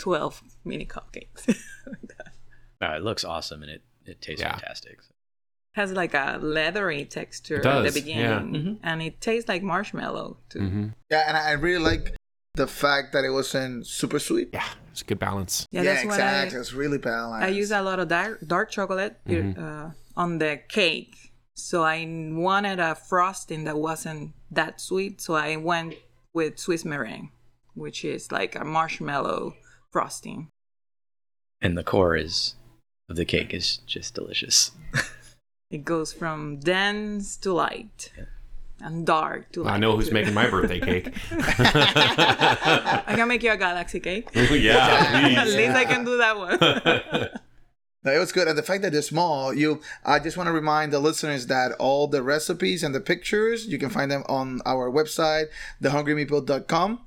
12 0.00 0.42
mini 0.64 0.86
cupcakes. 0.86 1.42
No, 2.80 2.90
it 2.96 3.02
looks 3.02 3.24
awesome 3.24 3.62
and 3.62 3.70
it, 3.70 3.82
it 4.04 4.20
tastes 4.20 4.42
Yeah. 4.42 4.56
fantastic. 4.56 4.98
Has 5.74 5.92
like 5.92 6.14
a 6.14 6.38
leathery 6.40 7.04
texture 7.04 7.56
It 7.60 7.66
at 7.66 7.82
the 7.82 7.90
does, 7.90 7.96
yeah. 8.06 8.38
beginning, 8.40 8.78
and 8.82 9.02
it 9.02 9.20
tastes 9.20 9.48
like 9.48 9.62
marshmallow 9.62 10.38
too. 10.48 10.60
hmm 10.60 10.86
yeah, 11.10 11.24
and 11.28 11.36
I 11.36 11.52
really 11.52 11.82
like 11.82 12.14
the 12.54 12.66
fact 12.66 13.12
that 13.12 13.24
it 13.24 13.30
wasn't 13.30 13.86
super 13.86 14.18
sweet. 14.20 14.50
Yeah, 14.52 14.66
it's 14.92 15.02
a 15.02 15.04
good 15.04 15.18
balance. 15.18 15.66
Yeah, 15.70 15.82
Yeah, 15.82 15.94
that's 15.94 16.06
why 16.06 16.14
exactly. 16.14 16.56
I, 16.56 16.60
It's 16.60 16.72
really 16.72 16.98
balanced. 16.98 17.44
I 17.44 17.48
use 17.48 17.70
a 17.72 17.82
lot 17.82 17.98
of 17.98 18.06
dark, 18.08 18.46
dark 18.46 18.70
chocolate 18.70 19.16
Mhm. 19.26 19.58
uh, 19.58 19.90
on 20.16 20.38
the 20.38 20.60
cake. 20.68 21.16
So 21.56 21.82
I 21.82 22.04
wanted 22.32 22.78
a 22.80 22.94
frosting 22.94 23.64
that 23.64 23.76
wasn't 23.76 24.32
that 24.52 24.80
sweet. 24.80 25.20
So 25.20 25.34
I 25.34 25.56
went 25.56 25.94
with 26.32 26.58
Swiss 26.58 26.84
meringue, 26.84 27.30
which 27.74 28.04
is 28.04 28.30
like 28.32 28.54
a 28.54 28.64
marshmallow 28.64 29.54
frosting. 29.90 30.48
And 31.60 31.76
the 31.78 31.84
core 31.84 32.16
is 32.16 32.54
of 33.08 33.16
the 33.16 33.24
cake 33.24 33.52
is 33.54 33.78
just 33.86 34.14
delicious. 34.14 34.70
It 35.70 35.84
goes 35.84 36.12
from 36.12 36.58
dense 36.58 37.36
to 37.38 37.52
light 37.52 38.12
and 38.80 39.06
dark 39.06 39.50
to 39.52 39.62
light. 39.62 39.74
I 39.74 39.78
know 39.78 39.96
who's 39.96 40.12
making 40.12 40.34
my 40.34 40.48
birthday 40.48 40.78
cake. 40.78 41.14
I 41.32 43.14
can 43.16 43.28
make 43.28 43.42
you 43.42 43.52
a 43.52 43.56
galaxy 43.56 44.00
cake. 44.00 44.28
yeah, 44.34 45.36
At 45.38 45.48
least 45.48 45.74
I 45.74 45.84
can 45.84 46.04
do 46.04 46.18
that 46.18 46.36
one. 46.36 46.58
No, 48.04 48.12
it 48.12 48.18
was 48.18 48.32
good, 48.32 48.46
and 48.48 48.58
the 48.58 48.62
fact 48.62 48.82
that 48.82 48.92
they're 48.92 49.00
small, 49.00 49.54
you. 49.54 49.80
I 50.04 50.18
just 50.18 50.36
want 50.36 50.48
to 50.48 50.52
remind 50.52 50.92
the 50.92 50.98
listeners 50.98 51.46
that 51.46 51.72
all 51.78 52.06
the 52.06 52.22
recipes 52.22 52.82
and 52.82 52.94
the 52.94 53.00
pictures 53.00 53.66
you 53.66 53.78
can 53.78 53.88
find 53.88 54.10
them 54.10 54.24
on 54.28 54.60
our 54.66 54.90
website, 54.90 55.46
thehungrymeeple.com. 55.82 57.00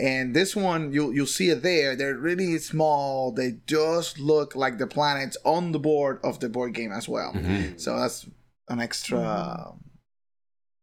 And 0.00 0.34
this 0.34 0.56
one, 0.56 0.92
you'll 0.92 1.12
you'll 1.12 1.26
see 1.26 1.50
it 1.50 1.62
there. 1.62 1.94
They're 1.94 2.16
really 2.16 2.56
small. 2.58 3.32
They 3.32 3.58
just 3.66 4.18
look 4.18 4.56
like 4.56 4.78
the 4.78 4.86
planets 4.86 5.36
on 5.44 5.72
the 5.72 5.78
board 5.78 6.20
of 6.24 6.40
the 6.40 6.48
board 6.48 6.72
game 6.72 6.90
as 6.90 7.06
well. 7.06 7.32
Mm-hmm. 7.34 7.76
So 7.76 7.98
that's 7.98 8.26
an 8.68 8.80
extra. 8.80 9.18
Mm-hmm. 9.18 9.78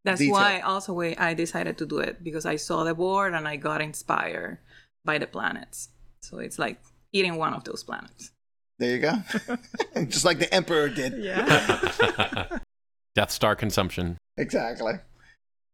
That's 0.03 0.19
detail. 0.19 0.33
why 0.33 0.59
also 0.59 0.93
why 0.93 1.15
I 1.17 1.33
decided 1.33 1.79
to 1.79 1.85
do 1.85 1.97
it 1.97 2.23
because 2.23 2.45
I 2.45 2.57
saw 2.57 2.83
the 2.83 2.93
board 2.93 3.33
and 3.33 3.47
I 3.47 3.55
got 3.57 3.81
inspired 3.81 4.59
by 5.03 5.17
the 5.17 5.27
planets. 5.27 5.89
So 6.21 6.37
it's 6.37 6.59
like 6.59 6.79
eating 7.11 7.37
one 7.37 7.53
of 7.53 7.63
those 7.63 7.83
planets. 7.83 8.31
There 8.77 8.95
you 8.95 8.99
go. 8.99 9.15
just 10.07 10.25
like 10.25 10.37
the 10.37 10.53
emperor 10.53 10.89
did. 10.89 11.13
Yeah. 11.17 12.59
Death 13.15 13.31
Star 13.31 13.55
consumption. 13.55 14.17
Exactly. 14.37 14.93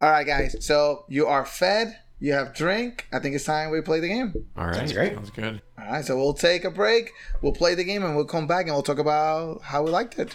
All 0.02 0.10
right, 0.10 0.26
guys. 0.26 0.56
So 0.66 1.06
you 1.10 1.28
are 1.28 1.46
fed. 1.46 2.00
You 2.24 2.32
have 2.32 2.54
drink. 2.54 3.06
I 3.12 3.20
think 3.20 3.36
it's 3.36 3.44
time 3.44 3.70
we 3.70 3.82
play 3.82 4.00
the 4.00 4.08
game. 4.08 4.34
All 4.56 4.68
right. 4.68 4.76
Sounds 4.76 4.94
great. 4.94 5.14
Sounds 5.14 5.30
good. 5.30 5.62
All 5.78 5.92
right. 5.92 6.06
So 6.06 6.16
we'll 6.16 6.34
take 6.34 6.64
a 6.64 6.72
break. 6.72 7.12
We'll 7.42 7.52
play 7.52 7.76
the 7.76 7.84
game 7.84 8.02
and 8.06 8.16
we'll 8.16 8.24
come 8.24 8.48
back 8.48 8.66
and 8.66 8.74
we'll 8.74 8.82
talk 8.82 8.98
about 8.98 9.62
how 9.62 9.84
we 9.84 9.92
liked 9.92 10.18
it. 10.18 10.34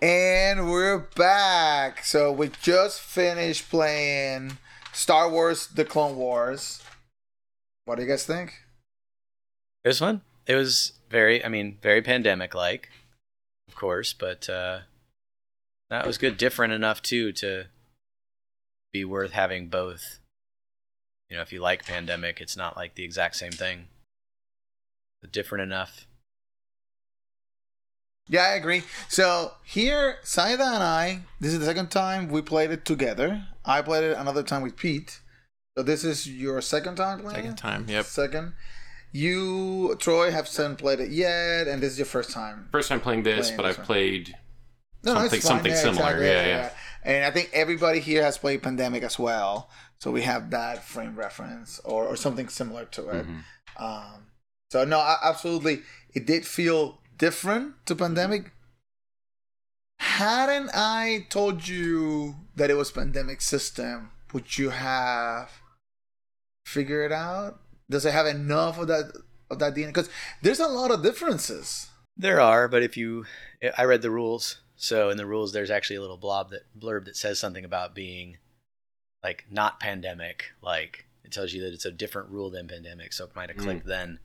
And 0.00 0.70
we're 0.70 1.00
back. 1.16 2.02
So 2.02 2.32
we 2.32 2.48
just 2.62 3.02
finished 3.02 3.68
playing 3.68 4.56
Star 4.94 5.28
Wars: 5.28 5.66
The 5.66 5.84
Clone 5.84 6.16
Wars. 6.16 6.82
What 7.84 7.96
do 7.96 8.04
you 8.04 8.08
guys 8.08 8.24
think? 8.24 8.54
It 9.84 9.88
was 9.88 9.98
fun. 9.98 10.22
It 10.46 10.54
was 10.54 10.94
very, 11.10 11.44
I 11.44 11.48
mean, 11.48 11.76
very 11.82 12.00
pandemic 12.00 12.54
like, 12.54 12.88
of 13.68 13.74
course, 13.74 14.14
but 14.14 14.48
uh, 14.48 14.78
that 15.90 16.06
was 16.06 16.18
good. 16.18 16.36
Different 16.36 16.72
enough 16.72 17.02
too 17.02 17.32
to 17.32 17.66
be 18.92 19.04
worth 19.04 19.32
having 19.32 19.68
both. 19.68 20.18
You 21.28 21.36
know, 21.36 21.42
if 21.42 21.52
you 21.52 21.60
like 21.60 21.84
pandemic, 21.86 22.40
it's 22.40 22.56
not 22.56 22.76
like 22.76 22.94
the 22.94 23.04
exact 23.04 23.36
same 23.36 23.52
thing. 23.52 23.86
But 25.20 25.32
different 25.32 25.62
enough. 25.62 26.06
Yeah, 28.28 28.42
I 28.42 28.54
agree. 28.54 28.82
So 29.08 29.52
here, 29.64 30.18
Saida 30.22 30.62
and 30.64 30.82
I, 30.82 31.20
this 31.40 31.52
is 31.52 31.58
the 31.58 31.66
second 31.66 31.90
time 31.90 32.28
we 32.28 32.42
played 32.42 32.70
it 32.70 32.84
together. 32.84 33.46
I 33.64 33.82
played 33.82 34.04
it 34.04 34.16
another 34.16 34.42
time 34.42 34.62
with 34.62 34.76
Pete. 34.76 35.20
So 35.76 35.82
this 35.82 36.04
is 36.04 36.28
your 36.28 36.60
second 36.60 36.96
time 36.96 37.20
playing 37.20 37.36
Second 37.36 37.50
it? 37.52 37.56
time. 37.56 37.86
Yep. 37.88 38.04
Second. 38.06 38.52
You, 39.12 39.96
Troy, 39.98 40.30
haven't 40.30 40.76
played 40.76 41.00
it 41.00 41.10
yet, 41.10 41.66
and 41.66 41.82
this 41.82 41.92
is 41.92 41.98
your 41.98 42.06
first 42.06 42.30
time. 42.30 42.68
First 42.70 42.88
time 42.88 43.00
playing 43.00 43.24
this, 43.24 43.48
Playing 43.48 43.56
but 43.56 43.62
this 43.64 43.72
I've 43.72 43.78
one. 43.78 43.86
played. 43.86 44.36
No, 45.02 45.14
no, 45.14 45.20
it's 45.24 45.42
Something- 45.42 45.72
fine. 45.72 45.76
something 45.76 45.94
similar. 45.96 46.22
Yeah, 46.22 46.46
yeah. 46.46 46.70
And 47.02 47.24
I 47.24 47.30
think 47.30 47.50
everybody 47.54 48.00
here 48.00 48.22
has 48.22 48.36
played 48.36 48.62
Pandemic 48.62 49.02
as 49.02 49.18
well, 49.18 49.70
so 49.98 50.10
we 50.10 50.22
have 50.22 50.50
that 50.50 50.84
frame 50.84 51.16
reference 51.16 51.78
or, 51.84 52.04
or 52.04 52.16
something 52.16 52.48
similar 52.48 52.84
to 52.86 53.08
it. 53.08 53.26
Mhm. 53.26 53.42
Um, 53.78 54.26
so 54.70 54.84
no, 54.84 54.98
a- 54.98 55.18
absolutely, 55.24 55.82
it 56.14 56.26
did 56.26 56.46
feel 56.46 57.00
different 57.16 57.86
to 57.86 57.96
Pandemic. 57.96 58.52
Hadn't 59.98 60.70
I 60.74 61.26
told 61.30 61.68
you 61.68 62.36
that 62.56 62.70
it 62.70 62.74
was 62.76 62.90
Pandemic 62.90 63.40
system, 63.40 64.10
would 64.32 64.58
you 64.58 64.70
have 64.70 65.50
figured 66.66 67.10
it 67.10 67.14
out? 67.14 67.60
Does 67.88 68.04
it 68.06 68.12
have 68.12 68.26
enough 68.26 68.78
of 68.78 68.88
that 68.88 69.12
of 69.50 69.58
that 69.58 69.74
DNA? 69.74 69.88
Because 69.88 70.08
there's 70.42 70.60
a 70.60 70.68
lot 70.68 70.90
of 70.90 71.02
differences. 71.02 71.88
There 72.16 72.40
are, 72.40 72.68
but 72.68 72.82
if 72.82 72.96
you, 72.96 73.24
I 73.76 73.84
read 73.84 74.02
the 74.02 74.10
rules. 74.10 74.60
So 74.82 75.10
in 75.10 75.18
the 75.18 75.26
rules, 75.26 75.52
there's 75.52 75.70
actually 75.70 75.96
a 75.96 76.00
little 76.00 76.16
blob 76.16 76.50
that 76.50 76.62
blurb 76.78 77.04
that 77.04 77.14
says 77.14 77.38
something 77.38 77.66
about 77.66 77.94
being 77.94 78.38
like 79.22 79.44
not 79.50 79.78
pandemic. 79.78 80.52
Like 80.62 81.04
it 81.22 81.32
tells 81.32 81.52
you 81.52 81.62
that 81.62 81.74
it's 81.74 81.84
a 81.84 81.90
different 81.90 82.30
rule 82.30 82.48
than 82.50 82.66
pandemic. 82.66 83.12
So 83.12 83.24
it 83.24 83.36
might 83.36 83.50
have 83.50 83.58
clicked 83.58 83.86
then. 83.86 84.20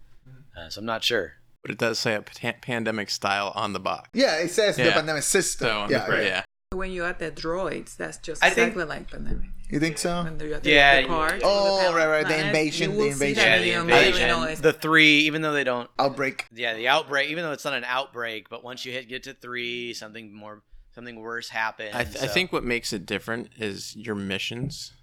Uh, 0.57 0.69
so 0.69 0.79
I'm 0.79 0.85
not 0.85 1.03
sure. 1.03 1.33
But 1.61 1.71
it 1.71 1.77
does 1.77 1.99
say 1.99 2.15
a 2.15 2.21
pandemic 2.21 3.09
style 3.09 3.51
on 3.53 3.73
the 3.73 3.81
box. 3.81 4.11
Yeah, 4.13 4.37
it 4.37 4.49
says 4.49 4.77
the 4.77 4.91
Pandemic 4.91 5.23
system. 5.23 5.67
So 5.67 5.87
yeah, 5.89 6.07
right, 6.07 6.23
yeah. 6.23 6.43
yeah. 6.71 6.77
when 6.77 6.91
you 6.91 7.03
add 7.03 7.19
the 7.19 7.31
droids, 7.31 7.97
that's 7.97 8.17
just 8.19 8.41
I 8.41 8.49
think- 8.49 8.69
exactly 8.69 8.85
like 8.85 9.11
pandemic. 9.11 9.49
You 9.69 9.79
think 9.79 9.97
so? 9.97 10.23
When 10.23 10.39
you 10.39 10.59
Yeah, 10.63 11.01
the 11.01 11.07
you- 11.07 11.41
Oh, 11.43 11.91
the 11.91 11.97
right, 11.97 12.07
right, 12.07 12.27
the 12.27 12.45
invasion- 12.47 12.95
the 12.97 13.07
invasion. 13.07 13.43
Yeah, 13.43 13.57
the 13.59 13.71
invasion, 13.71 13.81
immediately 13.81 14.27
know 14.27 14.43
it's- 14.43 14.59
the 14.61 14.73
three, 14.73 15.19
even 15.21 15.41
though 15.41 15.53
they 15.53 15.63
don't 15.63 15.89
Outbreak. 15.97 16.45
Yeah, 16.53 16.75
the 16.75 16.87
outbreak. 16.87 17.29
Even 17.31 17.43
though 17.43 17.51
it's 17.51 17.65
not 17.65 17.73
an 17.73 17.83
outbreak, 17.83 18.47
but 18.49 18.63
once 18.63 18.85
you 18.85 18.91
hit 18.91 19.07
get 19.09 19.23
to 19.23 19.33
three, 19.33 19.93
something 19.93 20.33
more, 20.33 20.63
something 20.93 21.15
worse 21.19 21.49
happens. 21.49 21.95
I, 21.95 22.03
th- 22.03 22.23
I 22.23 22.27
think 22.27 22.53
what 22.53 22.63
makes 22.63 22.93
it 22.93 23.05
different 23.07 23.49
is 23.57 23.95
your 23.95 24.15
missions. 24.15 24.93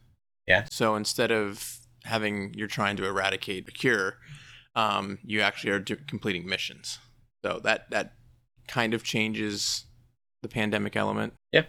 Yeah. 0.47 0.67
So 0.71 0.95
instead 0.95 1.33
of 1.33 1.79
having 2.05 2.55
you're 2.55 2.69
trying 2.69 2.97
to 2.99 3.05
eradicate 3.05 3.69
a 3.69 3.73
cure, 3.73 4.19
um, 4.77 5.19
you 5.25 5.41
actually 5.41 5.71
are 5.73 5.79
do- 5.81 5.97
completing 6.07 6.47
missions. 6.47 6.99
So 7.45 7.61
that 7.65 7.91
that 7.91 8.15
kind 8.69 8.95
of 8.95 9.03
changes 9.03 9.87
the 10.43 10.49
pandemic 10.49 10.95
element. 10.97 11.35
Yeah. 11.53 11.63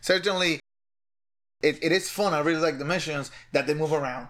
Certainly, 0.00 0.60
it, 1.66 1.78
it 1.82 1.92
is 1.92 2.08
fun. 2.10 2.32
I 2.34 2.40
really 2.40 2.60
like 2.60 2.78
the 2.78 2.84
missions 2.84 3.30
that 3.52 3.66
they 3.66 3.74
move 3.74 3.92
around. 3.92 4.28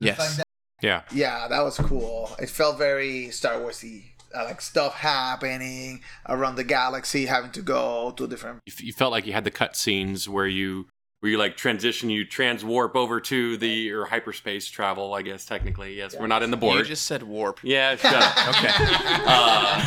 Yes. 0.00 0.36
That- 0.36 0.46
Yeah. 0.82 1.02
yeah, 1.12 1.46
that 1.48 1.62
was 1.62 1.76
cool. 1.78 2.34
It 2.40 2.50
felt 2.50 2.76
very 2.78 3.30
Star 3.30 3.54
Warsy. 3.60 4.04
Uh, 4.34 4.44
like 4.44 4.62
stuff 4.62 4.94
happening 4.94 6.00
around 6.26 6.56
the 6.56 6.64
galaxy, 6.64 7.26
having 7.26 7.50
to 7.52 7.60
go 7.60 8.12
to 8.16 8.26
different. 8.26 8.60
You, 8.66 8.72
f- 8.74 8.82
you 8.82 8.92
felt 8.94 9.12
like 9.12 9.26
you 9.26 9.34
had 9.34 9.44
the 9.44 9.50
cut 9.50 9.76
scenes 9.76 10.26
where 10.26 10.46
you 10.46 10.86
where 11.20 11.30
you 11.30 11.36
like 11.38 11.54
transition, 11.58 12.08
you 12.10 12.24
trans 12.24 12.64
warp 12.64 12.96
over 12.96 13.20
to 13.20 13.56
the 13.58 13.92
or 13.92 14.06
hyperspace 14.06 14.66
travel. 14.68 15.12
I 15.12 15.20
guess 15.20 15.44
technically, 15.44 15.94
yes, 15.98 16.16
we're 16.18 16.28
not 16.28 16.42
in 16.42 16.50
the 16.50 16.56
board. 16.56 16.72
You 16.72 16.78
board. 16.78 16.86
just 16.86 17.04
said 17.04 17.22
warp. 17.22 17.60
Yeah, 17.62 17.94
shut 17.96 18.14
up. 18.14 18.48
Okay. 18.56 18.72
Uh, 19.26 19.86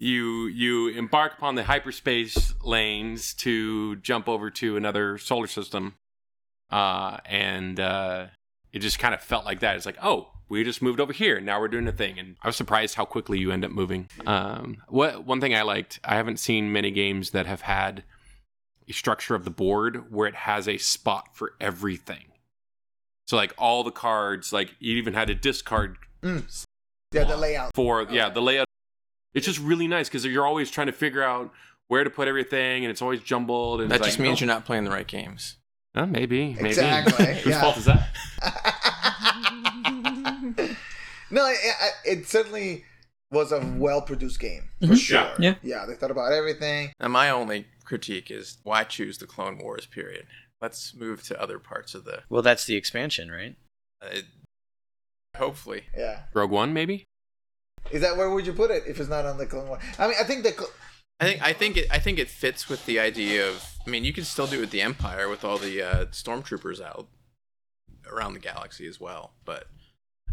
you 0.00 0.46
you 0.46 0.88
embark 0.88 1.34
upon 1.38 1.54
the 1.54 1.64
hyperspace 1.64 2.54
lanes 2.62 3.34
to 3.34 3.96
jump 3.96 4.28
over 4.28 4.50
to 4.50 4.76
another 4.76 5.18
solar 5.18 5.46
system, 5.46 5.94
uh, 6.70 7.18
and 7.24 7.80
uh, 7.80 8.26
it 8.72 8.80
just 8.80 8.98
kind 8.98 9.14
of 9.14 9.22
felt 9.22 9.44
like 9.44 9.60
that. 9.60 9.76
It's 9.76 9.86
like, 9.86 9.98
oh, 10.02 10.28
we 10.48 10.62
just 10.64 10.82
moved 10.82 11.00
over 11.00 11.12
here. 11.12 11.40
Now 11.40 11.60
we're 11.60 11.68
doing 11.68 11.88
a 11.88 11.92
thing, 11.92 12.18
and 12.18 12.36
I 12.42 12.48
was 12.48 12.56
surprised 12.56 12.94
how 12.94 13.04
quickly 13.04 13.38
you 13.38 13.50
end 13.52 13.64
up 13.64 13.70
moving. 13.70 14.08
Um, 14.26 14.82
what 14.88 15.24
one 15.26 15.40
thing 15.40 15.54
I 15.54 15.62
liked, 15.62 16.00
I 16.04 16.16
haven't 16.16 16.38
seen 16.38 16.72
many 16.72 16.90
games 16.90 17.30
that 17.30 17.46
have 17.46 17.62
had 17.62 18.04
a 18.88 18.92
structure 18.92 19.34
of 19.34 19.44
the 19.44 19.50
board 19.50 20.12
where 20.12 20.28
it 20.28 20.34
has 20.34 20.68
a 20.68 20.78
spot 20.78 21.30
for 21.34 21.54
everything. 21.60 22.26
So 23.26 23.36
like 23.36 23.52
all 23.58 23.82
the 23.82 23.90
cards, 23.90 24.52
like 24.52 24.76
you 24.78 24.96
even 24.96 25.14
had 25.14 25.30
a 25.30 25.34
discard 25.34 25.96
Mm. 26.22 26.64
Yeah, 27.12 27.24
the 27.24 27.36
layout. 27.36 27.72
for 27.74 28.02
yeah 28.10 28.30
the 28.30 28.40
layout 28.40 28.66
it's 29.36 29.46
just 29.46 29.60
really 29.60 29.86
nice 29.86 30.08
because 30.08 30.24
you're 30.24 30.46
always 30.46 30.70
trying 30.70 30.88
to 30.88 30.92
figure 30.92 31.22
out 31.22 31.52
where 31.88 32.02
to 32.02 32.10
put 32.10 32.26
everything 32.26 32.84
and 32.84 32.90
it's 32.90 33.00
always 33.02 33.20
jumbled 33.20 33.80
and 33.80 33.90
That 33.92 34.02
just 34.02 34.18
like, 34.18 34.26
means 34.26 34.38
oh, 34.38 34.44
you're 34.46 34.52
not 34.54 34.64
playing 34.64 34.84
the 34.84 34.90
right 34.90 35.06
games. 35.06 35.56
uh, 35.94 36.06
maybe 36.06 36.54
maybe 36.54 36.70
Exactly, 36.70 37.34
whose 37.34 37.46
yeah. 37.52 37.60
fault 37.60 37.76
is 37.76 37.84
that 37.84 38.08
no, 41.30 41.46
it, 41.46 41.56
it, 42.04 42.18
it 42.18 42.26
certainly 42.26 42.84
was 43.30 43.52
a 43.52 43.60
well-produced 43.76 44.38
game 44.40 44.68
for 44.86 44.96
sure. 44.96 45.18
Yeah. 45.18 45.34
Yeah. 45.38 45.54
yeah, 45.62 45.86
they 45.86 45.94
thought 45.94 46.10
about 46.10 46.32
everything. 46.32 46.92
Now 47.00 47.08
my 47.08 47.30
only 47.30 47.66
critique 47.84 48.30
is 48.30 48.58
why 48.62 48.84
choose 48.84 49.18
the 49.18 49.26
Clone 49.26 49.58
Wars 49.58 49.86
period? 49.86 50.26
Let's 50.62 50.94
move 50.94 51.22
to 51.24 51.40
other 51.40 51.58
parts 51.58 51.94
of 51.94 52.04
the. 52.04 52.22
Well, 52.30 52.42
that's 52.42 52.64
the 52.64 52.76
expansion, 52.76 53.30
right? 53.30 53.56
Uh, 54.02 54.20
hopefully, 55.36 55.84
Yeah, 55.96 56.20
rogue 56.34 56.50
one 56.50 56.72
maybe 56.72 57.04
is 57.90 58.00
that 58.02 58.16
where 58.16 58.30
would 58.30 58.46
you 58.46 58.52
put 58.52 58.70
it 58.70 58.84
if 58.86 58.98
it's 59.00 59.08
not 59.08 59.24
on 59.26 59.38
the 59.38 59.46
Clone 59.46 59.68
Wars? 59.68 59.82
I 59.98 60.06
mean, 60.08 60.16
I 60.20 60.24
think 60.24 60.42
the 60.42 60.52
Cl- 60.52 60.70
I 61.20 61.24
think 61.24 61.42
I 61.42 61.52
think 61.52 61.76
it 61.76 61.86
I 61.90 61.98
think 61.98 62.18
it 62.18 62.28
fits 62.30 62.68
with 62.68 62.84
the 62.86 62.98
idea 63.00 63.48
of. 63.48 63.64
I 63.86 63.90
mean, 63.90 64.04
you 64.04 64.12
can 64.12 64.24
still 64.24 64.46
do 64.46 64.56
it 64.58 64.60
with 64.60 64.70
the 64.70 64.82
Empire 64.82 65.28
with 65.28 65.44
all 65.44 65.58
the 65.58 65.80
uh, 65.82 66.04
stormtroopers 66.06 66.80
out 66.82 67.06
around 68.12 68.34
the 68.34 68.40
galaxy 68.40 68.86
as 68.86 69.00
well. 69.00 69.32
But 69.44 69.64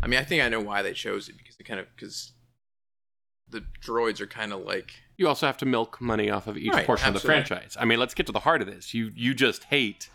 I 0.01 0.08
mean, 0.08 0.20
I 0.20 0.24
think 0.24 0.41
I 0.43 0.49
know 0.49 0.60
why 0.60 0.82
they 0.82 0.93
chose 0.93 1.30
it 1.30 1.38
because 1.38 1.56
it 1.60 1.64
kind 1.64 1.80
of 1.80 1.86
because 1.95 2.34
the 3.49 3.64
droids 3.86 4.20
are 4.20 4.26
kind 4.28 4.51
of 4.51 4.62
like 4.62 4.95
you 5.18 5.28
also 5.28 5.45
have 5.45 5.58
to 5.58 5.66
milk 5.66 6.01
money 6.01 6.30
off 6.32 6.47
of 6.47 6.58
each 6.58 6.74
Right, 6.74 6.86
portion 6.88 7.08
absolutely. 7.10 7.38
of 7.39 7.43
the 7.43 7.47
franchise 7.49 7.78
i 7.80 7.86
mean 7.86 7.99
let's 7.99 8.16
get 8.16 8.26
to 8.26 8.32
the 8.32 8.39
heart 8.39 8.62
of 8.62 8.68
this 8.68 8.95
you 8.95 9.12
you 9.14 9.36
just 9.36 9.66
hate 9.66 10.10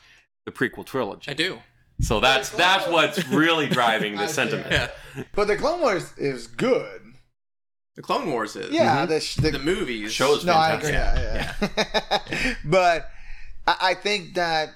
the 0.45 0.51
prequel 0.51 0.85
trilogy 0.85 1.31
I 1.31 1.35
do. 1.35 1.59
so 2.01 2.19
that's 2.19 2.49
that's 2.51 2.89
what's 2.89 3.25
really 3.29 3.69
driving 3.69 4.17
the 4.17 4.27
sentiment 4.39 4.73
Yeah, 4.73 4.91
but 5.37 5.47
the 5.47 5.57
Clone 5.57 5.81
Wars 5.81 6.13
is 6.17 6.49
good. 6.49 7.03
The 7.99 8.03
Clone 8.03 8.31
Wars 8.31 8.55
is. 8.55 8.71
Yeah, 8.71 8.99
mm-hmm. 8.99 9.11
the, 9.11 9.21
sh- 9.21 9.35
the 9.35 9.51
the 9.51 9.59
movies 9.59 10.13
Shows 10.13 10.45
No, 10.45 10.53
I 10.53 10.75
agree. 10.75 10.93
fantastic. 10.93 11.71
Yeah, 11.77 12.21
yeah. 12.31 12.55
but 12.65 13.11
I, 13.67 13.77
I 13.81 13.95
think 13.95 14.35
that 14.35 14.71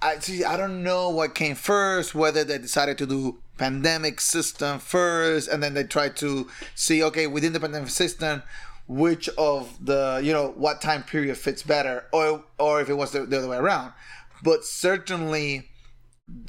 I 0.00 0.18
see. 0.20 0.44
I 0.44 0.56
don't 0.56 0.82
know 0.82 1.10
what 1.10 1.34
came 1.34 1.54
first. 1.54 2.14
Whether 2.14 2.44
they 2.44 2.56
decided 2.56 2.96
to 2.98 3.06
do 3.06 3.36
pandemic 3.58 4.18
system 4.22 4.78
first, 4.78 5.46
and 5.46 5.62
then 5.62 5.74
they 5.74 5.84
tried 5.84 6.16
to 6.16 6.48
see, 6.74 7.02
okay, 7.02 7.26
within 7.26 7.52
the 7.52 7.60
pandemic 7.60 7.90
system, 7.90 8.42
which 8.86 9.28
of 9.36 9.84
the 9.84 10.18
you 10.24 10.32
know 10.32 10.48
what 10.56 10.80
time 10.80 11.02
period 11.02 11.36
fits 11.36 11.62
better, 11.62 12.06
or 12.14 12.44
or 12.58 12.80
if 12.80 12.88
it 12.88 12.94
was 12.94 13.10
the, 13.10 13.26
the 13.26 13.36
other 13.36 13.48
way 13.48 13.58
around. 13.58 13.92
But 14.42 14.64
certainly, 14.64 15.68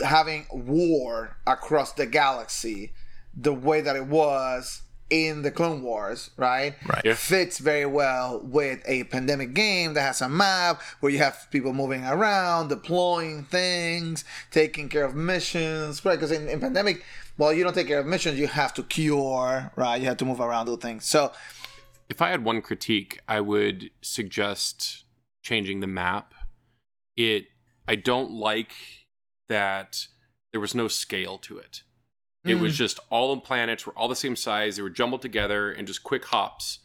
having 0.02 0.46
war 0.50 1.36
across 1.46 1.92
the 1.92 2.06
galaxy, 2.06 2.94
the 3.36 3.54
way 3.54 3.82
that 3.82 3.98
it 3.98 4.08
was 4.08 4.84
in 5.10 5.42
the 5.42 5.52
Clone 5.52 5.82
Wars, 5.82 6.30
right? 6.38 6.76
Right. 6.88 7.02
Yeah. 7.04 7.16
Fits 7.16 7.60
very 7.60 7.86
well 7.86 8.42
with 8.44 8.82
a 8.86 9.06
pandemic 9.06 9.54
game 9.54 9.94
that 9.94 10.02
has 10.02 10.22
a 10.22 10.30
map 10.30 10.82
where 11.00 11.12
you 11.12 11.18
have 11.18 11.48
people 11.52 11.74
moving 11.74 12.06
around, 12.06 12.68
deploying 12.70 13.44
things, 13.44 14.24
taking 14.52 14.90
care 14.90 15.04
of 15.04 15.16
missions, 15.16 16.04
right? 16.06 16.16
Because 16.16 16.32
in, 16.32 16.48
in 16.48 16.60
pandemic, 16.60 17.04
well, 17.38 17.54
you 17.54 17.64
don't 17.64 17.74
take 17.74 17.88
care 17.88 18.00
of 18.00 18.06
missions, 18.06 18.38
you 18.38 18.48
have 18.48 18.74
to 18.76 18.84
cure, 18.84 19.72
right? 19.76 20.00
You 20.02 20.08
have 20.08 20.18
to 20.18 20.26
move 20.26 20.40
around, 20.40 20.66
do 20.68 20.78
things. 20.78 21.06
So, 21.06 21.32
If 22.10 22.22
I 22.22 22.30
had 22.30 22.44
one 22.44 22.62
critique, 22.62 23.20
I 23.28 23.40
would 23.40 23.92
suggest 24.02 25.06
changing 25.42 25.80
the 25.80 25.88
map. 25.88 26.34
It 27.16 27.48
I 27.88 27.96
don't 27.96 28.32
like 28.32 28.74
that 29.48 30.08
there 30.52 30.62
was 30.62 30.76
no 30.76 30.88
scale 30.88 31.38
to 31.40 31.58
it. 31.58 31.84
It 32.46 32.56
was 32.56 32.78
just 32.78 33.00
all 33.10 33.36
the 33.36 33.42
planets 33.42 33.86
were 33.86 33.94
all 33.98 34.08
the 34.08 34.16
same 34.16 34.36
size. 34.36 34.78
They 34.78 34.82
were 34.82 34.90
jumbled 34.90 35.22
together 35.22 35.72
and 35.72 35.86
just 35.86 36.04
quick 36.04 36.26
hops. 36.26 36.80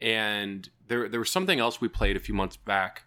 And 0.00 0.68
there 0.88 1.08
there 1.08 1.20
was 1.20 1.30
something 1.30 1.60
else 1.60 1.80
we 1.80 1.88
played 1.88 2.16
a 2.16 2.20
few 2.20 2.34
months 2.34 2.56
back 2.56 3.04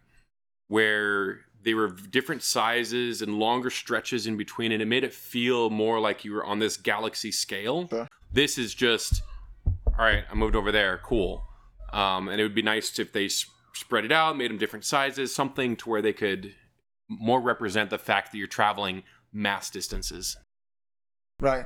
where 0.67 1.41
they 1.63 1.73
were 1.73 1.89
different 1.89 2.41
sizes 2.43 3.21
and 3.21 3.39
longer 3.39 3.69
stretches 3.69 4.27
in 4.27 4.37
between, 4.37 4.71
and 4.71 4.81
it 4.81 4.85
made 4.85 5.03
it 5.03 5.13
feel 5.13 5.69
more 5.69 5.99
like 5.99 6.23
you 6.25 6.33
were 6.33 6.45
on 6.45 6.59
this 6.59 6.77
galaxy 6.77 7.31
scale. 7.31 7.87
Sure. 7.87 8.07
This 8.31 8.57
is 8.57 8.73
just 8.73 9.21
all 9.97 10.05
right. 10.05 10.23
I 10.29 10.35
moved 10.35 10.55
over 10.55 10.71
there. 10.71 10.99
Cool. 11.03 11.43
Um, 11.93 12.27
and 12.29 12.39
it 12.39 12.43
would 12.43 12.55
be 12.55 12.61
nice 12.61 12.97
if 12.99 13.13
they 13.13 13.25
s- 13.25 13.45
spread 13.73 14.05
it 14.05 14.11
out, 14.11 14.37
made 14.37 14.51
them 14.51 14.57
different 14.57 14.85
sizes, 14.85 15.33
something 15.33 15.75
to 15.77 15.89
where 15.89 16.01
they 16.01 16.13
could 16.13 16.53
more 17.07 17.39
represent 17.39 17.89
the 17.89 17.97
fact 17.97 18.31
that 18.31 18.37
you're 18.37 18.47
traveling 18.47 19.03
mass 19.31 19.69
distances. 19.69 20.35
Right. 21.39 21.65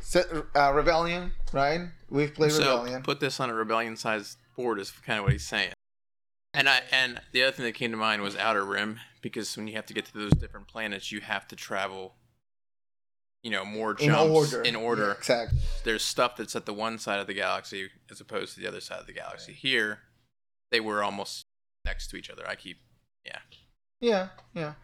So, 0.00 0.46
uh, 0.54 0.72
Rebellion, 0.72 1.32
right? 1.52 1.88
We've 2.08 2.32
played 2.34 2.52
so 2.52 2.60
Rebellion. 2.60 3.02
put 3.02 3.20
this 3.20 3.40
on 3.40 3.50
a 3.50 3.54
rebellion 3.54 3.96
sized 3.96 4.38
board 4.56 4.78
is 4.78 4.90
kind 4.90 5.18
of 5.18 5.24
what 5.24 5.32
he's 5.32 5.46
saying. 5.46 5.72
And 6.52 6.68
I 6.68 6.80
and 6.90 7.20
the 7.32 7.44
other 7.44 7.52
thing 7.52 7.64
that 7.64 7.74
came 7.74 7.90
to 7.92 7.96
mind 7.96 8.22
was 8.22 8.36
Outer 8.36 8.64
Rim 8.64 8.98
because 9.22 9.56
when 9.56 9.68
you 9.68 9.74
have 9.74 9.86
to 9.86 9.94
get 9.94 10.06
to 10.06 10.14
those 10.14 10.32
different 10.32 10.66
planets, 10.66 11.12
you 11.12 11.20
have 11.20 11.46
to 11.48 11.56
travel. 11.56 12.14
You 13.42 13.50
know, 13.50 13.64
more 13.64 13.92
in 13.92 14.10
jumps 14.10 14.52
order. 14.52 14.62
in 14.62 14.76
order. 14.76 15.06
Yeah, 15.06 15.12
exactly. 15.12 15.58
There's 15.84 16.02
stuff 16.02 16.36
that's 16.36 16.54
at 16.54 16.66
the 16.66 16.74
one 16.74 16.98
side 16.98 17.20
of 17.20 17.26
the 17.26 17.32
galaxy 17.32 17.88
as 18.10 18.20
opposed 18.20 18.54
to 18.54 18.60
the 18.60 18.66
other 18.66 18.80
side 18.82 19.00
of 19.00 19.06
the 19.06 19.14
galaxy. 19.14 19.52
Here, 19.54 20.00
they 20.70 20.80
were 20.80 21.02
almost 21.02 21.46
next 21.86 22.08
to 22.08 22.16
each 22.16 22.28
other. 22.28 22.46
I 22.46 22.54
keep, 22.54 22.80
yeah. 23.24 23.38
Yeah, 24.00 24.28
yeah. 24.52 24.74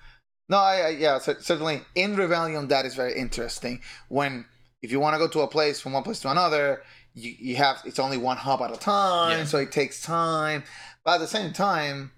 No, 0.49 0.59
I, 0.59 0.77
I 0.77 0.89
yeah, 0.91 1.19
cer- 1.19 1.41
certainly 1.41 1.83
in 1.95 2.17
Rebellion 2.17 2.69
that 2.69 2.85
is 2.87 2.95
very 2.95 3.15
interesting. 3.19 3.81
When 4.09 4.45
if 4.83 4.93
you 4.93 5.01
want 5.01 5.15
to 5.15 5.19
go 5.19 5.29
to 5.29 5.41
a 5.41 5.49
place 5.49 5.81
from 5.81 5.93
one 5.93 6.03
place 6.03 6.21
to 6.21 6.31
another, 6.31 6.83
you, 7.15 7.35
you 7.39 7.57
have 7.57 7.83
it's 7.85 7.99
only 7.99 8.17
one 8.19 8.37
hub 8.37 8.63
at 8.63 8.71
a 8.73 8.77
time, 8.77 9.39
Yeah. 9.39 9.45
so 9.45 9.59
it 9.59 9.73
takes 9.73 10.01
time. 10.03 10.63
But 11.05 11.15
at 11.17 11.21
the 11.21 11.27
same 11.27 11.53
time, 11.53 12.13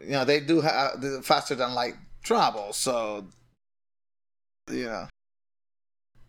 you 0.00 0.10
know 0.10 0.24
they 0.24 0.40
do 0.40 0.60
have 0.60 0.72
uh, 0.74 0.96
the 0.96 1.22
faster 1.22 1.54
than 1.54 1.74
light 1.74 1.94
travel, 2.22 2.72
so 2.72 3.26
you 4.70 4.84
know. 4.84 5.08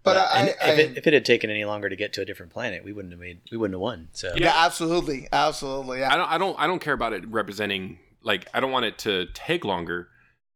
But 0.04 0.18
I, 0.18 0.40
and 0.40 0.50
I, 0.50 0.52
if, 0.52 0.58
I 0.62 0.82
it, 0.82 0.98
if 1.00 1.08
it 1.08 1.14
had 1.14 1.26
taken 1.26 1.50
any 1.50 1.66
longer 1.66 1.90
to 1.90 1.96
get 1.96 2.14
to 2.14 2.22
a 2.22 2.26
different 2.26 2.52
planet, 2.54 2.84
we 2.86 2.94
wouldn't 2.94 3.12
have 3.12 3.20
made 3.20 3.42
we 3.52 3.58
wouldn't 3.58 3.74
have 3.74 3.82
won. 3.82 4.10
So 4.14 4.34
yeah, 4.38 4.54
absolutely, 4.56 5.28
absolutely, 5.34 6.00
yeah. 6.00 6.14
I 6.14 6.18
don't 6.18 6.30
I 6.32 6.38
don't 6.38 6.60
I 6.60 6.68
don't 6.68 6.80
care 6.80 6.94
about 6.94 7.12
it 7.14 7.28
representing 7.28 8.00
like 8.22 8.48
I 8.54 8.60
don't 8.60 8.72
want 8.72 8.86
it 8.86 8.98
to 9.00 9.26
take 9.34 9.66
longer, 9.66 10.08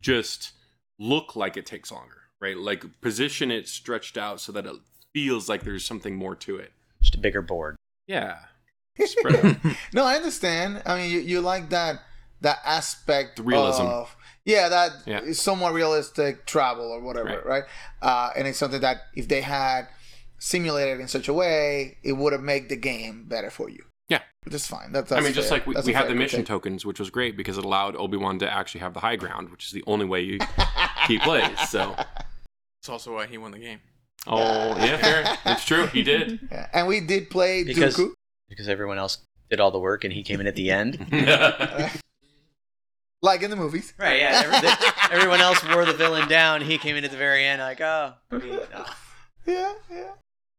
just 0.01 0.51
look 0.99 1.35
like 1.35 1.57
it 1.57 1.65
takes 1.65 1.91
longer, 1.91 2.17
right? 2.39 2.57
Like 2.57 2.83
position 3.01 3.49
it 3.51 3.67
stretched 3.67 4.17
out 4.17 4.39
so 4.41 4.51
that 4.51 4.65
it 4.65 4.75
feels 5.13 5.49
like 5.49 5.63
there's 5.63 5.85
something 5.85 6.15
more 6.15 6.35
to 6.35 6.57
it. 6.57 6.71
just 7.01 7.15
a 7.15 7.17
bigger 7.19 7.41
board. 7.41 7.75
Yeah. 8.07 8.37
No, 9.93 10.03
I 10.03 10.15
understand. 10.15 10.81
I 10.85 10.97
mean, 10.97 11.11
you, 11.11 11.19
you 11.19 11.41
like 11.41 11.69
that 11.69 12.01
that 12.41 12.59
aspect 12.65 13.37
The 13.37 13.43
realism. 13.43 13.83
of 13.83 14.15
yeah, 14.45 14.67
that 14.69 14.91
Yeah. 15.05 15.21
is 15.21 15.41
somewhat 15.41 15.73
realistic 15.73 16.45
travel 16.45 16.85
or 16.91 17.01
whatever, 17.01 17.29
right? 17.29 17.45
Right. 17.45 17.63
Uh, 18.01 18.31
and 18.35 18.47
it's 18.47 18.57
something 18.57 18.81
that 18.81 18.97
if 19.15 19.27
they 19.27 19.41
had 19.41 19.87
simulated 20.37 20.99
in 20.99 21.07
such 21.07 21.27
a 21.27 21.33
way, 21.33 21.97
it 22.03 22.13
would 22.13 22.33
have 22.33 22.41
made 22.41 22.69
the 22.69 22.75
game 22.75 23.25
better 23.27 23.49
for 23.49 23.69
you. 23.69 23.83
Yeah. 24.10 24.22
just 24.45 24.55
is 24.66 24.68
fine. 24.68 24.91
That's, 24.91 25.12
I 25.12 25.20
mean, 25.22 25.34
just 25.34 25.49
fair. 25.49 25.60
like 25.60 25.68
we, 25.68 25.74
That's 25.76 25.86
we 25.88 25.93
had 25.93 26.07
the 26.07 26.16
mission 26.16 26.38
critique. 26.39 26.47
tokens, 26.47 26.86
which 26.86 26.99
was 26.99 27.10
great 27.10 27.38
because 27.38 27.57
it 27.57 27.64
allowed 27.66 27.95
Obi 27.95 28.18
Wan 28.18 28.39
to 28.39 28.51
actually 28.51 28.82
have 28.82 28.93
the 28.95 28.99
high 29.01 29.16
ground, 29.16 29.49
which 29.51 29.66
is 29.66 29.72
the 29.72 29.84
only 29.88 30.05
way 30.05 30.22
you 30.22 30.39
he 31.07 31.20
plays. 31.20 31.57
So, 31.70 31.95
It's 32.82 32.89
also 32.89 33.14
why 33.16 33.28
he 33.28 33.38
won 33.38 33.51
the 33.51 33.60
game. 33.60 33.80
oh 34.28 34.76
yeah, 34.78 34.97
fair. 34.97 35.38
It's 35.45 35.66
true. 35.66 35.86
He 35.88 36.01
did. 36.03 36.39
Yeah. 36.51 36.68
And 36.74 36.88
we 36.88 36.99
did 37.01 37.30
play 37.30 37.64
Because- 37.64 37.95
Dooku. 37.97 38.14
because 38.49 38.68
everyone 38.68 38.97
else 38.97 39.20
did 39.49 39.60
all 39.60 39.72
the 39.72 39.80
work 39.80 40.03
and 40.03 40.14
he 40.14 40.24
came 40.24 40.39
in 40.39 40.47
at 40.47 40.55
the 40.55 40.72
end. 40.72 40.97
like 43.22 43.41
in 43.43 43.49
the 43.49 43.55
movies. 43.55 43.93
Right? 43.97 44.20
Yeah. 44.20 44.41
every- 44.45 45.18
everyone 45.18 45.41
else 45.41 45.64
wore 45.68 45.86
the 45.86 45.93
villain 45.93 46.28
down. 46.30 46.62
He 46.62 46.78
came 46.78 46.95
in 46.95 47.03
at 47.03 47.12
the 47.12 47.18
very 47.18 47.43
end. 47.45 47.62
Like, 47.62 47.82
oh, 47.82 48.14
no. 48.32 48.39
Yeah, 49.45 49.74
yeah. 49.91 50.12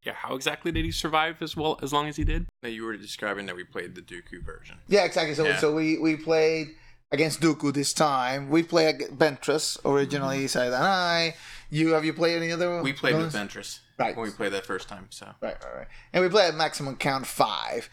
Yeah. 0.02 0.14
How 0.14 0.34
exactly 0.34 0.72
did 0.72 0.84
he 0.84 0.90
survive 0.90 1.42
as 1.42 1.56
well 1.56 1.78
as 1.82 1.92
long 1.92 2.08
as 2.08 2.16
he 2.16 2.24
did? 2.24 2.46
That 2.62 2.70
you 2.72 2.84
were 2.84 2.96
describing 2.96 3.46
that 3.46 3.56
we 3.56 3.64
played 3.64 3.94
the 3.94 4.02
Dooku 4.02 4.44
version. 4.44 4.76
Yeah, 4.88 5.04
exactly. 5.04 5.34
So, 5.34 5.44
Yeah. 5.46 5.58
so 5.58 5.74
we, 5.74 5.98
we 5.98 6.16
played 6.16 6.68
against 7.12 7.40
Dooku 7.40 7.72
this 7.74 7.92
time. 7.92 8.48
We 8.50 8.62
played 8.62 9.00
Ventress 9.12 9.78
originally, 9.84 10.46
Said 10.46 10.72
and 10.72 10.84
I. 10.84 11.34
You 11.70 11.90
have 11.94 12.04
you 12.04 12.12
played 12.12 12.36
any 12.36 12.52
other? 12.52 12.82
We 12.82 12.92
played 12.92 13.16
with? 13.16 13.32
Ventress 13.32 13.80
Right. 13.98 14.16
when 14.16 14.26
we 14.26 14.32
played 14.32 14.52
that 14.52 14.66
first 14.66 14.88
time. 14.88 15.06
So 15.10 15.26
Right, 15.40 15.56
right, 15.64 15.76
right. 15.76 15.86
And 16.12 16.22
we 16.24 16.30
played 16.30 16.48
at 16.48 16.54
maximum 16.54 16.96
count 16.96 17.26
five. 17.26 17.88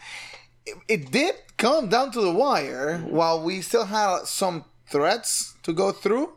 It, 0.66 0.76
it 0.88 1.12
did 1.12 1.36
come 1.58 1.90
down 1.90 2.12
to 2.12 2.22
the 2.22 2.32
wire. 2.32 3.00
While 3.00 3.42
we 3.44 3.62
still 3.62 3.86
had 3.86 4.26
some 4.26 4.66
threats 4.90 5.56
to 5.64 5.74
go 5.74 5.92
through, 5.92 6.34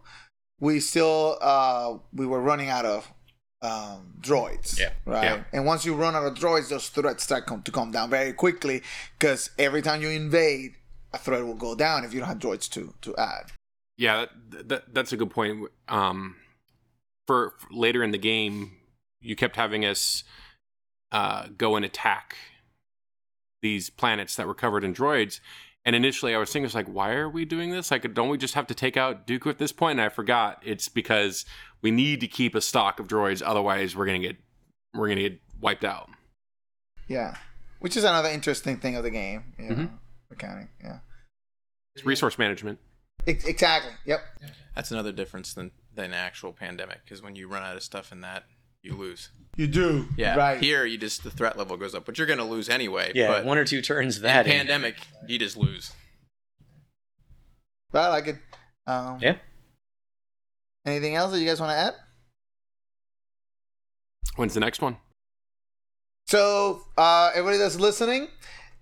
we 0.59 0.81
still 0.81 1.39
uh, 1.41 1.99
we 2.13 2.27
were 2.27 2.41
running 2.41 2.69
out 2.69 2.85
of 2.85 3.11
um, 3.63 4.15
droids. 4.21 4.79
Yeah. 4.79 4.91
Right. 5.05 5.25
Yeah. 5.25 5.43
And 5.53 5.67
once 5.67 5.85
you 5.85 5.95
run 5.95 6.15
out 6.15 6.25
of 6.25 6.35
droids, 6.35 6.69
those 6.69 6.89
threats 6.89 7.25
start 7.25 7.47
come, 7.47 7.63
to 7.63 7.71
come 7.71 7.91
down 7.91 8.11
very 8.11 8.33
quickly 8.33 8.83
because 9.19 9.51
every 9.59 9.83
time 9.83 10.03
you 10.03 10.09
invade, 10.09 10.75
a 11.13 11.19
threat 11.19 11.45
will 11.45 11.55
go 11.55 11.75
down 11.75 12.05
if 12.05 12.15
you 12.15 12.21
don't 12.21 12.29
have 12.29 12.39
droids 12.39 12.71
to 12.71 12.95
to 13.03 13.17
add. 13.17 13.51
Yeah, 13.97 14.27
that, 14.51 14.69
that, 14.69 14.95
that's 14.95 15.13
a 15.13 15.17
good 15.17 15.31
point. 15.31 15.69
Um, 15.89 16.37
for, 17.27 17.55
for 17.59 17.69
later 17.73 18.03
in 18.03 18.13
the 18.13 18.19
game, 18.19 18.73
you 19.21 19.37
kept 19.37 19.57
having 19.57 19.85
us 19.85 20.25
uh, 21.13 21.49
go 21.59 21.77
and 21.77 21.85
attack 21.85 22.37
these 23.61 23.91
planets 23.91 24.37
that 24.37 24.47
were 24.47 24.55
covered 24.55 24.85
in 24.85 24.95
droids. 24.95 25.41
And 25.85 25.97
initially, 25.97 26.35
I 26.35 26.39
was 26.39 26.51
thinking, 26.53 26.67
it's 26.67 26.75
like, 26.75 26.87
why 26.87 27.13
are 27.13 27.29
we 27.29 27.45
doing 27.45 27.71
this? 27.71 27.91
Like, 27.91 28.13
don't 28.15 28.29
we 28.29 28.39
just 28.39 28.55
have 28.55 28.67
to 28.69 28.75
take 28.75 28.97
out 28.97 29.27
Dooku 29.27 29.49
at 29.49 29.59
this 29.59 29.73
point? 29.73 29.99
And 29.99 30.07
I 30.07 30.09
forgot 30.11 30.63
it's 30.65 30.89
because 30.89 31.45
we 31.83 31.91
need 31.91 32.21
to 32.21 32.29
keep 32.29 32.55
a 32.55 32.61
stock 32.61 33.01
of 33.01 33.07
droids, 33.09 33.43
otherwise, 33.45 33.95
we're 33.97 34.07
gonna 34.07 34.19
get 34.19 34.37
we're 34.95 35.09
gonna 35.09 35.21
get 35.29 35.41
wiped 35.61 35.85
out. 35.85 36.09
Yeah. 37.09 37.37
Which 37.81 37.97
is 37.97 38.05
another 38.05 38.29
interesting 38.29 38.79
thing 38.79 38.97
of 38.97 39.03
the 39.05 39.11
game. 39.11 39.55
You 39.59 39.69
know, 39.71 39.75
Mhm. 39.77 39.99
mechanic. 40.31 40.69
Yeah. 40.83 40.99
It's 41.95 42.05
resource 42.05 42.39
management. 42.39 42.79
Ex- 43.27 43.45
exactly. 43.45 43.93
Yep. 44.07 44.21
that's 44.75 44.91
another 44.93 45.13
difference 45.13 45.53
than 45.55 45.71
than 45.93 46.13
actual 46.13 46.53
pandemic 46.53 47.03
because 47.05 47.21
when 47.21 47.35
you 47.37 47.49
run 47.49 47.63
out 47.63 47.77
of 47.77 47.83
stuff 47.83 48.13
in 48.13 48.21
that, 48.21 48.45
you 48.83 48.95
lose. 48.97 49.31
You 49.57 49.67
do. 49.67 50.09
Yeah. 50.17 50.37
Right. 50.37 50.61
Here, 50.63 50.87
you 50.87 50.97
just 50.97 51.23
the 51.25 51.31
threat 51.31 51.59
level 51.59 51.77
goes 51.77 51.95
up, 51.95 52.07
but 52.07 52.17
you're 52.17 52.27
gonna 52.27 52.45
lose 52.49 52.69
anyway. 52.69 53.13
Yeah, 53.15 53.27
But 53.29 53.45
one 53.45 53.59
or 53.59 53.65
two 53.65 53.83
turns 53.83 54.21
that. 54.21 54.47
in. 54.47 54.53
pandemic, 54.53 54.97
you 55.27 55.39
just 55.39 55.57
lose. 55.57 55.93
But 57.91 58.03
I 58.05 58.09
like 58.09 58.27
it. 58.29 58.37
Um, 58.87 59.19
Yeah. 59.21 59.37
Anything 60.87 61.15
else 61.15 61.33
that 61.33 61.41
you 61.41 61.47
guys 61.47 61.61
want 61.61 61.71
to 61.73 61.77
add? 61.77 61.95
When's 64.37 64.55
the 64.55 64.61
next 64.61 64.81
one? 64.81 64.97
So, 66.27 66.83
uh, 66.97 67.31
everybody 67.35 67.59
that's 67.59 67.79
listening, 67.79 68.23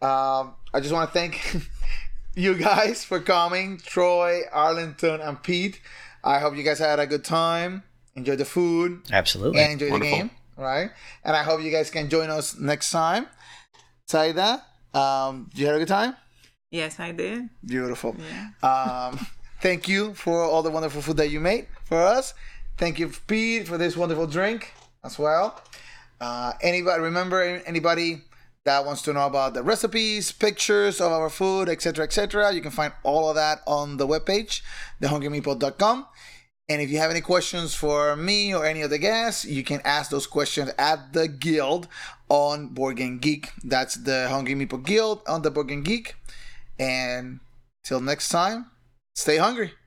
um, 0.02 0.54
I 0.72 0.80
just 0.80 0.92
want 0.92 1.08
to 1.10 1.18
thank 1.18 1.56
you 2.34 2.54
guys 2.54 3.04
for 3.04 3.20
coming. 3.20 3.78
Troy, 3.78 4.42
Arlington, 4.52 5.20
and 5.20 5.42
Pete. 5.42 5.80
I 6.22 6.38
hope 6.38 6.56
you 6.56 6.62
guys 6.62 6.78
had 6.78 7.00
a 7.00 7.06
good 7.06 7.24
time. 7.24 7.82
Enjoy 8.14 8.36
the 8.36 8.44
food 8.44 9.02
Absolutely. 9.12 9.60
and 9.60 9.72
enjoy 9.72 9.90
Wonderful. 9.90 10.16
the 10.16 10.22
game, 10.22 10.30
right? 10.56 10.90
And 11.24 11.36
I 11.36 11.42
hope 11.42 11.62
you 11.62 11.70
guys 11.70 11.88
can 11.90 12.10
join 12.10 12.28
us 12.30 12.58
next 12.58 12.90
time. 12.90 13.26
Saida, 14.08 14.64
um, 14.92 15.48
you 15.54 15.66
had 15.66 15.76
a 15.76 15.78
good 15.78 15.88
time? 15.88 16.16
Yes, 16.70 16.98
I 17.00 17.12
did. 17.12 17.48
Beautiful. 17.64 18.16
Yeah. 18.62 19.08
Um, 19.10 19.26
thank 19.62 19.88
you 19.88 20.14
for 20.14 20.42
all 20.42 20.62
the 20.62 20.70
wonderful 20.70 21.00
food 21.00 21.16
that 21.18 21.30
you 21.30 21.40
made 21.40 21.66
for 21.88 22.00
us. 22.00 22.34
Thank 22.76 22.98
you, 22.98 23.10
Pete, 23.26 23.66
for 23.66 23.78
this 23.78 23.96
wonderful 23.96 24.26
drink 24.26 24.72
as 25.04 25.18
well. 25.18 25.60
Uh, 26.20 26.52
anybody 26.62 27.02
remember 27.02 27.42
anybody 27.42 28.22
that 28.64 28.84
wants 28.84 29.02
to 29.02 29.12
know 29.12 29.26
about 29.26 29.54
the 29.54 29.62
recipes, 29.62 30.30
pictures 30.30 31.00
of 31.00 31.10
our 31.10 31.30
food, 31.30 31.68
etc., 31.68 32.04
etc., 32.04 32.52
you 32.52 32.60
can 32.60 32.70
find 32.70 32.92
all 33.02 33.28
of 33.28 33.34
that 33.34 33.60
on 33.66 33.96
the 33.96 34.06
webpage, 34.06 34.60
thehungrymeeple.com. 35.00 36.06
And 36.68 36.82
if 36.82 36.90
you 36.90 36.98
have 36.98 37.10
any 37.10 37.22
questions 37.22 37.74
for 37.74 38.14
me 38.14 38.54
or 38.54 38.66
any 38.66 38.82
of 38.82 38.90
the 38.90 38.98
guests, 38.98 39.46
you 39.46 39.64
can 39.64 39.80
ask 39.84 40.10
those 40.10 40.26
questions 40.26 40.70
at 40.78 41.14
the 41.14 41.26
Guild 41.26 41.88
on 42.28 42.68
Board 42.68 42.98
Game 42.98 43.18
Geek. 43.18 43.52
That's 43.64 43.94
the 43.94 44.28
Hungry 44.28 44.54
Meeple 44.54 44.84
Guild 44.84 45.22
on 45.26 45.40
the 45.40 45.50
Board 45.50 45.68
Game 45.68 45.82
Geek. 45.82 46.14
And 46.78 47.40
till 47.84 48.00
next 48.00 48.28
time, 48.28 48.66
stay 49.14 49.38
hungry. 49.38 49.77